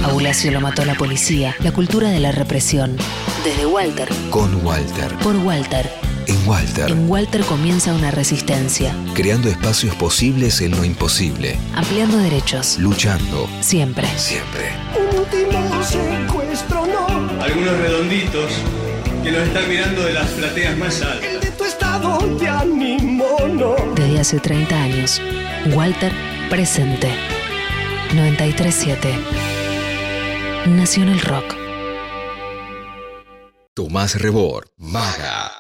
A 0.03 0.09
Bulacio 0.13 0.51
lo 0.51 0.63
mató 0.63 0.85
la 0.87 0.95
policía, 0.95 1.55
la 1.63 1.73
cultura 1.73 2.09
de 2.09 2.19
la 2.21 2.33
represión. 2.33 2.97
Desde 3.45 3.67
Walter, 3.67 4.09
Con 4.31 4.65
Walter. 4.65 5.13
por 5.23 5.37
Walter. 5.37 5.91
En 6.27 6.49
Walter. 6.49 6.91
En 6.91 7.11
Walter 7.11 7.43
comienza 7.43 7.93
una 7.93 8.11
resistencia, 8.11 8.95
Creando 9.15 9.49
espacios 9.49 9.95
posibles 9.97 10.61
en 10.61 10.71
lo 10.73 10.85
imposible. 10.85 11.59
ampliando 11.75 12.17
derechos, 12.19 12.79
Luchando. 12.79 13.49
siempre. 13.61 14.07
Siempre. 14.17 14.71
Último 15.33 15.83
secuestro, 15.85 16.87
no. 16.87 17.07
Algunos 17.41 17.79
redonditos 17.79 18.53
que 19.23 19.31
nos 19.31 19.43
están 19.43 19.69
mirando 19.69 20.03
de 20.03 20.13
las 20.13 20.29
plateas 20.31 20.77
más 20.77 21.01
altas. 21.03 21.25
El 21.25 21.41
de 21.41 21.51
tu 21.53 21.65
estado 21.65 22.19
de 22.37 22.49
ánimo, 22.49 23.39
no. 23.49 23.77
Desde 23.95 24.21
hace 24.21 24.41
30 24.41 24.75
años, 24.75 25.23
Walter 25.73 26.13
presente. 26.49 27.15
937. 28.13 29.15
Nacional 30.67 31.21
Rock. 31.21 31.55
Tomás 33.75 34.21
Rebord. 34.21 34.67
Maga. 34.79 35.53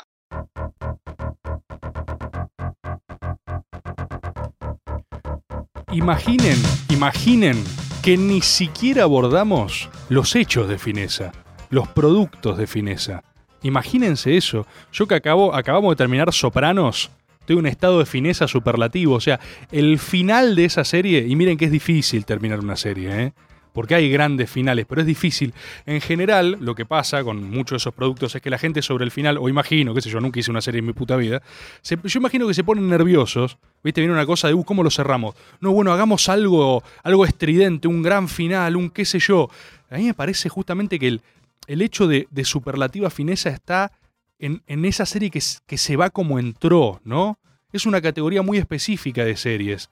Imaginen, 5.92 6.60
imaginen 6.88 7.64
que 8.03 8.16
ni 8.16 8.40
siquiera 8.40 9.03
abordamos 9.03 9.90
los 10.09 10.34
hechos 10.34 10.68
de 10.68 10.78
fineza, 10.78 11.32
los 11.68 11.86
productos 11.88 12.57
de 12.57 12.66
fineza. 12.66 13.22
Imagínense 13.62 14.36
eso. 14.36 14.66
Yo 14.90 15.07
que 15.07 15.14
acabo, 15.14 15.55
acabamos 15.55 15.92
de 15.92 15.96
terminar 15.96 16.32
Sopranos, 16.32 17.11
estoy 17.40 17.55
en 17.55 17.61
un 17.61 17.66
estado 17.66 17.98
de 17.98 18.07
fineza 18.07 18.48
superlativo. 18.48 19.14
O 19.14 19.20
sea, 19.20 19.38
el 19.70 19.98
final 19.98 20.57
de 20.57 20.64
esa 20.64 20.84
serie, 20.84 21.26
y 21.28 21.36
miren 21.36 21.59
que 21.59 21.66
es 21.66 21.70
difícil 21.70 22.24
terminar 22.24 22.61
una 22.61 22.76
serie, 22.76 23.22
¿eh? 23.22 23.32
Porque 23.72 23.94
hay 23.94 24.10
grandes 24.10 24.50
finales, 24.50 24.86
pero 24.88 25.00
es 25.00 25.06
difícil. 25.06 25.54
En 25.86 26.00
general, 26.00 26.56
lo 26.60 26.74
que 26.74 26.84
pasa 26.86 27.22
con 27.24 27.50
muchos 27.50 27.70
de 27.72 27.76
esos 27.78 27.94
productos 27.94 28.34
es 28.34 28.42
que 28.42 28.50
la 28.50 28.58
gente 28.58 28.82
sobre 28.82 29.04
el 29.04 29.10
final, 29.10 29.38
o 29.38 29.48
imagino, 29.48 29.94
qué 29.94 30.00
sé 30.00 30.10
yo, 30.10 30.20
nunca 30.20 30.40
hice 30.40 30.50
una 30.50 30.60
serie 30.60 30.80
en 30.80 30.86
mi 30.86 30.92
puta 30.92 31.16
vida, 31.16 31.42
se- 31.82 31.98
yo 32.02 32.18
imagino 32.20 32.46
que 32.46 32.54
se 32.54 32.64
ponen 32.64 32.88
nerviosos, 32.88 33.58
¿viste? 33.82 34.00
Viene 34.00 34.14
una 34.14 34.26
cosa 34.26 34.48
de, 34.48 34.54
uh, 34.54 34.64
¿cómo 34.64 34.82
lo 34.82 34.90
cerramos? 34.90 35.34
No, 35.60 35.72
bueno, 35.72 35.92
hagamos 35.92 36.28
algo, 36.28 36.82
algo 37.02 37.24
estridente, 37.24 37.88
un 37.88 38.02
gran 38.02 38.28
final, 38.28 38.76
un 38.76 38.90
qué 38.90 39.04
sé 39.04 39.18
yo. 39.18 39.48
A 39.90 39.96
mí 39.96 40.04
me 40.04 40.14
parece 40.14 40.48
justamente 40.48 40.98
que 40.98 41.08
el, 41.08 41.20
el 41.66 41.82
hecho 41.82 42.06
de, 42.06 42.26
superlativa 42.44 43.10
fineza 43.10 43.50
está 43.50 43.92
en, 44.38 44.62
en 44.66 44.84
esa 44.84 45.06
serie 45.06 45.30
que, 45.30 45.40
que 45.66 45.78
se 45.78 45.96
va 45.96 46.10
como 46.10 46.38
entró, 46.38 47.00
¿no? 47.04 47.38
Es 47.72 47.86
una 47.86 48.00
categoría 48.00 48.42
muy 48.42 48.58
específica 48.58 49.24
de 49.24 49.36
series 49.36 49.90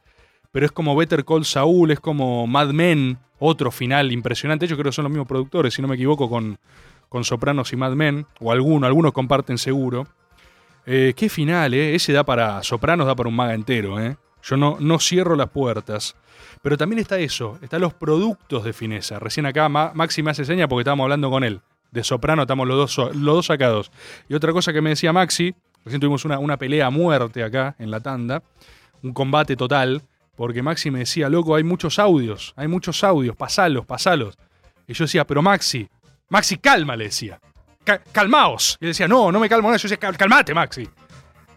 pero 0.50 0.66
es 0.66 0.72
como 0.72 0.96
Better 0.96 1.24
Call 1.24 1.44
Saul, 1.44 1.90
es 1.90 2.00
como 2.00 2.46
Mad 2.46 2.68
Men, 2.70 3.18
otro 3.38 3.70
final 3.70 4.12
impresionante. 4.12 4.66
Yo 4.66 4.76
creo 4.76 4.90
que 4.90 4.94
son 4.94 5.04
los 5.04 5.10
mismos 5.12 5.28
productores, 5.28 5.74
si 5.74 5.82
no 5.82 5.88
me 5.88 5.94
equivoco, 5.94 6.28
con, 6.28 6.58
con 7.08 7.24
Sopranos 7.24 7.72
y 7.72 7.76
Mad 7.76 7.92
Men, 7.92 8.26
o 8.40 8.50
alguno, 8.52 8.86
algunos 8.86 9.12
comparten 9.12 9.58
seguro. 9.58 10.06
Eh, 10.86 11.12
qué 11.16 11.28
final, 11.28 11.74
¿eh? 11.74 11.94
Ese 11.94 12.12
da 12.12 12.24
para 12.24 12.62
Sopranos, 12.62 13.06
da 13.06 13.14
para 13.14 13.28
un 13.28 13.36
maga 13.36 13.54
entero, 13.54 14.00
¿eh? 14.00 14.16
Yo 14.42 14.56
no, 14.56 14.76
no 14.80 14.98
cierro 14.98 15.36
las 15.36 15.50
puertas. 15.50 16.16
Pero 16.62 16.76
también 16.76 16.98
está 17.00 17.18
eso, 17.18 17.58
están 17.62 17.80
los 17.82 17.92
productos 17.94 18.64
de 18.64 18.72
fineza. 18.72 19.18
Recién 19.18 19.46
acá 19.46 19.68
Ma- 19.68 19.92
Maxi 19.94 20.22
me 20.22 20.30
hace 20.30 20.44
seña 20.44 20.66
porque 20.66 20.80
estábamos 20.82 21.04
hablando 21.04 21.30
con 21.30 21.44
él. 21.44 21.60
De 21.90 22.02
Soprano 22.04 22.42
estamos 22.42 22.66
los 22.66 22.76
dos, 22.76 23.14
los 23.14 23.34
dos 23.36 23.46
sacados. 23.46 23.90
Y 24.28 24.34
otra 24.34 24.52
cosa 24.52 24.72
que 24.72 24.80
me 24.80 24.90
decía 24.90 25.12
Maxi, 25.12 25.54
recién 25.84 26.00
tuvimos 26.00 26.24
una, 26.24 26.38
una 26.38 26.56
pelea 26.56 26.86
a 26.86 26.90
muerte 26.90 27.42
acá 27.42 27.76
en 27.78 27.90
la 27.90 28.00
tanda, 28.00 28.42
un 29.02 29.12
combate 29.12 29.56
total, 29.56 30.02
porque 30.38 30.62
Maxi 30.62 30.90
me 30.90 31.00
decía, 31.00 31.28
loco, 31.28 31.54
hay 31.56 31.64
muchos 31.64 31.98
audios, 31.98 32.54
hay 32.56 32.68
muchos 32.68 33.02
audios, 33.04 33.34
pasalos, 33.36 33.84
pasalos. 33.84 34.38
Y 34.86 34.94
yo 34.94 35.04
decía, 35.04 35.26
pero 35.26 35.42
Maxi, 35.42 35.88
Maxi, 36.30 36.56
calma, 36.58 36.94
le 36.96 37.04
decía. 37.06 37.40
"Ca- 37.84 37.98
calmaos. 38.12 38.78
Y 38.80 38.84
él 38.84 38.90
decía, 38.90 39.08
no, 39.08 39.32
no 39.32 39.40
me 39.40 39.48
calmo 39.48 39.68
nada. 39.68 39.78
Yo 39.78 39.82
decía, 39.88 39.96
"Cal- 39.98 40.16
calmate, 40.16 40.54
Maxi. 40.54 40.88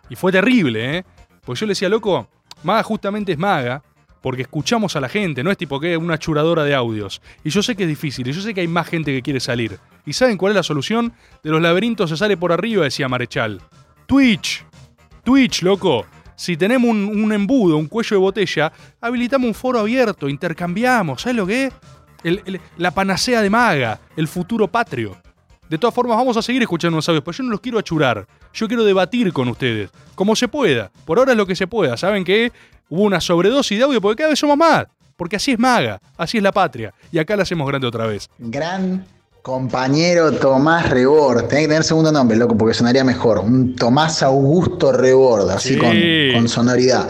Y 0.09 0.15
fue 0.15 0.31
terrible, 0.31 0.97
¿eh? 0.97 1.05
Pues 1.45 1.59
yo 1.59 1.65
le 1.67 1.71
decía, 1.71 1.89
loco, 1.89 2.27
Maga 2.63 2.81
justamente 2.83 3.33
es 3.33 3.37
Maga, 3.37 3.83
porque 4.21 4.41
escuchamos 4.43 4.95
a 4.95 4.99
la 5.01 5.09
gente, 5.09 5.43
no 5.43 5.51
es 5.51 5.57
tipo 5.57 5.79
que 5.79 5.95
una 5.97 6.17
churadora 6.17 6.63
de 6.63 6.73
audios. 6.73 7.21
Y 7.43 7.49
yo 7.51 7.61
sé 7.61 7.75
que 7.75 7.83
es 7.83 7.89
difícil, 7.89 8.27
y 8.27 8.31
yo 8.33 8.41
sé 8.41 8.53
que 8.53 8.61
hay 8.61 8.67
más 8.67 8.87
gente 8.87 9.11
que 9.13 9.21
quiere 9.21 9.39
salir. 9.39 9.79
¿Y 10.05 10.13
saben 10.13 10.37
cuál 10.37 10.51
es 10.53 10.55
la 10.55 10.63
solución? 10.63 11.13
De 11.43 11.49
los 11.51 11.61
laberintos 11.61 12.09
se 12.09 12.17
sale 12.17 12.35
por 12.37 12.51
arriba, 12.51 12.83
decía 12.83 13.07
Marechal. 13.07 13.61
Twitch. 14.07 14.65
Twitch, 15.23 15.61
loco. 15.63 16.05
Si 16.41 16.57
tenemos 16.57 16.89
un, 16.89 17.31
embudo, 17.31 17.77
un 17.77 17.85
cuello 17.85 18.15
de 18.15 18.19
botella, 18.19 18.73
habilitamos 18.99 19.47
un 19.47 19.53
foro 19.53 19.79
abierto, 19.79 20.27
intercambiamos. 20.27 21.21
¿Sabes 21.21 21.35
lo 21.35 21.45
que 21.45 21.65
es? 21.67 21.73
La 22.77 22.89
panacea 22.89 23.43
de 23.43 23.49
Maga, 23.51 23.99
el 24.17 24.27
futuro 24.27 24.67
patrio. 24.67 25.15
De 25.69 25.77
todas 25.77 25.93
formas, 25.93 26.17
vamos 26.17 26.35
a 26.37 26.41
seguir 26.41 26.63
escuchando 26.63 26.95
los 26.95 27.07
audios, 27.07 27.23
pero 27.23 27.37
yo 27.37 27.43
no 27.43 27.51
los 27.51 27.61
quiero 27.61 27.77
achurar. 27.77 28.25
Yo 28.53 28.67
quiero 28.67 28.83
debatir 28.83 29.31
con 29.31 29.49
ustedes, 29.49 29.91
como 30.15 30.35
se 30.35 30.47
pueda. 30.47 30.91
Por 31.05 31.19
ahora 31.19 31.33
es 31.33 31.37
lo 31.37 31.45
que 31.45 31.55
se 31.55 31.67
pueda. 31.67 31.95
¿Saben 31.95 32.23
qué? 32.23 32.51
Hubo 32.89 33.03
una 33.03 33.21
sobredosis 33.21 33.77
de 33.77 33.83
audio 33.83 34.01
porque 34.01 34.23
cada 34.23 34.31
vez 34.31 34.39
somos 34.39 34.57
más. 34.57 34.87
Porque 35.15 35.35
así 35.35 35.51
es 35.51 35.59
Maga, 35.59 36.01
así 36.17 36.37
es 36.37 36.43
la 36.43 36.51
patria. 36.51 36.91
Y 37.11 37.19
acá 37.19 37.35
la 37.35 37.43
hacemos 37.43 37.67
grande 37.67 37.85
otra 37.85 38.07
vez. 38.07 38.27
Gran 38.39 39.05
compañero 39.41 40.31
Tomás 40.33 40.89
Rebord. 40.89 41.47
Tenés 41.47 41.63
que 41.63 41.67
tener 41.69 41.83
segundo 41.83 42.11
nombre, 42.11 42.37
loco, 42.37 42.55
porque 42.57 42.73
sonaría 42.73 43.03
mejor. 43.03 43.39
Un 43.39 43.75
Tomás 43.75 44.21
Augusto 44.23 44.91
Rebord, 44.91 45.49
así 45.49 45.73
Sí. 45.73 45.79
con, 45.79 45.95
con 46.33 46.47
sonoridad. 46.49 47.07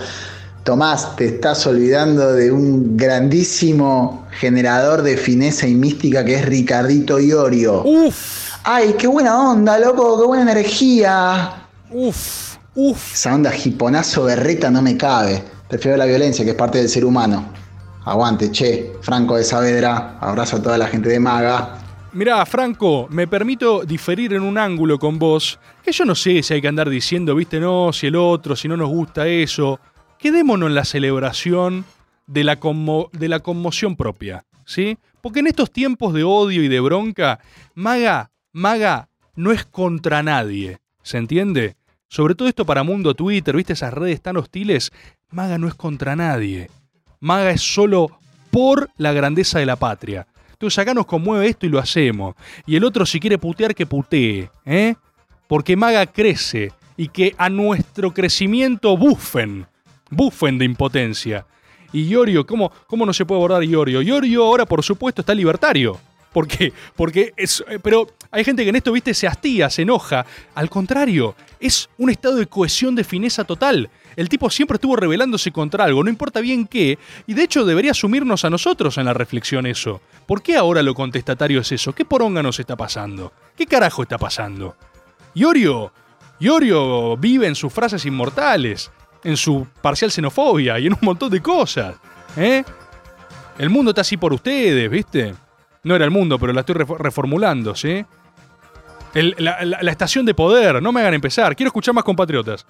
Tomás, 0.64 1.16
te 1.16 1.26
estás 1.26 1.66
olvidando 1.66 2.34
de 2.34 2.52
un 2.52 2.96
grandísimo 2.96 4.28
generador 4.40 5.02
de 5.02 5.18
fineza 5.18 5.68
y 5.68 5.74
mística 5.74 6.24
que 6.24 6.36
es 6.36 6.46
Ricardito 6.46 7.20
Iorio. 7.20 7.84
¡Uf! 7.84 8.52
¡Ay, 8.64 8.96
qué 8.98 9.08
buena 9.08 9.50
onda, 9.52 9.80
loco! 9.80 10.22
¡Qué 10.22 10.28
buena 10.28 10.44
energía! 10.52 11.66
¡Uf! 11.90 12.58
¡Uf! 12.76 13.14
Esa 13.16 13.34
onda 13.34 13.52
jiponazo 13.52 14.24
berreta 14.26 14.70
no 14.70 14.82
me 14.84 14.96
cabe. 14.96 15.44
Prefiero 15.68 15.98
la 15.98 16.06
violencia, 16.06 16.46
que 16.46 16.52
es 16.52 16.58
parte 16.58 16.78
del 16.78 16.90
ser 16.90 17.04
humano. 17.06 17.44
Aguante, 18.06 18.52
che. 18.52 18.94
Franco 19.02 19.36
de 19.38 19.44
Saavedra. 19.44 20.18
Abrazo 20.22 20.58
a 20.58 20.62
toda 20.62 20.78
la 20.78 20.88
gente 20.88 21.10
de 21.10 21.20
Maga. 21.20 21.81
Mirá, 22.14 22.46
Franco, 22.46 23.08
me 23.10 23.26
permito 23.26 23.86
diferir 23.86 24.34
en 24.34 24.42
un 24.42 24.58
ángulo 24.58 25.00
con 25.00 25.18
vos, 25.18 25.60
que 25.82 25.94
yo 25.94 26.04
no 26.04 26.14
sé 26.14 26.44
si 26.44 26.54
hay 26.54 26.62
que 26.62 26.68
andar 26.68 26.90
diciendo, 26.90 27.34
viste, 27.36 27.58
no, 27.58 27.94
si 27.94 28.08
el 28.08 28.18
otro, 28.18 28.58
si 28.58 28.68
no 28.68 28.76
nos 28.76 28.90
gusta 28.90 29.28
eso. 29.28 29.80
Quedémonos 30.20 30.68
en 30.68 30.76
la 30.76 30.84
celebración 30.84 31.86
de 32.28 32.44
la, 32.44 32.60
de 33.14 33.28
la 33.30 33.40
conmoción 33.40 33.96
propia, 33.96 34.44
¿sí? 34.66 34.98
Porque 35.22 35.40
en 35.40 35.48
estos 35.48 35.72
tiempos 35.72 36.14
de 36.14 36.26
odio 36.26 36.62
y 36.62 36.68
de 36.68 36.82
bronca, 36.82 37.40
Maga, 37.76 38.32
Maga 38.52 39.08
no 39.36 39.54
es 39.54 39.64
contra 39.64 40.22
nadie, 40.22 40.80
¿se 41.04 41.18
entiende? 41.18 41.78
Sobre 42.10 42.36
todo 42.36 42.50
esto 42.50 42.66
para 42.66 42.84
Mundo 42.84 43.14
Twitter, 43.14 43.56
¿viste? 43.56 43.72
Esas 43.72 43.94
redes 43.94 44.22
tan 44.22 44.36
hostiles, 44.36 44.92
Maga 45.30 45.58
no 45.58 45.70
es 45.70 45.76
contra 45.76 46.18
nadie. 46.18 46.70
Maga 47.22 47.52
es 47.52 47.62
solo 47.62 48.20
por 48.52 48.90
la 48.98 49.14
grandeza 49.14 49.60
de 49.60 49.66
la 49.66 49.78
patria. 49.78 50.28
Entonces 50.62 50.78
acá 50.78 50.94
nos 50.94 51.08
conmueve 51.08 51.48
esto 51.48 51.66
y 51.66 51.70
lo 51.70 51.80
hacemos. 51.80 52.36
Y 52.68 52.76
el 52.76 52.84
otro 52.84 53.04
si 53.04 53.20
quiere 53.20 53.40
putear, 53.40 53.74
que 53.74 53.88
putee. 53.88 54.52
¿eh? 54.64 54.94
Porque 55.48 55.76
Maga 55.76 56.06
crece 56.06 56.72
y 56.96 57.08
que 57.08 57.34
a 57.40 57.50
nuestro 57.50 58.14
crecimiento 58.14 58.96
bufen. 58.96 59.66
Bufen 60.12 60.60
de 60.60 60.66
impotencia. 60.66 61.48
Y 61.92 62.04
Iorio, 62.04 62.46
¿cómo, 62.46 62.72
¿cómo 62.86 63.08
no 63.08 63.12
se 63.12 63.26
puede 63.26 63.40
abordar 63.40 63.64
Iorio? 63.64 64.04
Iorio 64.04 64.44
ahora, 64.44 64.68
por 64.68 64.84
supuesto, 64.84 65.24
está 65.24 65.34
libertario. 65.34 66.00
¿Por 66.32 66.48
qué? 66.48 66.72
Porque 66.96 67.34
es. 67.36 67.64
eh, 67.68 67.80
Pero 67.82 68.08
hay 68.32 68.44
gente 68.44 68.64
que 68.64 68.70
en 68.70 68.76
esto, 68.78 68.92
viste, 68.92 69.14
se 69.14 69.28
hastía, 69.28 69.70
se 69.70 69.82
enoja. 69.82 70.26
Al 70.56 70.70
contrario, 70.70 71.36
es 71.60 71.90
un 71.98 72.10
estado 72.10 72.36
de 72.38 72.48
cohesión 72.48 72.96
de 72.96 73.04
fineza 73.04 73.44
total. 73.44 73.90
El 74.16 74.30
tipo 74.30 74.50
siempre 74.50 74.76
estuvo 74.76 74.96
rebelándose 74.96 75.52
contra 75.52 75.86
algo, 75.86 76.04
no 76.04 76.10
importa 76.10 76.42
bien 76.42 76.68
qué, 76.68 77.00
y 77.28 77.34
de 77.34 77.44
hecho 77.44 77.64
debería 77.66 77.92
asumirnos 77.92 78.44
a 78.44 78.50
nosotros 78.50 78.98
en 78.98 79.06
la 79.06 79.14
reflexión 79.14 79.66
eso. 79.66 80.02
¿Por 80.26 80.42
qué 80.42 80.58
ahora 80.58 80.82
lo 80.84 80.94
contestatario 80.94 81.62
es 81.62 81.72
eso? 81.72 81.94
¿Qué 81.94 82.04
poronga 82.04 82.44
nos 82.44 82.60
está 82.60 82.76
pasando? 82.76 83.32
¿Qué 83.56 83.66
carajo 83.66 84.04
está 84.04 84.18
pasando? 84.18 84.76
Iorio, 85.34 85.94
Iorio 86.40 87.16
vive 87.18 87.48
en 87.48 87.56
sus 87.56 87.72
frases 87.72 88.06
inmortales, 88.06 88.92
en 89.24 89.38
su 89.38 89.66
parcial 89.82 90.12
xenofobia 90.12 90.78
y 90.80 90.88
en 90.88 90.94
un 90.94 91.00
montón 91.02 91.30
de 91.32 91.42
cosas. 91.42 91.96
¿eh? 92.36 92.64
El 93.58 93.70
mundo 93.70 93.92
está 93.92 94.02
así 94.02 94.18
por 94.18 94.34
ustedes, 94.34 94.90
¿viste? 94.90 95.34
No 95.84 95.96
era 95.96 96.06
el 96.06 96.12
mundo, 96.12 96.38
pero 96.40 96.54
la 96.54 96.62
estoy 96.62 96.76
refo- 96.76 96.98
reformulando, 96.98 97.76
¿sí? 97.76 98.06
El- 99.14 99.36
la, 99.40 99.64
la- 99.66 99.80
la 99.82 99.92
estación 99.92 100.26
de 100.26 100.34
poder, 100.34 100.82
no 100.82 100.92
me 100.92 101.02
hagan 101.02 101.14
empezar. 101.14 101.56
Quiero 101.56 101.70
escuchar 101.70 101.94
más 101.94 102.04
compatriotas. 102.04 102.66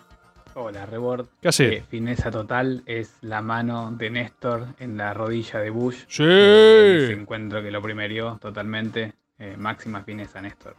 Hola, 0.54 0.86
Rebord. 0.86 1.28
¿Qué 1.42 1.48
hace? 1.48 1.74
Eh, 1.78 1.84
fineza 1.90 2.30
total 2.32 2.84
es 2.86 3.14
la 3.22 3.42
mano 3.42 3.92
de 3.92 4.10
Néstor 4.10 4.68
en 4.80 4.98
la 4.98 5.14
rodilla 5.14 5.60
de 5.60 5.70
Bush. 5.70 5.98
Sí. 6.08 6.24
Eh, 6.26 7.04
ese 7.06 7.14
encuentro 7.14 7.62
que 7.62 7.72
lo 7.72 7.82
primerió 7.82 8.38
totalmente. 8.42 9.14
Eh, 9.40 9.56
máxima 9.58 10.04
fineza, 10.04 10.42
Néstor. 10.42 10.76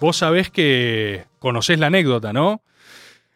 Vos 0.00 0.16
sabés 0.16 0.50
que 0.50 1.24
conocés 1.38 1.78
la 1.78 1.86
anécdota, 1.86 2.32
¿no? 2.32 2.62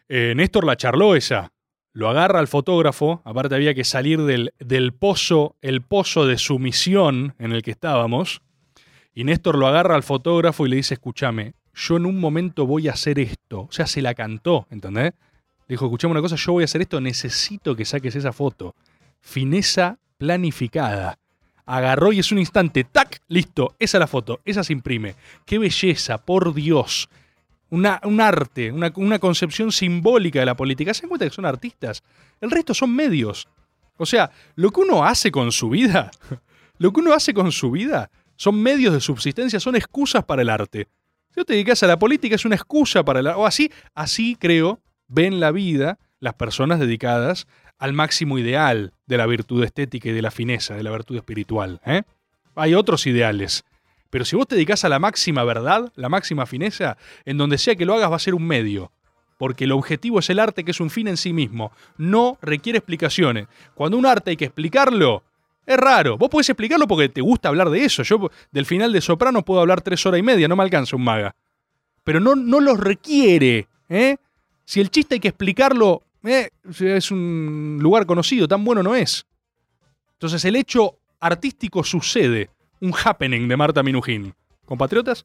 Eh, 0.09 0.33
Néstor 0.35 0.65
la 0.65 0.75
charló 0.75 1.15
esa. 1.15 1.51
Lo 1.93 2.09
agarra 2.09 2.39
al 2.39 2.47
fotógrafo, 2.47 3.21
aparte 3.25 3.55
había 3.55 3.73
que 3.73 3.83
salir 3.83 4.21
del, 4.21 4.53
del 4.59 4.93
pozo, 4.93 5.57
el 5.61 5.81
pozo 5.81 6.25
de 6.25 6.37
sumisión 6.37 7.35
en 7.37 7.51
el 7.51 7.63
que 7.63 7.71
estábamos. 7.71 8.41
Y 9.13 9.25
Néstor 9.25 9.57
lo 9.57 9.67
agarra 9.67 9.95
al 9.95 10.03
fotógrafo 10.03 10.65
y 10.65 10.69
le 10.69 10.77
dice, 10.77 10.93
escúchame, 10.93 11.53
yo 11.73 11.97
en 11.97 12.05
un 12.05 12.19
momento 12.19 12.65
voy 12.65 12.87
a 12.87 12.93
hacer 12.93 13.19
esto. 13.19 13.61
O 13.61 13.71
sea, 13.71 13.87
se 13.87 14.01
la 14.01 14.13
cantó, 14.13 14.67
¿entendés? 14.69 15.13
Dijo, 15.67 15.85
escuchame 15.85 16.11
una 16.11 16.21
cosa, 16.21 16.35
yo 16.35 16.53
voy 16.53 16.63
a 16.63 16.65
hacer 16.65 16.81
esto, 16.81 16.99
necesito 17.01 17.75
que 17.75 17.85
saques 17.85 18.15
esa 18.15 18.33
foto. 18.33 18.75
Fineza 19.19 19.99
planificada. 20.17 21.17
Agarró 21.65 22.11
y 22.11 22.19
es 22.19 22.31
un 22.31 22.39
instante, 22.39 22.83
¡tac! 22.83 23.21
Listo, 23.27 23.75
esa 23.79 23.97
es 23.97 23.99
la 23.99 24.07
foto, 24.07 24.41
esa 24.45 24.63
se 24.63 24.73
imprime. 24.73 25.15
¡Qué 25.45 25.59
belleza, 25.59 26.17
por 26.17 26.53
Dios! 26.53 27.09
Una, 27.71 27.99
un 28.03 28.21
arte, 28.21 28.71
una, 28.71 28.91
una 28.95 29.17
concepción 29.17 29.71
simbólica 29.71 30.39
de 30.39 30.45
la 30.45 30.55
política. 30.55 30.93
¿Se 30.93 31.07
cuenta 31.07 31.25
que 31.25 31.33
son 31.33 31.45
artistas? 31.45 32.03
El 32.39 32.51
resto 32.51 32.75
son 32.75 32.93
medios. 32.95 33.47
O 33.97 34.05
sea, 34.05 34.29
lo 34.55 34.69
que 34.71 34.81
uno 34.81 35.03
hace 35.03 35.31
con 35.31 35.51
su 35.51 35.69
vida, 35.69 36.11
lo 36.77 36.93
que 36.93 36.99
uno 36.99 37.13
hace 37.13 37.33
con 37.33 37.51
su 37.51 37.71
vida 37.71 38.11
son 38.35 38.61
medios 38.61 38.93
de 38.93 39.01
subsistencia, 39.01 39.59
son 39.59 39.75
excusas 39.75 40.23
para 40.23 40.43
el 40.43 40.49
arte. 40.49 40.87
Si 41.29 41.39
no 41.39 41.45
te 41.45 41.53
dedicas 41.53 41.81
a 41.83 41.87
la 41.87 41.97
política, 41.97 42.35
es 42.35 42.45
una 42.45 42.55
excusa 42.55 43.03
para 43.03 43.21
el 43.21 43.27
arte. 43.27 43.39
O 43.39 43.45
así, 43.45 43.71
así 43.95 44.35
creo, 44.39 44.81
ven 45.07 45.39
la 45.39 45.51
vida 45.51 45.97
las 46.19 46.35
personas 46.35 46.79
dedicadas 46.79 47.47
al 47.77 47.93
máximo 47.93 48.37
ideal 48.37 48.93
de 49.07 49.17
la 49.17 49.25
virtud 49.25 49.63
estética 49.63 50.09
y 50.09 50.13
de 50.13 50.21
la 50.21 50.31
fineza, 50.31 50.75
de 50.75 50.83
la 50.83 50.91
virtud 50.91 51.17
espiritual. 51.17 51.81
¿eh? 51.85 52.03
Hay 52.55 52.75
otros 52.75 53.07
ideales. 53.07 53.63
Pero 54.11 54.25
si 54.25 54.35
vos 54.35 54.47
te 54.47 54.55
dedicas 54.55 54.85
a 54.85 54.89
la 54.89 54.99
máxima 54.99 55.43
verdad, 55.43 55.91
la 55.95 56.09
máxima 56.09 56.45
fineza, 56.45 56.97
en 57.25 57.37
donde 57.37 57.57
sea 57.57 57.75
que 57.75 57.85
lo 57.85 57.95
hagas 57.95 58.11
va 58.11 58.17
a 58.17 58.19
ser 58.19 58.35
un 58.35 58.45
medio. 58.45 58.91
Porque 59.37 59.63
el 59.63 59.71
objetivo 59.71 60.19
es 60.19 60.29
el 60.29 60.37
arte, 60.37 60.63
que 60.63 60.71
es 60.71 60.79
un 60.79 60.91
fin 60.91 61.07
en 61.07 61.17
sí 61.17 61.33
mismo. 61.33 61.71
No 61.97 62.37
requiere 62.41 62.77
explicaciones. 62.77 63.47
Cuando 63.73 63.97
un 63.97 64.05
arte 64.05 64.31
hay 64.31 64.37
que 64.37 64.45
explicarlo, 64.45 65.23
es 65.65 65.77
raro. 65.77 66.17
Vos 66.17 66.29
podés 66.29 66.49
explicarlo 66.49 66.87
porque 66.87 67.09
te 67.09 67.21
gusta 67.21 67.49
hablar 67.49 67.69
de 67.69 67.83
eso. 67.83 68.03
Yo 68.03 68.29
del 68.51 68.65
final 68.65 68.91
de 68.91 69.01
Soprano 69.01 69.43
puedo 69.43 69.61
hablar 69.61 69.81
tres 69.81 70.05
horas 70.05 70.19
y 70.19 70.23
media, 70.23 70.47
no 70.47 70.55
me 70.55 70.63
alcanza 70.63 70.95
un 70.95 71.03
maga. 71.03 71.33
Pero 72.03 72.19
no, 72.19 72.35
no 72.35 72.59
lo 72.59 72.75
requiere. 72.75 73.67
¿eh? 73.89 74.17
Si 74.65 74.81
el 74.81 74.91
chiste 74.91 75.15
hay 75.15 75.19
que 75.21 75.29
explicarlo, 75.29 76.03
eh, 76.23 76.49
es 76.79 77.11
un 77.11 77.79
lugar 77.81 78.05
conocido, 78.05 78.47
tan 78.47 78.63
bueno 78.63 78.83
no 78.83 78.93
es. 78.93 79.25
Entonces 80.13 80.43
el 80.45 80.57
hecho 80.57 80.97
artístico 81.19 81.83
sucede. 81.83 82.49
Un 82.81 82.93
happening 82.93 83.47
de 83.47 83.55
Marta 83.55 83.83
Minujín. 83.83 84.33
¿Compatriotas? 84.65 85.23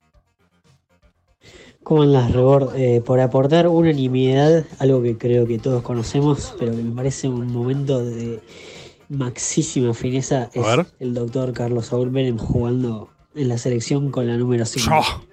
¿Cómo 1.82 2.02
andas, 2.02 2.30
Rebord? 2.30 2.76
Eh, 2.76 3.00
por 3.00 3.18
aportar 3.18 3.66
unanimidad, 3.68 4.66
algo 4.78 5.02
que 5.02 5.16
creo 5.16 5.46
que 5.46 5.58
todos 5.58 5.82
conocemos, 5.82 6.54
pero 6.58 6.72
que 6.72 6.82
me 6.82 6.94
parece 6.94 7.28
un 7.28 7.50
momento 7.50 8.04
de 8.04 8.42
maxísima 9.08 9.94
fineza, 9.94 10.50
es 10.52 10.62
ver. 10.66 10.86
el 10.98 11.14
doctor 11.14 11.54
Carlos 11.54 11.86
Saúl 11.86 12.10
Menem 12.10 12.36
jugando 12.36 13.08
en 13.34 13.48
la 13.48 13.56
selección 13.56 14.10
con 14.10 14.26
la 14.26 14.36
número 14.36 14.66
5. 14.66 14.90
¡Oh! 14.92 15.24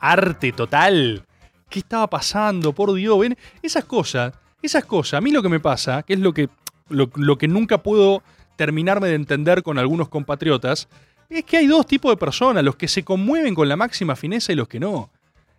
Arte 0.00 0.52
total. 0.52 1.24
¿Qué 1.70 1.78
estaba 1.78 2.10
pasando? 2.10 2.74
Por 2.74 2.92
Dios, 2.92 3.18
ven. 3.18 3.38
Esas 3.62 3.86
cosas, 3.86 4.34
esas 4.60 4.84
cosas, 4.84 5.18
a 5.18 5.20
mí 5.22 5.30
lo 5.30 5.42
que 5.42 5.48
me 5.48 5.60
pasa, 5.60 6.02
que 6.02 6.12
es 6.12 6.20
lo 6.20 6.34
que, 6.34 6.50
lo, 6.90 7.08
lo 7.14 7.38
que 7.38 7.48
nunca 7.48 7.82
puedo 7.82 8.22
terminarme 8.56 9.08
de 9.08 9.14
entender 9.14 9.62
con 9.62 9.78
algunos 9.78 10.08
compatriotas, 10.08 10.88
es 11.28 11.44
que 11.44 11.58
hay 11.58 11.66
dos 11.66 11.86
tipos 11.86 12.10
de 12.10 12.16
personas, 12.16 12.64
los 12.64 12.76
que 12.76 12.88
se 12.88 13.04
conmueven 13.04 13.54
con 13.54 13.68
la 13.68 13.76
máxima 13.76 14.16
fineza 14.16 14.52
y 14.52 14.56
los 14.56 14.68
que 14.68 14.80
no. 14.80 15.10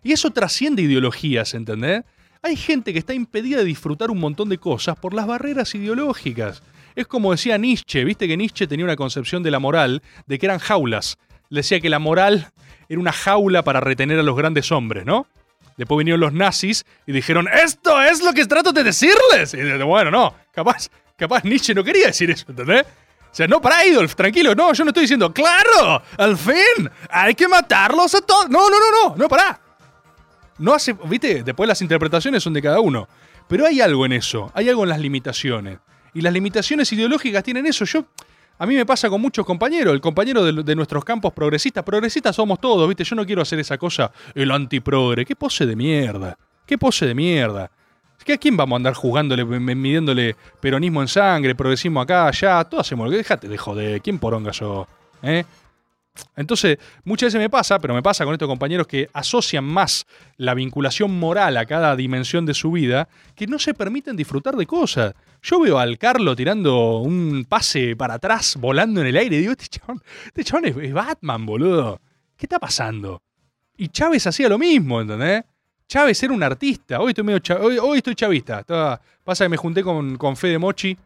Y 0.02 0.12
eso 0.12 0.30
trasciende 0.30 0.82
ideologías, 0.82 1.54
¿entendés? 1.54 2.02
Hay 2.42 2.56
gente 2.56 2.92
que 2.92 2.98
está 2.98 3.12
impedida 3.12 3.58
de 3.58 3.64
disfrutar 3.64 4.10
un 4.10 4.18
montón 4.18 4.48
de 4.48 4.58
cosas 4.58 4.98
por 4.98 5.14
las 5.14 5.26
barreras 5.26 5.74
ideológicas. 5.74 6.62
Es 6.96 7.06
como 7.06 7.32
decía 7.32 7.58
Nietzsche, 7.58 8.04
viste 8.04 8.26
que 8.26 8.36
Nietzsche 8.36 8.66
tenía 8.66 8.84
una 8.84 8.96
concepción 8.96 9.42
de 9.42 9.50
la 9.50 9.58
moral 9.58 10.02
de 10.26 10.38
que 10.38 10.46
eran 10.46 10.58
jaulas. 10.58 11.18
Decía 11.50 11.80
que 11.80 11.90
la 11.90 11.98
moral 11.98 12.50
era 12.88 13.00
una 13.00 13.12
jaula 13.12 13.62
para 13.62 13.80
retener 13.80 14.18
a 14.18 14.22
los 14.22 14.36
grandes 14.36 14.72
hombres, 14.72 15.04
¿no? 15.04 15.26
Después 15.76 15.98
vinieron 15.98 16.20
los 16.20 16.32
nazis 16.32 16.84
y 17.06 17.12
dijeron, 17.12 17.46
esto 17.48 18.00
es 18.02 18.22
lo 18.22 18.32
que 18.32 18.44
trato 18.46 18.72
de 18.72 18.84
decirles. 18.84 19.54
Y 19.54 19.82
bueno, 19.82 20.10
no, 20.10 20.34
capaz, 20.52 20.88
capaz 21.16 21.44
Nietzsche 21.44 21.74
no 21.74 21.84
quería 21.84 22.06
decir 22.06 22.30
eso, 22.30 22.46
¿entendés? 22.48 22.84
O 23.30 23.34
sea, 23.34 23.46
no, 23.46 23.60
para 23.60 23.76
tranquilo, 24.16 24.54
no, 24.56 24.72
yo 24.72 24.82
no 24.84 24.90
estoy 24.90 25.02
diciendo, 25.02 25.32
claro, 25.32 26.02
al 26.18 26.36
fin, 26.36 26.90
hay 27.08 27.34
que 27.34 27.46
matarlos 27.46 28.12
a 28.16 28.20
todos. 28.20 28.50
No, 28.50 28.68
no, 28.68 28.76
no, 28.78 29.08
no, 29.08 29.16
no, 29.16 29.28
pará. 29.28 29.60
No 30.58 30.74
hace, 30.74 30.94
viste, 31.04 31.44
después 31.44 31.68
las 31.68 31.80
interpretaciones 31.80 32.42
son 32.42 32.52
de 32.52 32.60
cada 32.60 32.80
uno. 32.80 33.08
Pero 33.46 33.66
hay 33.66 33.80
algo 33.80 34.04
en 34.04 34.12
eso, 34.12 34.50
hay 34.52 34.68
algo 34.68 34.82
en 34.82 34.88
las 34.88 34.98
limitaciones. 34.98 35.78
Y 36.12 36.22
las 36.22 36.32
limitaciones 36.32 36.92
ideológicas 36.92 37.44
tienen 37.44 37.66
eso. 37.66 37.84
Yo, 37.84 38.04
a 38.58 38.66
mí 38.66 38.74
me 38.74 38.84
pasa 38.84 39.08
con 39.08 39.20
muchos 39.20 39.46
compañeros, 39.46 39.94
el 39.94 40.00
compañero 40.00 40.44
de, 40.44 40.64
de 40.64 40.74
nuestros 40.74 41.04
campos 41.04 41.32
progresistas. 41.32 41.84
Progresistas 41.84 42.34
somos 42.34 42.60
todos, 42.60 42.88
viste, 42.88 43.04
yo 43.04 43.14
no 43.14 43.24
quiero 43.24 43.42
hacer 43.42 43.60
esa 43.60 43.78
cosa, 43.78 44.10
el 44.34 44.50
antiprogre. 44.50 45.24
¿Qué 45.24 45.36
pose 45.36 45.66
de 45.66 45.76
mierda? 45.76 46.36
¿Qué 46.66 46.76
pose 46.78 47.06
de 47.06 47.14
mierda? 47.14 47.70
¿A 48.28 48.36
quién 48.36 48.56
vamos 48.56 48.76
a 48.76 48.78
andar 48.78 48.94
jugándole, 48.94 49.44
midiéndole 49.44 50.36
peronismo 50.60 51.02
en 51.02 51.08
sangre, 51.08 51.54
progresismo 51.54 52.00
acá, 52.00 52.28
allá? 52.28 52.62
Todos 52.64 52.86
hacemos 52.86 53.06
lo 53.06 53.10
que 53.10 53.16
dejate 53.16 53.48
de 53.48 53.58
joder. 53.58 54.00
¿Quién 54.02 54.18
poronga 54.18 54.52
yo? 54.52 54.86
¿Eh? 55.22 55.44
Entonces, 56.36 56.78
muchas 57.04 57.28
veces 57.28 57.40
me 57.40 57.50
pasa, 57.50 57.78
pero 57.78 57.94
me 57.94 58.02
pasa 58.02 58.24
con 58.24 58.34
estos 58.34 58.48
compañeros 58.48 58.86
que 58.86 59.08
asocian 59.12 59.64
más 59.64 60.06
la 60.36 60.54
vinculación 60.54 61.18
moral 61.18 61.56
a 61.56 61.66
cada 61.66 61.96
dimensión 61.96 62.46
de 62.46 62.54
su 62.54 62.72
vida 62.72 63.08
que 63.34 63.46
no 63.46 63.58
se 63.58 63.74
permiten 63.74 64.16
disfrutar 64.16 64.56
de 64.56 64.66
cosas. 64.66 65.14
Yo 65.42 65.60
veo 65.60 65.78
al 65.78 65.98
Carlo 65.98 66.36
tirando 66.36 66.98
un 66.98 67.46
pase 67.48 67.96
para 67.96 68.14
atrás, 68.14 68.56
volando 68.60 69.00
en 69.00 69.06
el 69.06 69.16
aire, 69.16 69.36
y 69.36 69.40
digo, 69.40 69.52
este 69.52 69.68
chabón, 69.68 70.02
este 70.26 70.44
chabón 70.44 70.66
es, 70.66 70.76
es 70.76 70.92
Batman, 70.92 71.46
boludo. 71.46 72.00
¿Qué 72.36 72.46
está 72.46 72.58
pasando? 72.58 73.22
Y 73.76 73.88
Chávez 73.88 74.26
hacía 74.26 74.48
lo 74.48 74.58
mismo, 74.58 75.00
¿entendés? 75.00 75.44
Chávez 75.90 76.22
era 76.22 76.32
un 76.32 76.42
artista. 76.44 77.00
Hoy 77.00 77.08
estoy 77.08 77.24
medio 77.24 77.40
cha- 77.40 77.58
hoy, 77.60 77.76
hoy 77.78 77.98
estoy 77.98 78.14
chavista. 78.14 78.60
Estaba- 78.60 79.00
pasa 79.24 79.44
que 79.44 79.48
me 79.48 79.56
junté 79.56 79.82
con, 79.82 80.16
con 80.18 80.36
Fede 80.36 80.56
Mochi, 80.56 80.96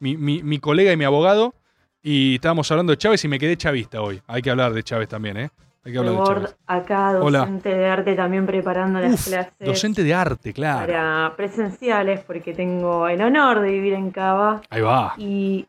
mi, 0.00 0.16
mi- 0.16 0.42
mi 0.42 0.58
colega 0.58 0.90
y 0.92 0.96
mi 0.96 1.04
abogado, 1.04 1.54
y 2.02 2.34
estábamos 2.34 2.68
hablando 2.72 2.90
de 2.90 2.96
Chávez 2.96 3.24
y 3.24 3.28
me 3.28 3.38
quedé 3.38 3.56
chavista 3.56 4.02
hoy. 4.02 4.20
Hay 4.26 4.42
que 4.42 4.50
hablar 4.50 4.72
de 4.72 4.82
Chávez 4.82 5.08
también, 5.08 5.36
¿eh? 5.36 5.50
Hay 5.84 5.92
que 5.92 5.98
hablar 5.98 6.14
de 6.16 6.24
Chávez. 6.24 6.56
acá 6.66 7.10
Hola. 7.20 7.38
docente 7.40 7.68
de 7.72 7.86
arte 7.86 8.14
también 8.16 8.44
preparando 8.44 8.98
las 8.98 9.24
clases 9.26 9.52
docente 9.60 10.02
de 10.02 10.12
arte, 10.12 10.52
claro. 10.52 10.86
para 10.92 11.34
presenciales 11.36 12.20
porque 12.24 12.52
tengo 12.52 13.06
el 13.06 13.22
honor 13.22 13.60
de 13.60 13.70
vivir 13.70 13.92
en 13.92 14.10
Cava 14.10 14.60
Ahí 14.70 14.80
va. 14.80 15.14
y 15.18 15.66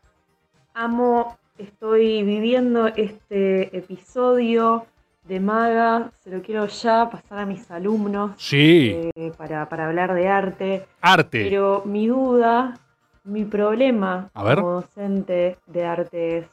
amo, 0.74 1.38
estoy 1.58 2.24
viviendo 2.24 2.88
este 2.88 3.76
episodio 3.76 4.86
de 5.24 5.40
Maga, 5.40 6.10
se 6.22 6.30
lo 6.30 6.42
quiero 6.42 6.66
ya 6.66 7.08
pasar 7.10 7.38
a 7.40 7.46
mis 7.46 7.70
alumnos 7.70 8.32
Sí. 8.36 9.10
eh, 9.14 9.32
para, 9.36 9.68
para 9.68 9.86
hablar 9.88 10.14
de 10.14 10.28
arte. 10.28 10.86
Arte. 11.00 11.44
Pero 11.44 11.82
mi 11.86 12.06
duda, 12.08 12.78
mi 13.24 13.44
problema 13.44 14.30
A 14.34 14.44
ver. 14.44 14.56
como 14.56 14.70
docente 14.72 15.56
de 15.66 15.84
arte 15.84 16.38
es 16.38 16.46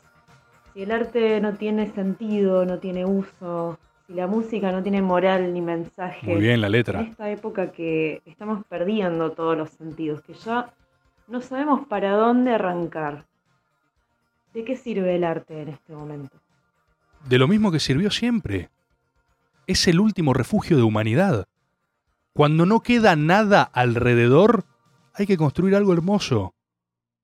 si 0.74 0.84
el 0.84 0.92
arte 0.92 1.42
no 1.42 1.54
tiene 1.54 1.92
sentido, 1.92 2.66
no 2.66 2.80
tiene 2.80 3.04
uso, 3.06 3.78
si 4.08 4.14
la 4.14 4.26
música 4.28 4.72
no 4.72 4.82
tiene 4.82 5.02
moral 5.02 5.54
ni 5.54 5.60
mensaje. 5.60 6.26
Muy 6.32 6.40
bien 6.40 6.62
la 6.62 6.70
letra. 6.70 7.02
En 7.02 7.08
esta 7.08 7.30
época 7.30 7.72
que 7.74 8.22
estamos 8.26 8.64
perdiendo 8.68 9.32
todos 9.34 9.58
los 9.58 9.70
sentidos, 9.72 10.22
que 10.22 10.34
ya 10.34 10.70
no 11.28 11.42
sabemos 11.42 11.86
para 11.88 12.12
dónde 12.14 12.54
arrancar. 12.54 13.26
¿De 14.54 14.64
qué 14.64 14.78
sirve 14.78 15.16
el 15.16 15.26
arte 15.26 15.62
en 15.62 15.70
este 15.70 15.94
momento? 15.94 16.38
De 17.28 17.38
lo 17.38 17.48
mismo 17.48 17.72
que 17.72 17.80
sirvió 17.80 18.12
siempre. 18.12 18.70
Es 19.68 19.88
el 19.88 20.00
último 20.00 20.34
refugio 20.34 20.78
de 20.78 20.84
humanidad. 20.84 21.48
Cuando 22.34 22.66
no 22.66 22.82
queda 22.82 23.16
nada 23.16 23.64
alrededor, 23.64 24.66
hay 25.14 25.26
que 25.26 25.38
construir 25.38 25.76
algo 25.76 25.94
hermoso. 25.94 26.54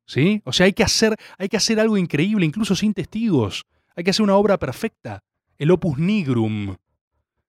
¿Sí? 0.06 0.42
O 0.46 0.54
sea, 0.54 0.66
hay 0.66 0.74
que 0.74 0.84
hacer, 0.84 1.16
hay 1.38 1.50
que 1.50 1.58
hacer 1.58 1.80
algo 1.80 1.98
increíble, 1.98 2.46
incluso 2.46 2.76
sin 2.76 2.94
testigos. 2.94 3.66
Hay 3.96 4.04
que 4.04 4.12
hacer 4.12 4.24
una 4.24 4.36
obra 4.36 4.58
perfecta. 4.58 5.24
El 5.58 5.72
opus 5.72 5.98
nigrum. 5.98 6.76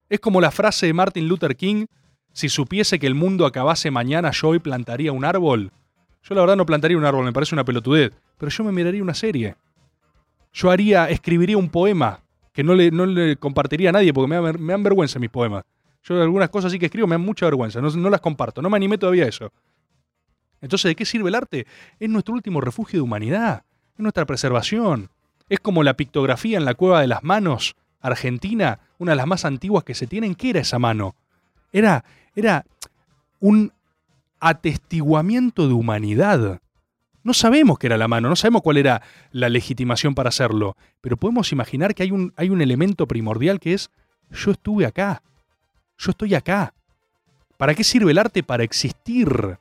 Es 0.09 0.21
como 0.21 0.41
la 0.41 0.51
frase 0.51 0.87
de 0.87 0.95
Martin 0.95 1.29
Luther 1.29 1.55
King, 1.55 1.87
si 2.33 2.49
supiese 2.49 2.99
que 2.99 3.07
el 3.07 3.15
mundo 3.15 3.47
acabase 3.47 3.91
mañana, 3.91 4.31
yo 4.31 4.49
hoy 4.49 4.59
plantaría 4.59 5.13
un 5.13 5.25
árbol. 5.25 5.73
Yo 6.23 6.35
la 6.35 6.41
verdad 6.41 6.57
no 6.57 6.67
plantaría 6.67 6.97
un 6.97 7.05
árbol, 7.05 7.25
me 7.25 7.33
parece 7.33 7.55
una 7.55 7.65
pelotudez, 7.65 8.13
pero 8.39 8.51
yo 8.51 8.65
me 8.65 8.73
miraría 8.73 9.03
una 9.03 9.15
serie. 9.15 9.57
Yo 10.53 10.71
haría, 10.71 11.09
escribiría 11.11 11.59
un 11.59 11.69
poema 11.69 12.23
que 12.59 12.65
no 12.65 12.75
le, 12.75 12.91
no 12.91 13.07
le 13.07 13.37
compartiría 13.37 13.91
a 13.91 13.93
nadie 13.93 14.13
porque 14.13 14.27
me, 14.27 14.53
me 14.55 14.73
dan 14.73 14.83
vergüenza 14.83 15.21
mis 15.21 15.31
poemas. 15.31 15.63
Yo 16.03 16.21
algunas 16.21 16.49
cosas 16.49 16.73
sí 16.73 16.79
que 16.81 16.87
escribo 16.87 17.07
me 17.07 17.15
dan 17.15 17.21
mucha 17.21 17.47
vergüenza, 17.47 17.81
no, 17.81 17.89
no 17.89 18.11
las 18.11 18.21
comparto, 18.21 18.61
no 18.61 18.69
me 18.69 18.77
animé 18.77 18.99
todavía 18.99 19.27
a 19.27 19.29
eso. 19.29 19.53
Entonces, 20.61 20.89
¿de 20.89 20.97
qué 20.97 21.05
sirve 21.05 21.29
el 21.29 21.37
arte? 21.37 21.69
Es 22.01 22.11
nuestro 22.11 22.35
último 22.35 22.61
refugio 22.61 22.99
de 22.99 23.03
humanidad, 23.03 23.63
es 23.95 24.01
nuestra 24.01 24.27
preservación. 24.27 25.09
Es 25.49 25.61
como 25.61 25.85
la 25.85 25.95
pictografía 25.95 26.59
en 26.59 26.65
la 26.65 26.75
cueva 26.75 27.01
de 27.01 27.07
las 27.07 27.23
manos, 27.23 27.77
Argentina, 28.01 28.81
una 28.99 29.13
de 29.13 29.17
las 29.19 29.29
más 29.29 29.45
antiguas 29.45 29.85
que 29.85 29.95
se 29.95 30.09
tienen. 30.09 30.35
¿Qué 30.35 30.51
era 30.51 30.59
esa 30.59 30.81
mano? 30.81 31.15
Era, 31.73 32.05
era 32.35 32.67
un 33.39 33.73
atestiguamiento 34.41 35.69
de 35.69 35.75
humanidad. 35.75 36.61
No 37.29 37.35
sabemos 37.35 37.79
qué 37.79 37.89
era 37.89 37.99
la 37.99 38.09
mano, 38.09 38.31
no 38.31 38.37
sabemos 38.37 38.63
cuál 38.63 38.79
era 38.79 39.03
la 39.33 39.51
legitimación 39.51 40.15
para 40.15 40.31
hacerlo, 40.31 40.79
pero 41.03 41.19
podemos 41.19 41.53
imaginar 41.53 41.95
que 41.95 42.03
hay 42.03 42.11
un, 42.11 42.33
hay 42.37 42.49
un 42.49 42.63
elemento 42.63 43.07
primordial 43.07 43.61
que 43.61 43.75
es 43.75 43.91
yo 44.31 44.53
estuve 44.53 44.87
acá, 44.87 45.23
yo 45.99 46.13
estoy 46.13 46.35
acá. 46.35 46.73
¿Para 47.59 47.75
qué 47.75 47.85
sirve 47.85 48.13
el 48.13 48.19
arte? 48.19 48.43
Para 48.43 48.65
existir. 48.65 49.59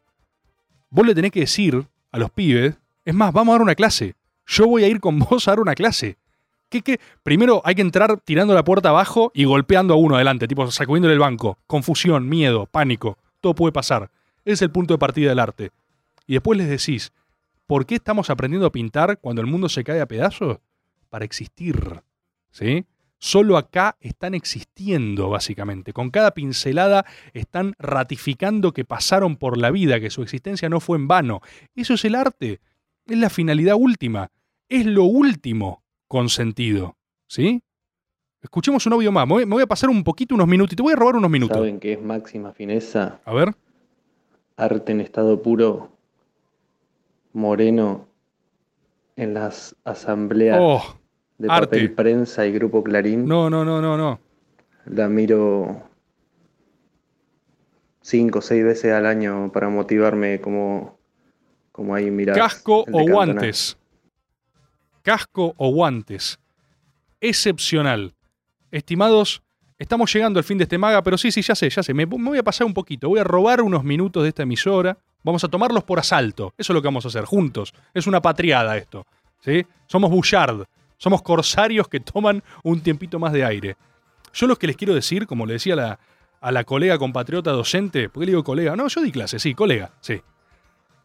Vos 0.90 1.06
le 1.06 1.14
tenés 1.14 1.32
que 1.32 1.42
decir 1.42 1.86
a 2.10 2.18
los 2.18 2.32
pibes, 2.32 2.78
es 3.04 3.14
más, 3.14 3.34
vamos 3.34 3.52
a 3.52 3.56
dar 3.56 3.64
una 3.64 3.76
clase. 3.76 4.16
Yo 4.46 4.66
voy 4.66 4.86
a 4.86 4.88
ir 4.88 5.02
con 5.02 5.20
vos 5.30 5.46
a 5.50 5.52
dar 5.52 5.60
una 5.60 5.76
clase. 5.76 6.16
¿Qué, 6.70 6.82
qué? 6.82 7.02
Primero 7.22 7.62
hay 7.66 7.76
que 7.76 7.82
entrar 7.82 8.22
tirando 8.22 8.54
la 8.54 8.64
puerta 8.64 8.88
abajo 8.88 9.30
y 9.36 9.44
golpeando 9.44 9.94
a 9.94 9.98
uno 9.98 10.16
adelante, 10.16 10.48
tipo 10.48 10.72
sacudiéndole 10.72 11.16
el 11.16 11.20
banco. 11.20 11.58
Confusión, 11.68 12.30
miedo, 12.30 12.66
pánico. 12.66 13.18
Todo 13.42 13.56
puede 13.56 13.74
pasar. 13.74 14.10
Es 14.46 14.62
el 14.62 14.72
punto 14.72 14.94
de 14.94 15.00
partida 15.00 15.28
del 15.28 15.40
arte. 15.40 15.72
Y 16.28 16.36
después 16.36 16.58
les 16.58 16.70
decís, 16.70 17.12
¿por 17.68 17.86
qué 17.86 17.96
estamos 17.96 18.30
aprendiendo 18.30 18.66
a 18.66 18.72
pintar 18.72 19.20
cuando 19.20 19.42
el 19.42 19.48
mundo 19.48 19.70
se 19.70 19.84
cae 19.84 20.02
a 20.02 20.08
pedazos? 20.08 20.58
Para 21.10 21.26
existir. 21.26 22.02
¿Sí? 22.50 22.86
Solo 23.20 23.58
acá 23.58 23.98
están 24.00 24.36
existiendo, 24.36 25.30
básicamente. 25.30 25.92
Con 25.92 26.12
cada 26.12 26.32
pincelada 26.32 27.06
están 27.34 27.74
ratificando 27.80 28.74
que 28.74 28.86
pasaron 28.86 29.38
por 29.38 29.58
la 29.58 29.72
vida, 29.72 30.00
que 30.00 30.10
su 30.10 30.22
existencia 30.22 30.70
no 30.70 30.80
fue 30.80 30.98
en 30.98 31.08
vano. 31.08 31.42
Eso 31.76 31.96
es 31.96 32.06
el 32.06 32.16
arte. 32.16 32.60
Es 33.06 33.18
la 33.18 33.30
finalidad 33.30 33.76
última. 33.76 34.32
Es 34.70 34.86
lo 34.86 35.04
último 35.04 35.84
con 36.08 36.30
sentido. 36.30 36.96
¿Sí? 37.28 37.64
Escuchemos 38.42 38.86
un 38.86 38.94
audio 38.94 39.12
más. 39.12 39.28
Me 39.28 39.46
voy, 39.46 39.64
a 39.64 39.68
pasar 39.68 39.90
un 39.90 40.04
poquito, 40.04 40.36
unos 40.36 40.48
minutos. 40.48 40.76
Te 40.76 40.84
voy 40.84 40.94
a 40.94 40.96
robar 40.96 41.16
unos 41.16 41.32
minutos. 41.32 41.58
¿Saben 41.58 41.80
qué 41.80 41.94
es 41.94 42.02
máxima 42.02 42.54
fineza? 42.54 43.20
A 43.26 43.34
ver. 43.34 43.56
Arte 44.56 44.92
en 44.92 45.02
estado 45.02 45.42
puro, 45.42 45.97
moreno, 47.38 48.08
en 49.16 49.34
las 49.34 49.76
asambleas 49.84 50.58
Oh, 50.60 50.98
de 51.38 51.48
arte. 51.50 51.66
papel 51.68 51.94
prensa 51.94 52.46
y 52.46 52.52
grupo 52.52 52.84
Clarín. 52.84 53.26
No, 53.26 53.50
no, 53.50 53.64
no, 53.64 53.80
no, 53.82 53.96
no. 53.96 54.20
La 54.86 55.08
miro 55.08 55.84
cinco 58.02 58.40
o 58.40 58.42
seis 58.42 58.64
veces 58.64 58.92
al 58.94 59.06
año 59.06 59.52
para 59.52 59.70
motivarme 59.70 60.40
como, 60.42 60.98
como 61.72 61.94
ahí 61.96 62.10
mirar. 62.10 62.36
Casco 62.36 62.86
o 62.92 63.02
guantes. 63.10 63.78
Casco 65.04 65.54
o 65.58 65.72
guantes. 65.72 66.40
Excepcional. 67.22 68.14
Estimados, 68.72 69.42
estamos 69.78 70.12
llegando 70.14 70.40
al 70.40 70.44
fin 70.44 70.58
de 70.58 70.64
este 70.64 70.78
maga, 70.78 71.02
pero 71.04 71.18
sí, 71.18 71.32
sí, 71.32 71.42
ya 71.42 71.56
sé, 71.56 71.70
ya 71.70 71.84
sé. 71.84 71.94
Me, 71.94 72.06
me 72.06 72.30
voy 72.30 72.38
a 72.38 72.44
pasar 72.44 72.66
un 72.68 72.74
poquito. 72.74 73.10
Voy 73.10 73.20
a 73.20 73.24
robar 73.24 73.62
unos 73.62 73.84
minutos 73.84 74.24
de 74.24 74.30
esta 74.30 74.44
emisora. 74.44 74.98
Vamos 75.28 75.44
a 75.44 75.50
tomarlos 75.50 75.84
por 75.84 76.00
asalto. 76.00 76.54
Eso 76.58 76.72
es 76.72 76.74
lo 76.74 76.82
que 76.82 76.88
vamos 76.88 77.04
a 77.04 77.10
hacer, 77.10 77.26
juntos. 77.26 77.74
Es 77.94 78.08
una 78.08 78.22
patriada 78.22 78.78
esto. 78.78 79.06
¿sí? 79.42 79.66
Somos 79.86 80.10
Bouchard. 80.10 80.64
Somos 80.96 81.22
corsarios 81.22 81.90
que 81.90 82.00
toman 82.00 82.42
un 82.64 82.80
tiempito 82.80 83.20
más 83.20 83.34
de 83.34 83.44
aire. 83.44 83.76
Yo 84.34 84.48
lo 84.48 84.56
que 84.56 84.68
les 84.68 84.78
quiero 84.78 84.96
decir, 84.96 85.28
como 85.28 85.46
le 85.46 85.56
decía 85.56 86.00
a 86.40 86.52
la, 86.54 86.64
colega 86.64 86.98
compatriota 86.98 87.52
docente, 87.52 88.08
¿por 88.08 88.22
qué 88.22 88.28
le 88.28 88.32
digo 88.32 88.46
colega? 88.46 88.78
No, 88.78 88.88
yo 88.88 89.02
di 89.02 89.12
clase, 89.12 89.38
sí, 89.38 89.54
colega, 89.54 89.92
sí. 90.00 90.22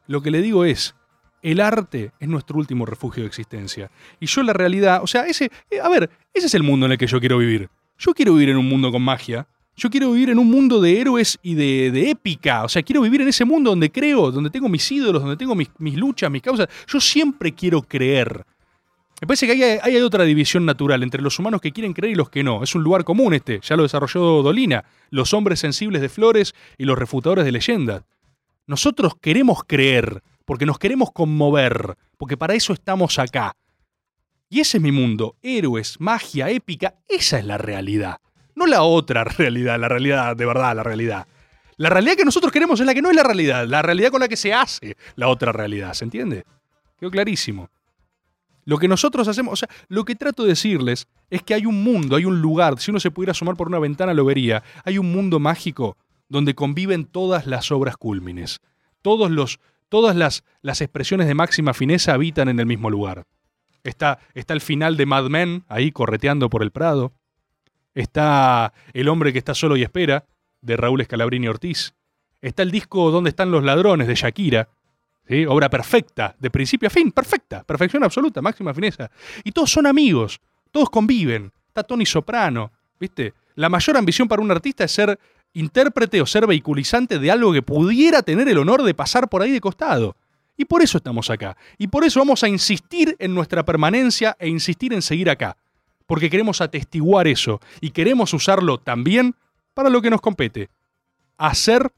Lo 0.07 0.23
que 0.23 0.31
le 0.31 0.41
digo 0.41 0.65
es, 0.65 0.95
el 1.43 1.61
arte 1.61 2.13
es 2.21 2.29
nuestro 2.29 2.59
último 2.59 2.87
refugio 2.87 3.25
de 3.25 3.27
existencia. 3.27 3.91
Y 4.21 4.27
yo 4.27 4.45
la 4.45 4.53
realidad, 4.53 5.03
o 5.03 5.09
sea, 5.09 5.27
ese, 5.27 5.51
eh, 5.69 5.81
a 5.81 5.89
ver, 5.89 6.11
ese 6.33 6.47
es 6.47 6.55
el 6.55 6.63
mundo 6.63 6.87
en 6.87 6.93
el 6.93 6.99
que 6.99 7.09
yo 7.09 7.19
quiero 7.19 7.39
vivir. 7.39 7.71
Yo 7.99 8.15
quiero 8.15 8.35
vivir 8.35 8.51
en 8.51 8.59
un 8.59 8.69
mundo 8.69 8.93
con 8.93 9.03
magia. 9.03 9.49
Yo 9.75 9.91
quiero 9.91 10.13
vivir 10.13 10.31
en 10.31 10.39
un 10.39 10.51
mundo 10.51 10.81
de 10.81 11.01
héroes 11.01 11.39
y 11.43 11.55
de, 11.55 11.91
de 11.91 12.11
épica. 12.11 12.65
O 12.65 12.69
sea, 12.69 12.83
quiero 12.83 13.01
vivir 13.01 13.23
en 13.23 13.29
ese 13.29 13.45
mundo 13.45 13.71
donde 13.71 13.91
creo, 13.91 14.31
donde 14.31 14.51
tengo 14.51 14.69
mis 14.69 14.91
ídolos, 14.93 15.23
donde 15.23 15.37
tengo 15.37 15.55
mis, 15.55 15.69
mis 15.79 15.97
luchas, 15.97 16.31
mis 16.31 16.43
causas. 16.43 16.69
Yo 16.87 17.01
siempre 17.01 17.53
quiero 17.53 17.83
creer. 17.83 18.45
Me 19.21 19.27
parece 19.27 19.47
que 19.47 19.53
hay, 19.53 19.79
hay 19.81 19.97
otra 20.03 20.25
división 20.25 20.67
natural 20.67 21.03
entre 21.03 21.23
los 21.23 21.39
humanos 21.39 21.61
que 21.61 21.73
quieren 21.73 21.93
creer 21.93 22.13
y 22.13 22.17
los 22.17 22.29
que 22.29 22.43
no. 22.43 22.63
Es 22.63 22.75
un 22.75 22.83
lugar 22.83 23.05
común 23.05 23.35
este, 23.35 23.61
ya 23.63 23.77
lo 23.77 23.85
desarrolló 23.85 24.43
Dolina. 24.43 24.85
Los 25.11 25.33
hombres 25.33 25.61
sensibles 25.61 26.03
de 26.03 26.09
flores 26.09 26.55
y 26.77 26.85
los 26.85 26.99
refutadores 26.99 27.45
de 27.45 27.53
leyendas. 27.53 28.03
Nosotros 28.67 29.15
queremos 29.21 29.65
creer, 29.65 30.23
porque 30.45 30.67
nos 30.67 30.79
queremos 30.79 31.13
conmover, 31.13 31.97
porque 32.19 32.37
para 32.37 32.55
eso 32.55 32.73
estamos 32.73 33.19
acá. 33.19 33.55
Y 34.49 34.61
ese 34.61 34.79
es 34.79 34.83
mi 34.83 34.93
mundo. 34.93 35.37
Héroes, 35.41 35.97
magia, 35.99 36.51
épica, 36.51 36.95
esa 37.09 37.39
es 37.39 37.45
la 37.45 37.59
realidad. 37.59 38.19
No 38.55 38.67
la 38.67 38.83
otra 38.83 39.25
realidad, 39.39 39.79
la 39.79 39.89
realidad 39.89 40.37
de 40.37 40.47
verdad, 40.47 40.77
la 40.77 40.83
realidad. 40.83 41.27
La 41.77 41.89
realidad 41.89 42.17
que 42.17 42.25
nosotros 42.25 42.53
queremos 42.53 42.79
es 42.81 42.87
la 42.87 42.95
que 42.95 43.03
no 43.03 43.11
es 43.11 43.17
la 43.17 43.23
realidad, 43.23 43.67
la 43.67 43.83
realidad 43.83 44.11
con 44.11 44.21
la 44.21 44.29
que 44.29 44.37
se 44.37 44.53
hace 44.53 44.97
la 45.17 45.29
otra 45.29 45.53
realidad, 45.53 45.95
¿se 45.95 46.05
entiende? 46.05 46.45
Quedó 46.99 47.11
clarísimo. 47.11 47.71
Lo 48.65 48.79
que 48.79 48.87
nosotros 48.87 49.27
hacemos, 49.27 49.55
o 49.55 49.57
sea, 49.57 49.69
lo 49.89 50.05
que 50.05 50.15
trato 50.15 50.45
de 50.45 50.51
decirles 50.51 51.09
es 51.31 51.43
que 51.43 51.55
hay 51.55 51.67
un 51.67 51.83
mundo, 51.83 52.15
hay 52.15 52.25
un 52.25 52.41
lugar, 52.41 52.79
si 52.79 52.91
uno 52.91 53.01
se 53.01 53.11
pudiera 53.11 53.33
asomar 53.33 53.57
por 53.57 53.67
una 53.67 53.81
ventana 53.81 54.15
lo 54.15 54.25
vería, 54.25 54.63
hay 54.85 54.99
un 54.99 55.11
mundo 55.11 55.41
mágico 55.41 55.97
donde 56.29 56.55
conviven 56.55 57.05
todas 57.05 57.47
las 57.47 57.73
obras 57.73 57.97
cúlmines. 57.97 58.61
Todos 59.03 59.31
los, 59.31 59.59
todas 59.89 60.15
las, 60.15 60.45
las 60.63 60.81
expresiones 60.81 61.27
de 61.27 61.35
máxima 61.35 61.75
fineza 61.75 62.15
habitan 62.15 62.49
en 62.49 62.61
el 62.61 62.67
mismo 62.67 62.89
lugar. 62.89 63.25
Está, 63.83 64.21
está 64.35 64.55
el 64.55 64.61
final 64.61 64.97
de 64.97 65.07
Mad 65.07 65.25
Men 65.25 65.65
ahí 65.69 65.91
correteando 65.91 66.49
por 66.49 66.63
el 66.63 66.71
Prado. 66.71 67.13
Está 67.95 68.73
El 68.93 69.09
hombre 69.09 69.33
que 69.33 69.39
está 69.39 69.55
solo 69.55 69.77
y 69.77 69.83
espera, 69.83 70.25
de 70.61 70.77
Raúl 70.77 71.01
Escalabrini 71.01 71.49
Ortiz. 71.49 71.95
Está 72.41 72.63
el 72.63 72.71
disco 72.71 73.11
¿Dónde 73.11 73.31
están 73.31 73.51
los 73.51 73.63
ladrones? 73.63 74.07
de 74.07 74.15
Shakira. 74.15 74.69
¿sí? 75.29 75.45
Obra 75.47 75.69
perfecta, 75.69 76.35
de 76.39 76.51
principio 76.51 76.87
a 76.87 76.91
fin, 76.91 77.13
perfecta, 77.13 77.63
perfección 77.65 78.03
absoluta, 78.05 78.41
máxima 78.41 78.75
fineza. 78.75 79.11
Y 79.45 79.53
todos 79.53 79.71
son 79.71 79.87
amigos, 79.87 80.41
todos 80.71 80.91
conviven. 80.91 81.53
Está 81.69 81.83
Tony 81.83 82.07
Soprano, 82.07 82.73
¿viste? 82.99 83.35
La 83.55 83.69
mayor 83.69 83.97
ambición 83.97 84.29
para 84.29 84.43
un 84.43 84.51
artista 84.51 84.85
es 84.85 84.93
ser 84.93 85.19
intérprete 85.55 86.21
o 86.23 86.27
ser 86.27 86.47
vehiculizante 86.47 87.19
de 87.19 87.31
algo 87.31 87.53
que 87.53 87.63
pudiera 87.63 88.23
tener 88.23 88.49
el 88.49 88.59
honor 88.59 88.83
de 88.83 88.95
pasar 88.95 89.29
por 89.29 89.43
ahí 89.43 89.51
de 89.51 89.61
costado. 89.61 90.17
Y 90.57 90.65
por 90.65 90.83
eso 90.83 90.99
estamos 90.99 91.31
acá. 91.31 91.57
Y 91.79 91.89
por 91.89 92.05
eso 92.05 92.21
vamos 92.21 92.43
a 92.43 92.49
insistir 92.49 93.17
en 93.19 93.35
nuestra 93.35 93.65
permanencia 93.65 94.37
e 94.39 94.49
insistir 94.49 94.93
en 94.93 95.03
seguir 95.03 95.31
acá. 95.31 95.57
Porque 96.07 96.31
queremos 96.31 96.61
atestiguar 96.61 97.27
eso 97.29 97.61
y 97.81 97.91
queremos 97.91 98.33
usarlo 98.35 98.79
también 98.79 99.35
para 99.75 99.91
lo 99.91 100.03
que 100.03 100.11
nos 100.11 100.21
compete. 100.21 100.71
Hacer 101.39 101.93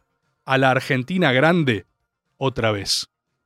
a 0.44 0.58
la 0.58 0.70
Argentina 0.70 1.32
grande 1.32 1.86
otra 2.36 2.70
vez. 2.70 3.08